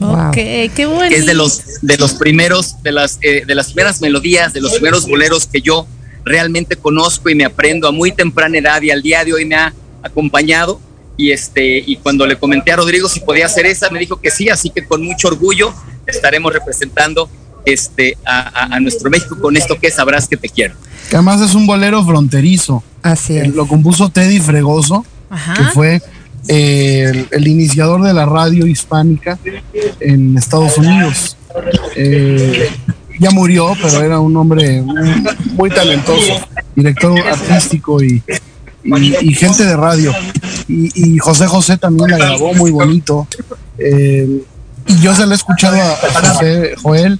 Ok, 0.00 0.34
qué 0.74 0.86
bueno. 0.86 1.14
Es 1.14 1.24
de 1.26 1.34
los 1.34 1.80
de 1.80 1.96
los 1.96 2.14
primeros 2.14 2.82
de 2.82 2.92
las 2.92 3.18
eh, 3.22 3.44
de 3.46 3.54
las 3.54 3.68
primeras 3.68 4.00
melodías, 4.00 4.52
de 4.52 4.60
los 4.60 4.72
primeros 4.72 5.06
boleros 5.08 5.46
que 5.46 5.60
yo 5.60 5.86
realmente 6.24 6.76
conozco 6.76 7.30
y 7.30 7.34
me 7.34 7.44
aprendo 7.44 7.86
a 7.88 7.92
muy 7.92 8.12
temprana 8.12 8.58
edad 8.58 8.82
y 8.82 8.90
al 8.90 9.00
día 9.00 9.24
de 9.24 9.32
hoy 9.32 9.44
me 9.44 9.54
ha 9.54 9.72
acompañado 10.02 10.80
y 11.16 11.30
este 11.30 11.78
y 11.78 11.96
cuando 11.96 12.26
le 12.26 12.36
comenté 12.36 12.72
a 12.72 12.76
Rodrigo 12.76 13.08
si 13.08 13.20
podía 13.20 13.46
hacer 13.46 13.66
esa 13.66 13.90
me 13.90 13.98
dijo 13.98 14.20
que 14.20 14.30
sí 14.30 14.48
así 14.48 14.70
que 14.70 14.84
con 14.84 15.02
mucho 15.02 15.28
orgullo 15.28 15.72
estaremos 16.06 16.52
representando 16.52 17.28
este 17.64 18.16
a, 18.24 18.78
nuestro 18.80 19.10
México 19.10 19.36
con 19.40 19.56
esto 19.56 19.78
que 19.78 19.90
sabrás 19.90 20.28
que 20.28 20.36
te 20.36 20.48
quiero. 20.48 20.74
Que 21.10 21.16
además 21.16 21.40
es 21.40 21.54
un 21.54 21.66
bolero 21.66 22.04
fronterizo. 22.04 22.82
Así 23.02 23.36
es. 23.36 23.48
lo 23.48 23.66
compuso 23.66 24.08
Teddy 24.08 24.40
Fregoso 24.40 25.04
que 25.56 25.64
fue 25.74 26.00
eh, 26.48 27.26
el, 27.32 27.48
iniciador 27.48 28.02
de 28.02 28.14
la 28.14 28.24
radio 28.24 28.66
hispánica 28.66 29.38
en 30.00 30.38
Estados 30.38 30.78
Unidos. 30.78 31.36
Eh, 31.96 32.70
ya 33.18 33.30
murió, 33.30 33.72
pero 33.82 34.02
era 34.02 34.20
un 34.20 34.36
hombre 34.36 34.82
muy 35.54 35.70
talentoso, 35.70 36.46
director 36.74 37.18
artístico 37.20 38.02
y, 38.02 38.22
y, 38.86 39.34
gente 39.34 39.64
de 39.64 39.76
radio. 39.76 40.12
Y, 40.68 41.18
José 41.18 41.46
José 41.46 41.76
también 41.76 42.10
la 42.10 42.18
grabó 42.18 42.54
muy 42.54 42.70
bonito. 42.70 43.26
Eh, 43.78 44.42
y 44.88 45.00
yo 45.00 45.14
se 45.14 45.26
lo 45.26 45.32
he 45.32 45.34
escuchado 45.34 45.76
a, 45.76 45.96
José 46.20 46.74
Joel 46.80 47.18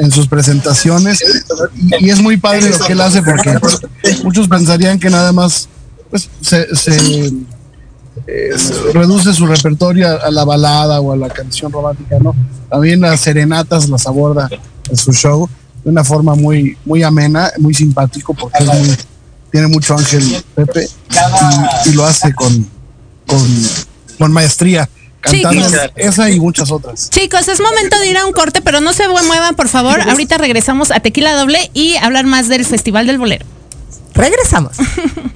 en, 0.00 0.10
sus 0.10 0.26
presentaciones 0.26 1.22
y, 2.00 2.08
es 2.08 2.20
muy 2.20 2.38
padre 2.38 2.70
lo 2.70 2.78
que 2.78 2.92
él 2.94 3.00
hace 3.00 3.22
porque 3.22 3.58
muchos 4.24 4.48
pensarían 4.48 4.98
que 4.98 5.10
nada 5.10 5.32
más 5.32 5.68
pues, 6.10 6.30
se, 6.40 6.66
eh, 8.26 8.56
reduce 8.94 9.34
su 9.34 9.46
repertorio 9.46 10.08
a, 10.22 10.30
la 10.30 10.44
balada 10.44 11.00
o 11.00 11.12
a 11.12 11.16
la 11.16 11.28
canción 11.28 11.70
romántica, 11.70 12.16
¿no? 12.20 12.34
También 12.70 13.02
las 13.02 13.20
serenatas 13.20 13.88
las 13.88 14.06
aborda 14.06 14.48
en 14.88 14.96
su 14.96 15.12
show 15.12 15.48
de 15.84 15.90
una 15.90 16.04
forma 16.04 16.34
muy, 16.34 16.76
muy 16.84 17.02
amena, 17.02 17.52
muy 17.58 17.74
simpático 17.74 18.32
porque 18.34 18.64
es 18.64 18.66
muy 18.66 18.96
tiene 19.50 19.68
mucho 19.68 19.94
ángel 19.94 20.44
Pepe 20.54 20.88
y, 21.86 21.92
lo 21.92 22.04
hace 22.04 22.34
con, 22.34 22.68
con, 24.18 24.32
maestría. 24.32 24.88
Cantando 25.20 25.66
esa 25.96 26.30
y 26.30 26.38
muchas 26.38 26.70
otras. 26.70 27.10
Chicos, 27.10 27.48
es 27.48 27.60
momento 27.60 27.98
de 27.98 28.08
ir 28.08 28.16
a 28.16 28.26
un 28.26 28.32
corte, 28.32 28.62
pero 28.62 28.80
no 28.80 28.92
se 28.92 29.08
muevan, 29.08 29.56
por 29.56 29.68
favor. 29.68 30.00
Ahorita 30.00 30.38
regresamos 30.38 30.92
a 30.92 31.00
Tequila 31.00 31.34
Doble 31.34 31.70
y 31.74 31.96
hablar 31.96 32.26
más 32.26 32.48
del 32.48 32.64
Festival 32.64 33.06
del 33.06 33.18
Bolero. 33.18 33.44
Regresamos. 34.14 34.76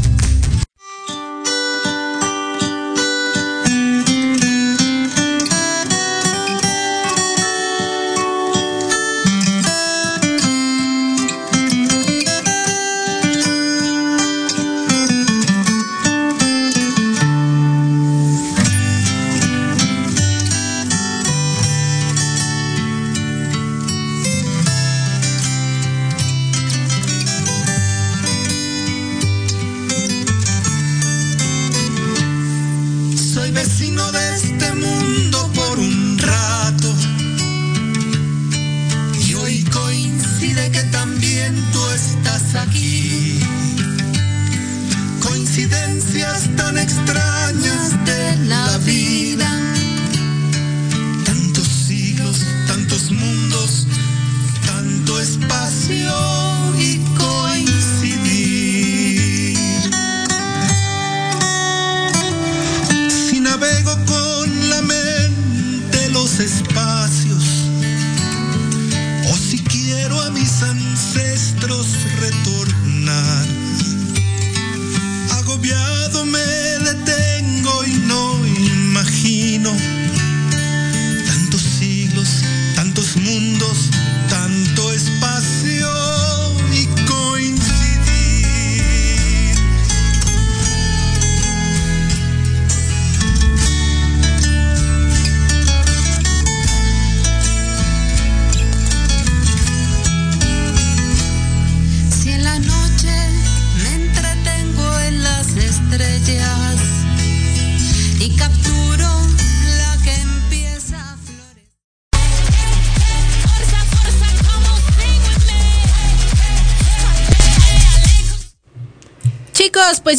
pasión. 55.71 56.40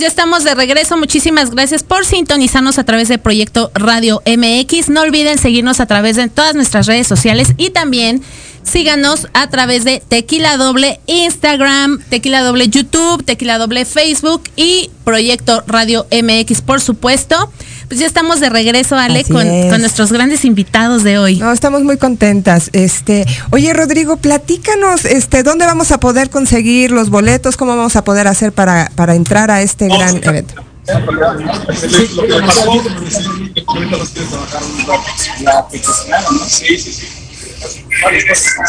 Ya 0.02 0.08
estamos 0.08 0.42
de 0.42 0.56
regreso. 0.56 0.96
Muchísimas 0.96 1.52
gracias 1.52 1.84
por 1.84 2.04
sintonizarnos 2.04 2.76
a 2.80 2.84
través 2.84 3.06
de 3.06 3.18
Proyecto 3.18 3.70
Radio 3.72 4.20
MX. 4.26 4.88
No 4.88 5.02
olviden 5.02 5.38
seguirnos 5.38 5.78
a 5.78 5.86
través 5.86 6.16
de 6.16 6.28
todas 6.28 6.56
nuestras 6.56 6.86
redes 6.86 7.06
sociales 7.06 7.54
y 7.56 7.70
también 7.70 8.20
síganos 8.64 9.28
a 9.32 9.48
través 9.48 9.84
de 9.84 10.02
Tequila 10.06 10.56
Doble 10.56 10.98
Instagram, 11.06 12.02
Tequila 12.08 12.42
Doble 12.42 12.68
YouTube, 12.68 13.24
Tequila 13.24 13.58
Doble 13.58 13.84
Facebook 13.84 14.42
y 14.56 14.90
Proyecto 15.04 15.62
Radio 15.68 16.04
MX, 16.10 16.62
por 16.62 16.80
supuesto. 16.80 17.52
Pues 17.92 18.00
ya 18.00 18.06
estamos 18.06 18.40
de 18.40 18.48
regreso, 18.48 18.96
Ale, 18.96 19.22
con, 19.22 19.46
con, 19.68 19.82
nuestros 19.82 20.10
grandes 20.10 20.46
invitados 20.46 21.02
de 21.02 21.18
hoy. 21.18 21.36
No, 21.36 21.52
estamos 21.52 21.82
muy 21.82 21.98
contentas. 21.98 22.70
Este, 22.72 23.26
oye, 23.50 23.70
Rodrigo, 23.74 24.16
platícanos, 24.16 25.04
este, 25.04 25.42
¿dónde 25.42 25.66
vamos 25.66 25.92
a 25.92 26.00
poder 26.00 26.30
conseguir 26.30 26.90
los 26.90 27.10
boletos? 27.10 27.58
¿Cómo 27.58 27.76
vamos 27.76 27.94
a 27.96 28.02
poder 28.02 28.28
hacer 28.28 28.50
para, 28.50 28.90
para 28.94 29.14
entrar 29.14 29.50
a 29.50 29.60
este 29.60 29.88
gran 29.88 30.24
evento? 30.24 30.54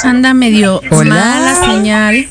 Anda 0.03 0.34
medio 0.34 0.82
mala 0.91 1.55
señal. 1.65 2.28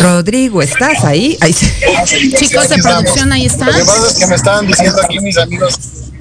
Rodrigo, 0.00 0.62
¿estás 0.62 1.04
ahí? 1.04 1.36
ahí 1.40 1.52
Chicos 1.52 2.68
de 2.68 2.78
producción, 2.82 3.32
ahí 3.32 3.46
están. 3.46 3.68
Lo 3.68 3.78
que 3.78 3.84
pasa 3.84 4.08
es 4.08 4.14
que 4.14 4.26
me 4.26 4.34
estaban 4.34 4.66
diciendo 4.66 5.00
aquí 5.02 5.20
mis 5.20 5.36
amigos 5.36 5.78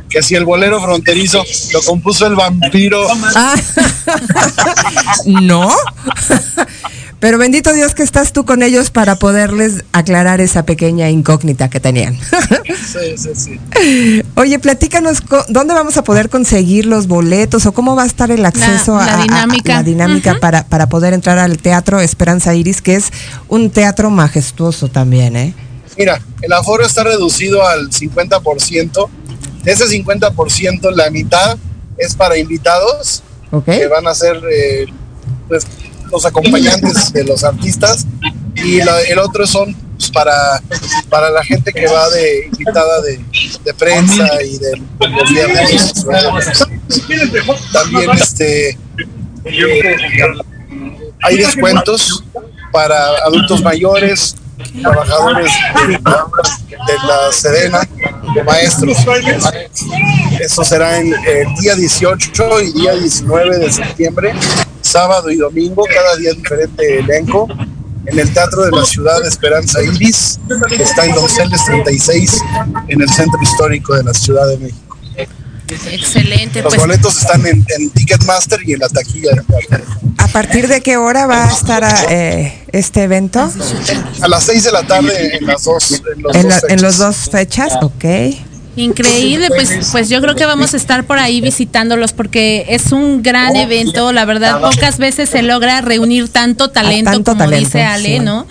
que 0.10 0.22
si 0.22 0.36
el 0.36 0.46
bolero 0.46 0.80
fronterizo 0.82 1.44
lo 1.72 1.82
compuso 1.82 2.28
el 2.28 2.36
vampiro. 2.36 3.08
Ah. 3.36 3.56
no. 5.26 5.70
Pero 7.24 7.38
bendito 7.38 7.72
Dios 7.72 7.96
que 7.96 8.04
estás 8.04 8.34
tú 8.34 8.44
con 8.44 8.64
ellos 8.64 8.90
para 8.92 9.16
poderles 9.16 9.86
aclarar 9.94 10.42
esa 10.42 10.66
pequeña 10.66 11.10
incógnita 11.10 11.70
que 11.70 11.80
tenían. 11.80 12.20
Sí, 12.86 13.18
sí, 13.18 13.30
sí. 13.34 14.24
Oye, 14.36 14.60
platícanos 14.60 15.24
dónde 15.48 15.74
vamos 15.74 15.96
a 15.96 16.04
poder 16.04 16.30
conseguir 16.30 16.86
los 16.86 17.08
boletos 17.08 17.66
o 17.66 17.72
cómo 17.72 17.96
va 17.96 18.04
a 18.04 18.08
estar 18.08 18.30
el 18.30 18.46
acceso 18.46 18.98
la, 18.98 19.06
la 19.06 19.14
a, 19.14 19.22
dinámica, 19.22 19.74
a, 19.74 19.76
la 19.78 19.84
dinámica 19.84 20.34
uh 20.34 20.36
-huh. 20.36 20.40
para, 20.42 20.66
para 20.66 20.90
poder 20.90 21.14
entrar 21.14 21.40
al 21.40 21.60
Teatro 21.60 22.02
Esperanza 22.02 22.54
Iris, 22.56 22.82
que 22.82 22.96
es 22.96 23.06
un 23.48 23.70
teatro 23.70 24.10
majestuoso 24.10 24.90
también, 24.90 25.38
¿eh? 25.38 25.54
Mira, 25.98 26.22
el 26.42 26.52
aforo 26.52 26.86
está 26.86 27.06
reducido 27.06 27.66
al 27.66 27.90
50%. 27.90 29.08
De 29.64 29.72
ese 29.72 29.86
50%, 29.86 30.92
la 30.92 31.10
mitad 31.10 31.58
es 31.98 32.16
para 32.16 32.38
invitados 32.38 33.24
okay. 33.50 33.80
que 33.80 33.88
van 33.88 34.08
a 34.08 34.14
ser 34.14 34.42
eh, 34.52 34.88
pues, 35.48 35.66
los 36.14 36.26
acompañantes 36.26 37.12
de 37.12 37.24
los 37.24 37.44
artistas 37.44 38.06
y 38.56 38.78
la, 38.84 39.02
el 39.02 39.18
otro 39.18 39.48
son 39.48 39.74
pues, 39.98 40.12
para, 40.12 40.62
para 41.10 41.32
la 41.32 41.44
gente 41.44 41.74
que 41.74 41.88
va 41.88 42.08
de 42.12 42.46
invitada 42.46 43.02
de, 43.02 43.20
de 43.66 43.74
prensa 43.74 44.44
y 44.44 44.60
de, 44.60 44.82
los 45.00 45.30
viernes. 45.32 46.06
También 47.74 48.12
este 48.12 48.78
hay 51.24 51.38
descuentos 51.38 52.24
para 52.72 53.08
adultos 53.26 53.64
mayores, 53.64 54.36
trabajadores 54.82 55.52
de, 55.88 55.94
de 55.94 56.98
la 57.08 57.32
Sedena, 57.32 57.82
de 58.36 58.44
maestros. 58.44 58.98
Eso 60.40 60.64
será 60.64 61.00
en 61.00 61.14
el 61.14 61.56
día 61.60 61.76
18 61.76 62.62
y 62.62 62.74
día 62.74 62.94
19 62.94 63.58
de 63.58 63.72
septiembre, 63.72 64.34
sábado 64.94 65.32
y 65.32 65.38
domingo, 65.38 65.84
cada 65.92 66.16
día 66.18 66.34
diferente 66.34 67.00
elenco, 67.00 67.48
en 68.06 68.20
el 68.20 68.32
Teatro 68.32 68.64
de 68.64 68.72
la 68.72 68.86
Ciudad 68.86 69.20
de 69.24 69.28
Esperanza 69.28 69.82
Iris, 69.82 70.40
que 70.70 70.84
está 70.84 71.06
en 71.06 71.16
Donceles 71.16 71.66
36, 71.66 72.42
en 72.90 73.02
el 73.02 73.10
Centro 73.10 73.40
Histórico 73.42 73.96
de 73.96 74.04
la 74.04 74.14
Ciudad 74.14 74.48
de 74.48 74.58
México. 74.58 74.98
Excelente. 75.90 76.62
Los 76.62 76.76
pues, 76.76 76.86
boletos 76.86 77.18
están 77.18 77.44
en, 77.48 77.66
en, 77.76 77.90
Ticketmaster 77.90 78.60
y 78.68 78.74
en 78.74 78.82
la 78.82 78.90
taquilla. 78.90 79.32
¿A 80.20 80.28
partir 80.28 80.68
de 80.68 80.82
qué 80.82 80.98
hora 80.98 81.26
va 81.26 81.46
a 81.46 81.52
estar 81.52 81.84
eh, 82.12 82.64
este 82.72 83.04
evento? 83.04 83.50
A 84.22 84.28
las 84.28 84.44
6 84.44 84.64
de 84.64 84.72
la 84.72 84.84
tarde 84.84 85.38
en 85.38 85.48
las 85.48 85.64
dos. 85.64 86.04
En, 86.16 86.22
los 86.22 86.36
en, 86.36 86.44
dos 86.44 86.50
la, 86.50 86.56
fechas. 86.60 86.70
en 86.70 86.82
los 86.84 86.98
dos 87.00 87.30
fechas, 87.32 87.74
ok. 87.82 88.06
Increíble, 88.76 89.50
pues, 89.50 89.90
pues 89.92 90.10
yo 90.10 90.20
creo 90.22 90.36
que 90.36 90.46
vamos 90.46 90.74
a 90.74 90.78
estar 90.78 91.06
por 91.06 91.20
ahí 91.20 91.42
visitándolos 91.42 92.12
porque 92.14 92.66
es 92.70 92.92
un 92.92 93.22
gran 93.22 93.56
evento, 93.56 94.12
la 94.12 94.26
verdad, 94.26 94.62
pocas 94.62 94.98
veces 94.98 95.30
se 95.30 95.44
logra 95.44 95.82
reunir 95.82 96.30
tanto 96.30 96.72
talento 96.72 97.12
tanto 97.12 97.32
como 97.32 97.44
talento, 97.44 97.66
dice 97.66 97.84
Ale, 97.84 98.18
sí. 98.18 98.20
¿no? 98.20 98.48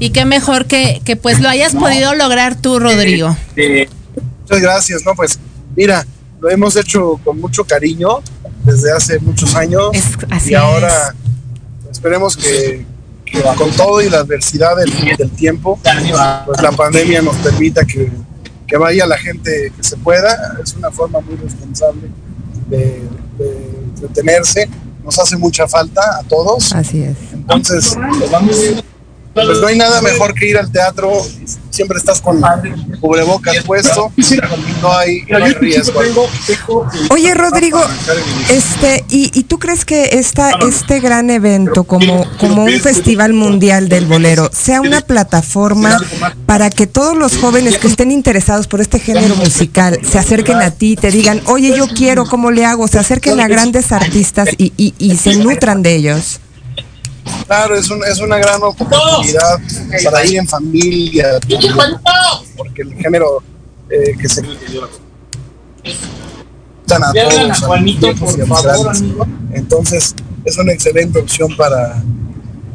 Y 0.00 0.10
qué 0.10 0.24
mejor 0.24 0.66
que, 0.66 1.00
que 1.04 1.14
pues 1.14 1.40
lo 1.40 1.48
hayas 1.48 1.74
podido 1.76 2.14
lograr 2.14 2.60
tú, 2.60 2.80
Rodrigo. 2.80 3.36
Muchas 4.42 4.60
gracias, 4.60 5.02
no, 5.04 5.14
pues 5.14 5.38
mira, 5.76 6.04
lo 6.40 6.50
hemos 6.50 6.74
hecho 6.74 7.20
con 7.22 7.40
mucho 7.40 7.62
cariño 7.64 8.20
desde 8.64 8.90
hace 8.90 9.20
muchos 9.20 9.54
años 9.54 9.90
Es- 9.92 10.04
así 10.30 10.50
y 10.50 10.54
ahora 10.54 11.14
esperemos 11.92 12.36
que, 12.36 12.84
que 13.24 13.40
con 13.56 13.70
todo 13.72 14.02
y 14.02 14.10
la 14.10 14.18
adversidad 14.18 14.76
del, 14.76 14.92
del 15.16 15.30
tiempo, 15.30 15.78
pues 16.46 16.60
la 16.60 16.72
pandemia 16.72 17.22
nos 17.22 17.36
permita 17.36 17.84
que, 17.84 18.10
que 18.70 18.76
vaya 18.76 19.04
la 19.04 19.18
gente 19.18 19.72
que 19.76 19.82
se 19.82 19.96
pueda. 19.96 20.56
Es 20.62 20.74
una 20.74 20.92
forma 20.92 21.18
muy 21.20 21.34
responsable 21.34 22.08
de, 22.68 23.02
de 23.36 23.78
entretenerse. 23.84 24.68
Nos 25.04 25.18
hace 25.18 25.36
mucha 25.36 25.66
falta 25.66 26.00
a 26.18 26.22
todos. 26.22 26.72
Así 26.72 27.02
es. 27.02 27.16
Entonces, 27.32 27.96
pues 29.34 29.60
no 29.60 29.66
hay 29.66 29.78
nada 29.78 30.02
mejor 30.02 30.34
que 30.34 30.48
ir 30.48 30.58
al 30.58 30.70
teatro. 30.70 31.10
Siempre 31.70 31.98
estás 31.98 32.20
con 32.20 32.42
cubrebocas 33.00 33.62
puesto. 33.64 34.12
No 34.82 34.92
hay, 34.92 35.22
no 35.28 35.36
hay 35.44 35.52
riesgo. 35.54 36.00
Oye, 37.10 37.34
Rodrigo, 37.34 37.80
este, 38.50 39.04
¿y, 39.08 39.30
y 39.38 39.44
tú 39.44 39.58
crees 39.58 39.84
que 39.84 40.10
esta, 40.18 40.50
este 40.68 40.98
gran 41.00 41.30
evento, 41.30 41.84
como, 41.84 42.26
como 42.38 42.64
un 42.64 42.80
festival 42.80 43.32
mundial 43.32 43.88
del 43.88 44.06
bolero, 44.06 44.50
sea 44.52 44.80
una 44.80 45.00
plataforma 45.00 45.96
para 46.46 46.70
que 46.70 46.86
todos 46.88 47.16
los 47.16 47.36
jóvenes 47.36 47.78
que 47.78 47.86
estén 47.86 48.10
interesados 48.10 48.66
por 48.66 48.80
este 48.80 48.98
género 48.98 49.36
musical 49.36 50.00
se 50.02 50.18
acerquen 50.18 50.56
a 50.56 50.72
ti 50.72 50.92
y 50.92 50.96
te 50.96 51.10
digan, 51.12 51.40
oye, 51.46 51.72
yo 51.76 51.86
quiero, 51.88 52.26
¿cómo 52.26 52.50
le 52.50 52.64
hago? 52.66 52.88
Se 52.88 52.98
acerquen 52.98 53.38
a 53.40 53.46
grandes 53.46 53.92
artistas 53.92 54.48
y, 54.58 54.72
y, 54.76 54.94
y 54.98 55.16
se 55.16 55.36
nutran 55.36 55.82
de 55.82 55.94
ellos. 55.94 56.40
Claro, 57.46 57.74
es, 57.74 57.90
un, 57.90 58.04
es 58.04 58.18
una 58.20 58.38
gran 58.38 58.62
oportunidad 58.62 59.58
para 60.04 60.24
ir 60.24 60.38
en 60.38 60.46
familia, 60.46 61.38
porque 62.56 62.82
el 62.82 62.94
género 62.94 63.42
eh, 63.90 64.16
que 64.20 64.28
se 64.28 64.42
dan 66.86 67.04
a 67.04 67.12
todos, 67.12 67.62
a 67.62 67.78
los 67.78 68.62
grandes. 68.62 69.02
Entonces, 69.52 70.14
es 70.44 70.58
una 70.58 70.72
excelente 70.72 71.18
opción 71.18 71.56
para, 71.56 72.02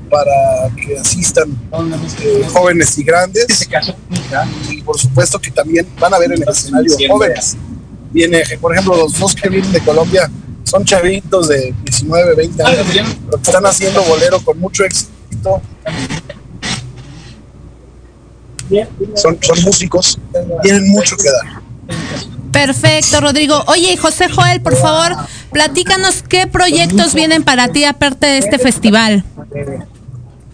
para 0.09 0.69
que 0.75 0.97
asistan 0.97 1.49
eh, 2.21 2.45
jóvenes 2.51 2.97
y 2.97 3.03
grandes. 3.03 3.67
Y 4.69 4.81
por 4.81 4.97
supuesto 4.99 5.39
que 5.39 5.51
también 5.51 5.87
van 5.99 6.13
a 6.13 6.19
ver 6.19 6.33
en 6.33 6.43
el 6.43 6.49
escenario 6.49 6.91
jóvenes. 7.09 7.55
Viene, 8.11 8.39
eh, 8.39 8.57
por 8.59 8.73
ejemplo, 8.73 8.95
los 8.95 9.17
dos 9.19 9.35
que 9.35 9.49
vienen 9.49 9.71
de 9.71 9.81
Colombia 9.81 10.29
son 10.65 10.83
chavitos 10.83 11.47
de 11.47 11.73
19, 11.85 12.35
20 12.35 12.63
años, 12.63 12.85
pero 13.25 13.37
que 13.41 13.49
están 13.49 13.65
haciendo 13.65 14.03
bolero 14.03 14.39
con 14.41 14.59
mucho 14.59 14.83
éxito. 14.83 15.61
Son, 19.15 19.37
son 19.41 19.63
músicos, 19.63 20.19
tienen 20.63 20.89
mucho 20.89 21.15
que 21.15 21.29
dar. 21.29 21.61
Perfecto, 22.51 23.21
Rodrigo. 23.21 23.63
Oye, 23.67 23.95
José 23.95 24.27
Joel, 24.27 24.61
por 24.61 24.75
favor, 24.75 25.15
platícanos 25.51 26.23
qué 26.27 26.47
proyectos 26.47 27.13
vienen 27.13 27.43
para 27.43 27.67
ti 27.67 27.83
aparte 27.83 28.25
de 28.25 28.37
este 28.39 28.57
festival. 28.57 29.23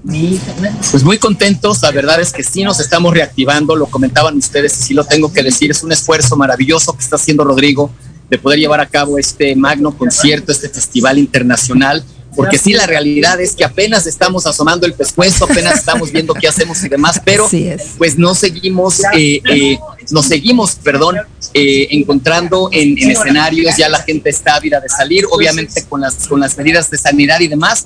Pues 0.03 1.03
muy 1.03 1.20
contentos, 1.20 1.82
la 1.84 1.91
verdad 1.91 2.20
es 2.20 2.34
que 2.34 2.43
sí 2.43 2.64
nos 2.64 2.80
estamos 2.80 3.14
reactivando, 3.14 3.76
lo 3.76 3.86
comentaban 3.86 4.36
ustedes 4.36 4.78
y 4.80 4.82
sí 4.82 4.93
lo 4.93 5.05
tengo 5.05 5.32
que 5.32 5.41
decir, 5.41 5.72
es 5.72 5.84
un 5.84 5.91
esfuerzo 5.91 6.36
maravilloso 6.36 6.93
que 6.93 7.03
está 7.03 7.16
haciendo 7.16 7.43
Rodrigo 7.43 7.91
de 8.32 8.38
poder 8.40 8.60
llevar 8.60 8.80
a 8.80 8.88
cabo 8.88 9.20
este 9.20 9.56
magno 9.58 9.96
concierto, 9.96 10.54
este 10.54 10.70
festival 10.70 11.20
internacional, 11.20 12.02
porque 12.34 12.58
sí, 12.58 12.72
la 12.72 12.88
realidad 12.88 13.42
es 13.42 13.54
que 13.54 13.66
apenas 13.66 14.08
estamos 14.08 14.48
asomando 14.48 14.88
el 14.88 14.94
pescuezo, 14.94 15.44
apenas 15.44 15.80
estamos 15.80 16.14
viendo 16.14 16.34
qué 16.34 16.48
hacemos 16.48 16.82
y 16.82 16.88
demás, 16.88 17.22
pero 17.26 17.50
pues 17.98 18.18
no 18.18 18.34
seguimos, 18.34 19.02
eh, 19.18 19.42
eh, 19.44 19.78
nos 20.12 20.28
seguimos, 20.28 20.76
perdón, 20.76 21.18
eh, 21.54 21.90
encontrando 21.92 22.70
en, 22.72 22.98
en 22.98 23.12
escenarios, 23.12 23.76
ya 23.76 23.90
la 23.90 24.02
gente 24.02 24.30
está 24.30 24.56
ávida 24.56 24.80
de 24.80 24.88
salir, 24.88 25.26
obviamente 25.30 25.84
con 25.90 26.00
las, 26.00 26.26
con 26.30 26.40
las 26.40 26.58
medidas 26.58 26.90
de 26.90 26.98
sanidad 26.98 27.42
y 27.42 27.50
demás, 27.50 27.86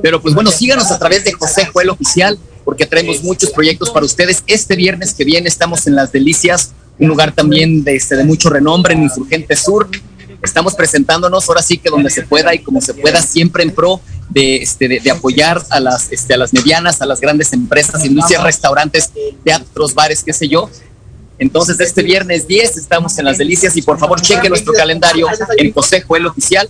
pero 0.00 0.22
pues 0.22 0.32
bueno, 0.32 0.52
síganos 0.52 0.92
a 0.92 0.98
través 1.00 1.24
de 1.24 1.32
José 1.32 1.66
Joel 1.66 1.90
Oficial, 1.90 2.38
porque 2.64 2.86
traemos 2.86 3.24
muchos 3.24 3.50
proyectos 3.50 3.90
para 3.90 4.06
ustedes. 4.06 4.44
Este 4.46 4.76
viernes 4.76 5.14
que 5.14 5.24
viene 5.24 5.48
estamos 5.48 5.88
en 5.88 5.96
Las 5.96 6.12
Delicias, 6.12 6.70
un 6.98 7.08
lugar 7.08 7.32
también 7.32 7.84
de, 7.84 7.96
este, 7.96 8.22
mucho 8.24 8.50
renombre 8.50 8.94
en 8.94 9.02
Insurgente 9.02 9.56
Sur. 9.56 9.88
Estamos 10.42 10.74
presentándonos 10.74 11.48
ahora 11.48 11.62
sí 11.62 11.78
que 11.78 11.88
donde 11.88 12.10
se 12.10 12.22
pueda 12.22 12.54
y 12.54 12.58
como 12.58 12.80
se 12.80 12.94
pueda, 12.94 13.22
siempre 13.22 13.62
en 13.62 13.70
pro 13.70 14.00
de, 14.28 14.56
este, 14.56 14.88
de, 14.88 15.10
apoyar 15.10 15.62
a 15.70 15.78
las, 15.78 16.10
este, 16.10 16.34
a 16.34 16.36
las 16.36 16.52
medianas, 16.52 17.00
a 17.00 17.06
las 17.06 17.20
grandes 17.20 17.52
empresas, 17.52 18.04
industrias, 18.04 18.42
restaurantes, 18.42 19.10
teatros, 19.44 19.94
bares, 19.94 20.22
qué 20.24 20.32
sé 20.32 20.48
yo. 20.48 20.68
Entonces, 21.38 21.78
este 21.80 22.02
viernes 22.02 22.46
10 22.46 22.76
estamos 22.76 23.18
en 23.18 23.24
Las 23.24 23.38
Delicias 23.38 23.76
y 23.76 23.82
por 23.82 23.98
favor 23.98 24.20
cheque 24.20 24.48
nuestro 24.48 24.72
calendario 24.72 25.26
en 25.56 25.72
Consejo 25.72 26.16
El 26.16 26.26
Oficial. 26.26 26.68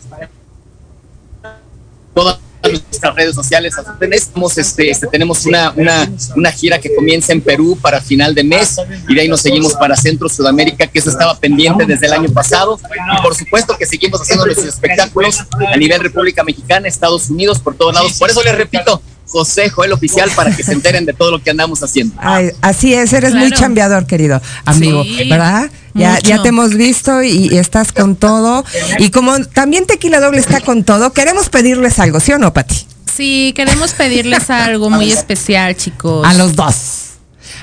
Todas 2.15 2.39
nuestras 2.71 3.15
redes 3.15 3.35
sociales. 3.35 3.75
Tenemos, 3.99 4.59
este, 4.59 4.91
este, 4.91 5.07
tenemos 5.09 5.45
una, 5.47 5.73
una, 5.77 6.11
una 6.37 6.53
gira 6.53 6.79
que 6.79 6.95
comienza 6.95 7.33
en 7.33 7.41
Perú 7.41 7.79
para 7.81 8.01
final 8.01 8.35
de 8.35 8.45
mes 8.45 8.77
y 9.09 9.15
de 9.15 9.21
ahí 9.23 9.29
nos 9.29 9.41
seguimos 9.41 9.75
para 9.75 9.97
Centro 9.97 10.29
Sudamérica, 10.29 10.87
que 10.87 10.99
eso 10.99 11.11
estaba 11.11 11.37
pendiente 11.39 11.85
desde 11.87 12.07
el 12.07 12.13
año 12.13 12.31
pasado. 12.31 12.79
Y 13.19 13.23
por 13.23 13.35
supuesto 13.35 13.77
que 13.77 13.87
seguimos 13.87 14.21
haciendo 14.21 14.47
nuestros 14.47 14.69
espectáculos 14.69 15.41
a 15.73 15.77
nivel 15.77 16.01
República 16.01 16.45
Mexicana, 16.45 16.89
Estados 16.89 17.31
Unidos, 17.31 17.59
por 17.59 17.75
todos 17.75 17.95
lados. 17.95 18.19
Por 18.19 18.31
eso 18.31 18.43
les 18.43 18.57
repito, 18.57 19.03
José 19.33 19.71
Joel 19.71 19.93
Oficial 19.93 20.31
para 20.37 20.55
que 20.55 20.63
se 20.63 20.73
enteren 20.73 21.07
de 21.07 21.15
todo 21.15 21.31
lo 21.31 21.43
que 21.43 21.51
andamos 21.51 21.83
haciendo. 21.83 22.15
así 22.61 22.93
es, 22.93 23.13
eres 23.15 23.35
muy 23.35 23.51
chambeador, 23.51 24.07
querido 24.07 24.41
amigo, 24.67 25.05
¿verdad? 25.29 25.71
Ya, 25.95 26.19
ya 26.21 26.43
te 26.43 26.51
hemos 26.51 26.75
visto 26.75 27.23
y, 27.23 27.57
estás 27.57 27.93
con 27.93 28.15
todo. 28.17 28.65
Y 28.99 29.11
como 29.11 29.43
también 29.47 29.87
Tequila 29.87 30.21
Doble 30.21 30.41
está 30.41 30.61
con 30.61 30.85
todo, 30.85 31.13
queremos 31.13 31.49
pedirles 31.49 31.99
algo, 31.99 32.21
¿sí 32.21 32.33
o 32.33 32.39
no, 32.39 32.53
Pati? 32.53 32.87
Sí, 33.15 33.53
queremos 33.57 33.93
pedirles 33.93 34.51
algo 34.51 34.91
muy 34.91 35.11
especial, 35.19 35.77
chicos. 35.77 36.27
A 36.27 36.35
los 36.35 36.55
dos. 36.55 36.99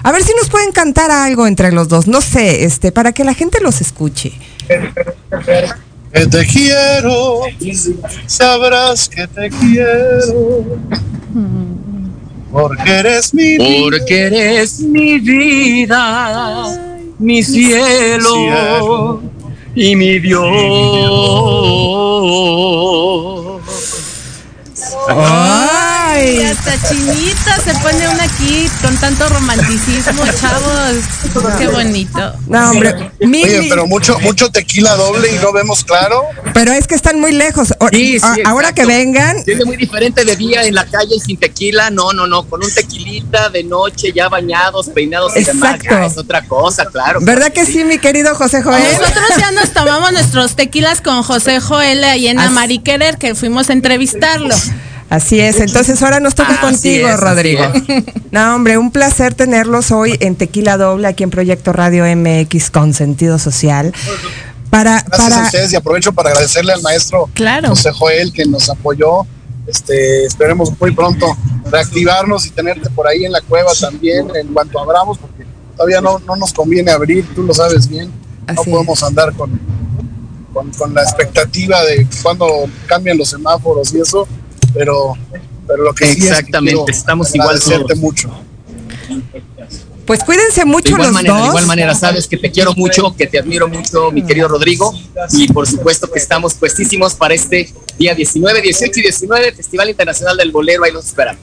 A 0.01 0.11
ver 0.11 0.23
si 0.23 0.33
nos 0.33 0.49
pueden 0.49 0.71
cantar 0.71 1.11
algo 1.11 1.45
entre 1.45 1.71
los 1.71 1.87
dos, 1.87 2.07
no 2.07 2.21
sé, 2.21 2.63
este, 2.63 2.91
para 2.91 3.11
que 3.11 3.23
la 3.23 3.33
gente 3.35 3.59
los 3.61 3.81
escuche. 3.81 4.33
Que 6.13 6.25
te 6.25 6.45
quiero, 6.45 7.41
sabrás 8.25 9.07
que 9.07 9.27
te 9.27 9.49
quiero. 9.49 10.65
Porque 12.51 12.91
eres 12.91 13.33
mi 13.33 13.57
vida. 13.57 13.81
Porque 13.83 14.21
eres 14.21 14.79
mi 14.79 15.19
vida 15.19 16.89
mi 17.19 17.43
cielo 17.43 19.21
y 19.75 19.95
mi 19.95 20.19
Dios. 20.19 20.49
Ay, 26.19 26.41
hasta 26.41 26.89
chinita 26.89 27.55
se 27.63 27.73
pone 27.79 28.07
una 28.09 28.23
aquí 28.23 28.69
con 28.81 28.95
tanto 28.97 29.29
romanticismo, 29.29 30.23
chavos. 30.41 31.57
Qué 31.57 31.67
bonito. 31.67 32.33
No, 32.47 32.71
hombre. 32.71 33.11
Oye, 33.21 33.67
pero 33.69 33.87
mucho, 33.87 34.19
mucho 34.19 34.49
tequila 34.49 34.95
doble 34.95 35.33
y 35.33 35.39
no 35.39 35.53
vemos 35.53 35.85
claro. 35.85 36.23
Pero 36.53 36.73
es 36.73 36.87
que 36.87 36.95
están 36.95 37.21
muy 37.21 37.31
lejos. 37.31 37.73
ahora 38.45 38.73
que 38.73 38.85
vengan. 38.85 39.37
Es 39.45 39.65
muy 39.65 39.77
diferente 39.77 40.25
de 40.25 40.35
día 40.35 40.63
en 40.63 40.75
la 40.75 40.85
calle 40.85 41.17
sin 41.19 41.37
tequila. 41.37 41.89
No, 41.89 42.11
no, 42.11 42.27
no. 42.27 42.43
Con 42.43 42.63
un 42.63 42.73
tequilita 42.73 43.49
de 43.49 43.63
noche, 43.63 44.11
ya 44.13 44.27
bañados, 44.27 44.89
peinados 44.89 45.37
y 45.37 45.43
demás. 45.45 45.79
es 45.83 46.17
otra 46.17 46.43
cosa, 46.45 46.85
claro. 46.85 47.19
¿Verdad 47.21 47.53
que 47.53 47.65
sí, 47.65 47.85
mi 47.85 47.97
querido 47.97 48.35
José 48.35 48.61
Joel? 48.61 48.83
Nosotros 48.99 49.29
ya 49.37 49.51
nos 49.51 49.71
tomamos 49.71 50.11
nuestros 50.11 50.55
tequilas 50.57 50.99
con 50.99 51.23
José 51.23 51.61
Joel 51.61 52.03
ahí 52.03 52.27
en 52.27 52.39
Amari 52.39 52.79
Querer, 52.79 53.17
que 53.17 53.35
fuimos 53.35 53.69
a 53.69 53.73
entrevistarlo. 53.73 54.55
Así 55.09 55.39
es, 55.39 55.59
entonces 55.59 56.01
ahora 56.03 56.19
nos 56.19 56.35
toca 56.35 56.61
contigo, 56.61 57.09
Rodrigo. 57.17 57.63
No, 58.31 58.55
hombre, 58.55 58.77
un 58.77 58.91
placer 58.91 59.33
tenerlos 59.33 59.91
hoy 59.91 60.15
en 60.19 60.35
Tequila 60.35 60.77
Doble, 60.77 61.07
aquí 61.07 61.23
en 61.23 61.31
Proyecto 61.31 61.73
Radio 61.73 62.05
MX 62.15 62.69
con 62.69 62.93
sentido 62.93 63.39
social. 63.39 63.91
Para, 64.69 65.03
Gracias 65.07 65.33
a 65.33 65.43
ustedes 65.45 65.73
y 65.73 65.75
aprovecho 65.75 66.13
para 66.13 66.29
agradecerle 66.29 66.73
al 66.73 66.83
maestro 66.83 67.27
claro. 67.33 67.69
José 67.69 67.91
Joel 67.91 68.31
que 68.31 68.45
nos 68.45 68.69
apoyó. 68.69 69.25
Este, 69.65 70.25
esperemos 70.25 70.71
muy 70.79 70.93
pronto 70.93 71.25
reactivarnos 71.71 72.45
y 72.45 72.51
tenerte 72.51 72.89
por 72.91 73.07
ahí 73.07 73.25
en 73.25 73.31
la 73.31 73.41
cueva 73.41 73.71
también 73.79 74.27
en 74.35 74.47
cuanto 74.53 74.79
abramos, 74.79 75.17
porque 75.17 75.43
todavía 75.75 76.01
no, 76.01 76.19
nos 76.37 76.53
conviene 76.53 76.91
abrir, 76.91 77.25
tú 77.33 77.41
lo 77.41 77.53
sabes 77.53 77.87
bien. 77.87 78.11
no 78.47 78.63
podemos 78.63 79.01
andar 79.01 79.33
con, 79.33 79.59
con, 80.53 80.69
con 80.71 80.93
la 80.93 81.01
expectativa 81.01 81.83
de 81.83 82.07
cuando 82.21 82.47
cambian 82.85 83.17
los 83.17 83.29
semáforos 83.29 83.91
y 83.93 84.01
eso 84.01 84.27
pero, 84.73 85.15
pero 85.67 85.83
lo 85.83 85.93
que 85.93 86.11
Exactamente, 86.11 86.91
estamos 86.91 87.33
igual 87.35 87.59
mucho. 87.97 88.29
Pues 90.05 90.23
cuídense 90.23 90.65
mucho 90.65 90.95
de 90.95 91.03
los 91.03 91.11
manera, 91.11 91.35
dos. 91.35 91.43
De 91.43 91.49
igual 91.49 91.67
manera, 91.67 91.93
sabes 91.93 92.27
que 92.27 92.37
te 92.37 92.49
quiero 92.49 92.73
mucho, 92.73 93.15
que 93.15 93.27
te 93.27 93.37
admiro 93.37 93.67
mucho, 93.67 94.11
mi 94.11 94.23
querido 94.23 94.47
Rodrigo, 94.47 94.91
y 95.33 95.47
por 95.47 95.67
supuesto 95.67 96.09
que 96.09 96.17
estamos 96.17 96.55
puestísimos 96.55 97.13
para 97.13 97.35
este 97.35 97.71
día 97.99 98.15
19, 98.15 98.61
18 98.61 98.99
y 98.99 99.03
19, 99.03 99.51
Festival 99.51 99.89
Internacional 99.89 100.37
del 100.37 100.51
Bolero, 100.51 100.85
ahí 100.85 100.91
los 100.91 101.05
esperamos. 101.05 101.41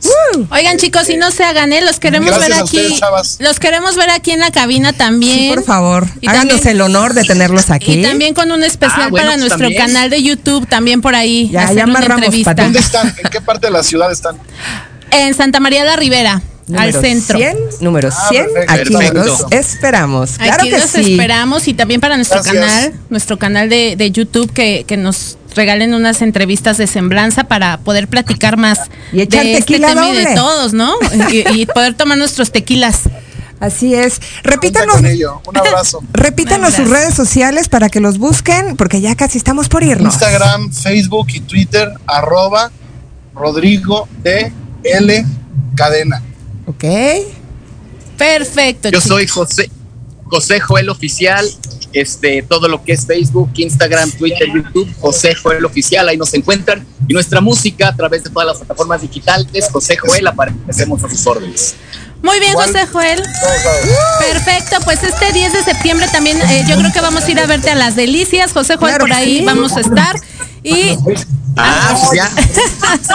Oigan 0.51 0.79
chicos, 0.79 1.07
si 1.07 1.17
no 1.17 1.31
se 1.31 1.45
hagan, 1.45 1.73
¿eh? 1.73 1.83
los 1.83 2.01
queremos 2.01 2.37
ver 2.39 2.55
aquí. 2.55 2.99
los 3.39 3.61
queremos 3.61 3.95
ver 3.97 4.11
aquí 4.11 4.33
en 4.33 4.41
la 4.41 4.51
cabina 4.51 4.93
también. 4.93 5.55
por 5.55 5.65
favor, 5.65 6.07
y 6.21 6.29
háganos 6.29 6.65
el 6.67 6.81
honor 6.81 7.15
de 7.15 7.25
tenerlos 7.25 7.71
aquí. 7.71 8.01
Y 8.01 8.03
también 8.03 8.35
con 8.35 8.51
un 8.51 8.65
especial 8.65 9.09
ah, 9.09 9.11
para 9.11 9.27
pues 9.27 9.39
nuestro 9.39 9.69
canal 9.77 10.11
de 10.11 10.23
YouTube, 10.23 10.67
también 10.67 11.03
por 11.03 11.15
ahí. 11.15 11.51
Ya, 11.51 11.71
ya 11.73 11.85
amarramos. 11.85 12.35
¿Dónde 12.57 12.79
están? 12.79 13.15
¿En 13.23 13.31
qué 13.31 13.41
parte 13.41 13.67
de 13.67 13.73
la 13.73 13.83
ciudad 13.83 14.11
están? 14.11 14.39
En 15.11 15.35
Santa 15.35 15.61
María 15.61 15.85
la 15.85 15.97
Ribera 15.97 16.43
al 16.75 16.93
centro. 16.93 17.39
100, 17.39 17.57
número 17.81 18.11
100, 18.11 18.47
ah, 18.69 18.73
aquí 18.73 18.91
los 18.91 19.45
esperamos. 19.51 20.33
Claro 20.33 20.55
aquí 20.55 20.71
los 20.71 20.95
esperamos 20.95 21.69
y 21.69 21.75
también 21.75 22.01
para 22.01 22.17
nuestro 22.17 22.43
canal, 22.43 22.93
nuestro 23.09 23.39
canal 23.39 23.69
de, 23.69 24.11
YouTube 24.11 24.53
que, 24.53 24.97
nos 24.97 25.37
regalen 25.57 25.95
unas 25.95 26.23
entrevistas 26.23 26.79
de 26.79 26.87
semblanza 26.87 27.45
para 27.45 27.79
poder 27.79 28.09
platicar 28.09 28.57
más 28.57 28.79
y 29.13 29.21
echar 29.21 29.45
de 29.45 29.59
este 29.59 29.81
tema 29.81 30.09
y 30.11 30.17
de 30.17 30.35
todos, 30.35 30.73
¿no? 30.73 30.95
y, 31.31 31.67
poder 31.75 31.95
tomar 31.95 32.19
nuestros 32.19 32.53
tequilas. 32.53 33.03
Así 33.59 33.95
es. 33.95 34.21
Repítanos. 34.43 34.97
Un 34.97 35.57
abrazo. 35.57 36.03
Repítanos 36.13 36.75
sus 36.75 36.91
redes 36.91 37.15
sociales 37.15 37.69
para 37.69 37.89
que 37.89 38.01
los 38.01 38.19
busquen, 38.19 38.77
porque 38.77 39.01
ya 39.01 39.15
casi 39.15 39.39
estamos 39.39 39.69
por 39.69 39.83
irnos. 39.83 40.15
Instagram, 40.15 40.73
Facebook 40.73 41.29
y 41.33 41.41
Twitter, 41.41 41.91
arroba 42.07 42.71
Rodrigo 43.35 44.09
de 44.23 44.53
L 44.85 45.25
Cadena. 45.75 46.23
Ok. 46.67 46.85
Perfecto. 48.19 48.91
Yo 48.91 49.01
soy 49.01 49.27
José, 49.27 49.71
José 50.25 50.61
Joel 50.61 50.89
Oficial, 50.89 51.47
este, 52.01 52.43
todo 52.43 52.69
lo 52.69 52.85
que 52.85 52.93
es 52.93 53.07
Facebook, 53.07 53.51
Instagram, 53.55 54.11
Twitter, 54.13 54.49
YouTube, 54.55 54.89
José 55.01 55.35
Joel 55.35 55.65
Oficial, 55.65 56.09
ahí 56.09 56.17
nos 56.17 56.33
encuentran. 56.35 56.87
Y 57.09 57.15
nuestra 57.15 57.41
música 57.41 57.89
a 57.89 57.97
través 57.97 58.25
de 58.25 58.31
todas 58.31 58.47
las 58.47 58.59
plataformas 58.59 59.01
digitales, 59.01 59.69
José 59.73 59.97
Joel, 59.97 60.27
aparecemos 60.27 61.03
a 61.03 61.09
sus 61.09 61.27
órdenes. 61.27 61.75
Muy 62.23 62.39
bien, 62.39 62.55
José 62.55 62.87
Joel. 62.87 63.23
Perfecto, 64.19 64.77
pues 64.85 65.03
este 65.03 65.33
10 65.33 65.53
de 65.53 65.63
septiembre 65.63 66.07
también 66.13 66.41
eh, 66.41 66.65
yo 66.69 66.77
creo 66.77 66.93
que 66.93 67.01
vamos 67.01 67.25
a 67.25 67.31
ir 67.31 67.41
a 67.41 67.47
verte 67.47 67.71
a 67.71 67.75
las 67.75 67.97
delicias. 67.97 68.53
José 68.53 68.77
Joel, 68.77 68.99
por 68.99 69.13
ahí 69.13 69.45
vamos 69.45 69.73
a 69.77 69.81
estar. 69.81 70.17
Y 70.63 70.99
Ah, 71.57 71.99
pues 72.05 72.21
ya. 72.21 72.31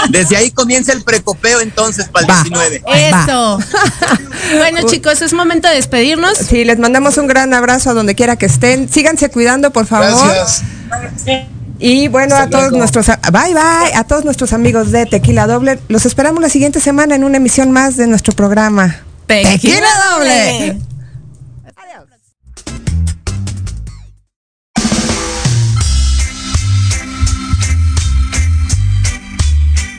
Desde 0.10 0.36
ahí 0.36 0.52
comienza 0.52 0.92
el 0.94 1.04
precopeo 1.04 1.62
entonces 1.62 2.08
para 2.10 2.26
el 2.26 2.50
19. 2.50 2.84
Eso. 2.88 3.60
bueno, 4.58 4.82
chicos, 4.88 5.22
es 5.22 5.34
momento 5.34 5.68
de 5.68 5.76
despedirnos. 5.76 6.38
Sí, 6.38 6.66
les 6.66 6.80
mandamos 6.80 7.18
un 7.18 7.28
gran 7.28 7.54
abrazo 7.54 7.92
a 7.92 7.94
donde 7.94 8.16
quiera 8.16 8.36
que 8.36 8.48
estén. 8.48 8.90
Síganse 8.90 9.30
cuidando, 9.30 9.72
por 9.72 9.86
favor. 9.86 10.10
Gracias. 10.28 10.64
Y 11.80 12.08
bueno, 12.10 12.36
a 12.36 12.48
todos 12.48 12.72
nuestros 12.74 13.08
bye 13.08 13.54
bye, 13.54 13.96
a 13.96 14.04
todos 14.04 14.24
nuestros 14.24 14.54
amigos 14.54 14.92
de 14.92 15.08
Tequila 15.08 15.48
Doble, 15.48 15.80
los 15.88 16.06
esperamos 16.06 16.42
la 16.42 16.50
siguiente 16.50 16.80
semana 16.80 17.16
en 17.16 17.24
una 17.24 17.38
emisión 17.38 17.72
más 17.72 17.98
de 17.98 18.06
nuestro 18.06 18.34
programa. 18.34 18.98
Tequila, 19.26 19.88
Doble. 20.12 20.91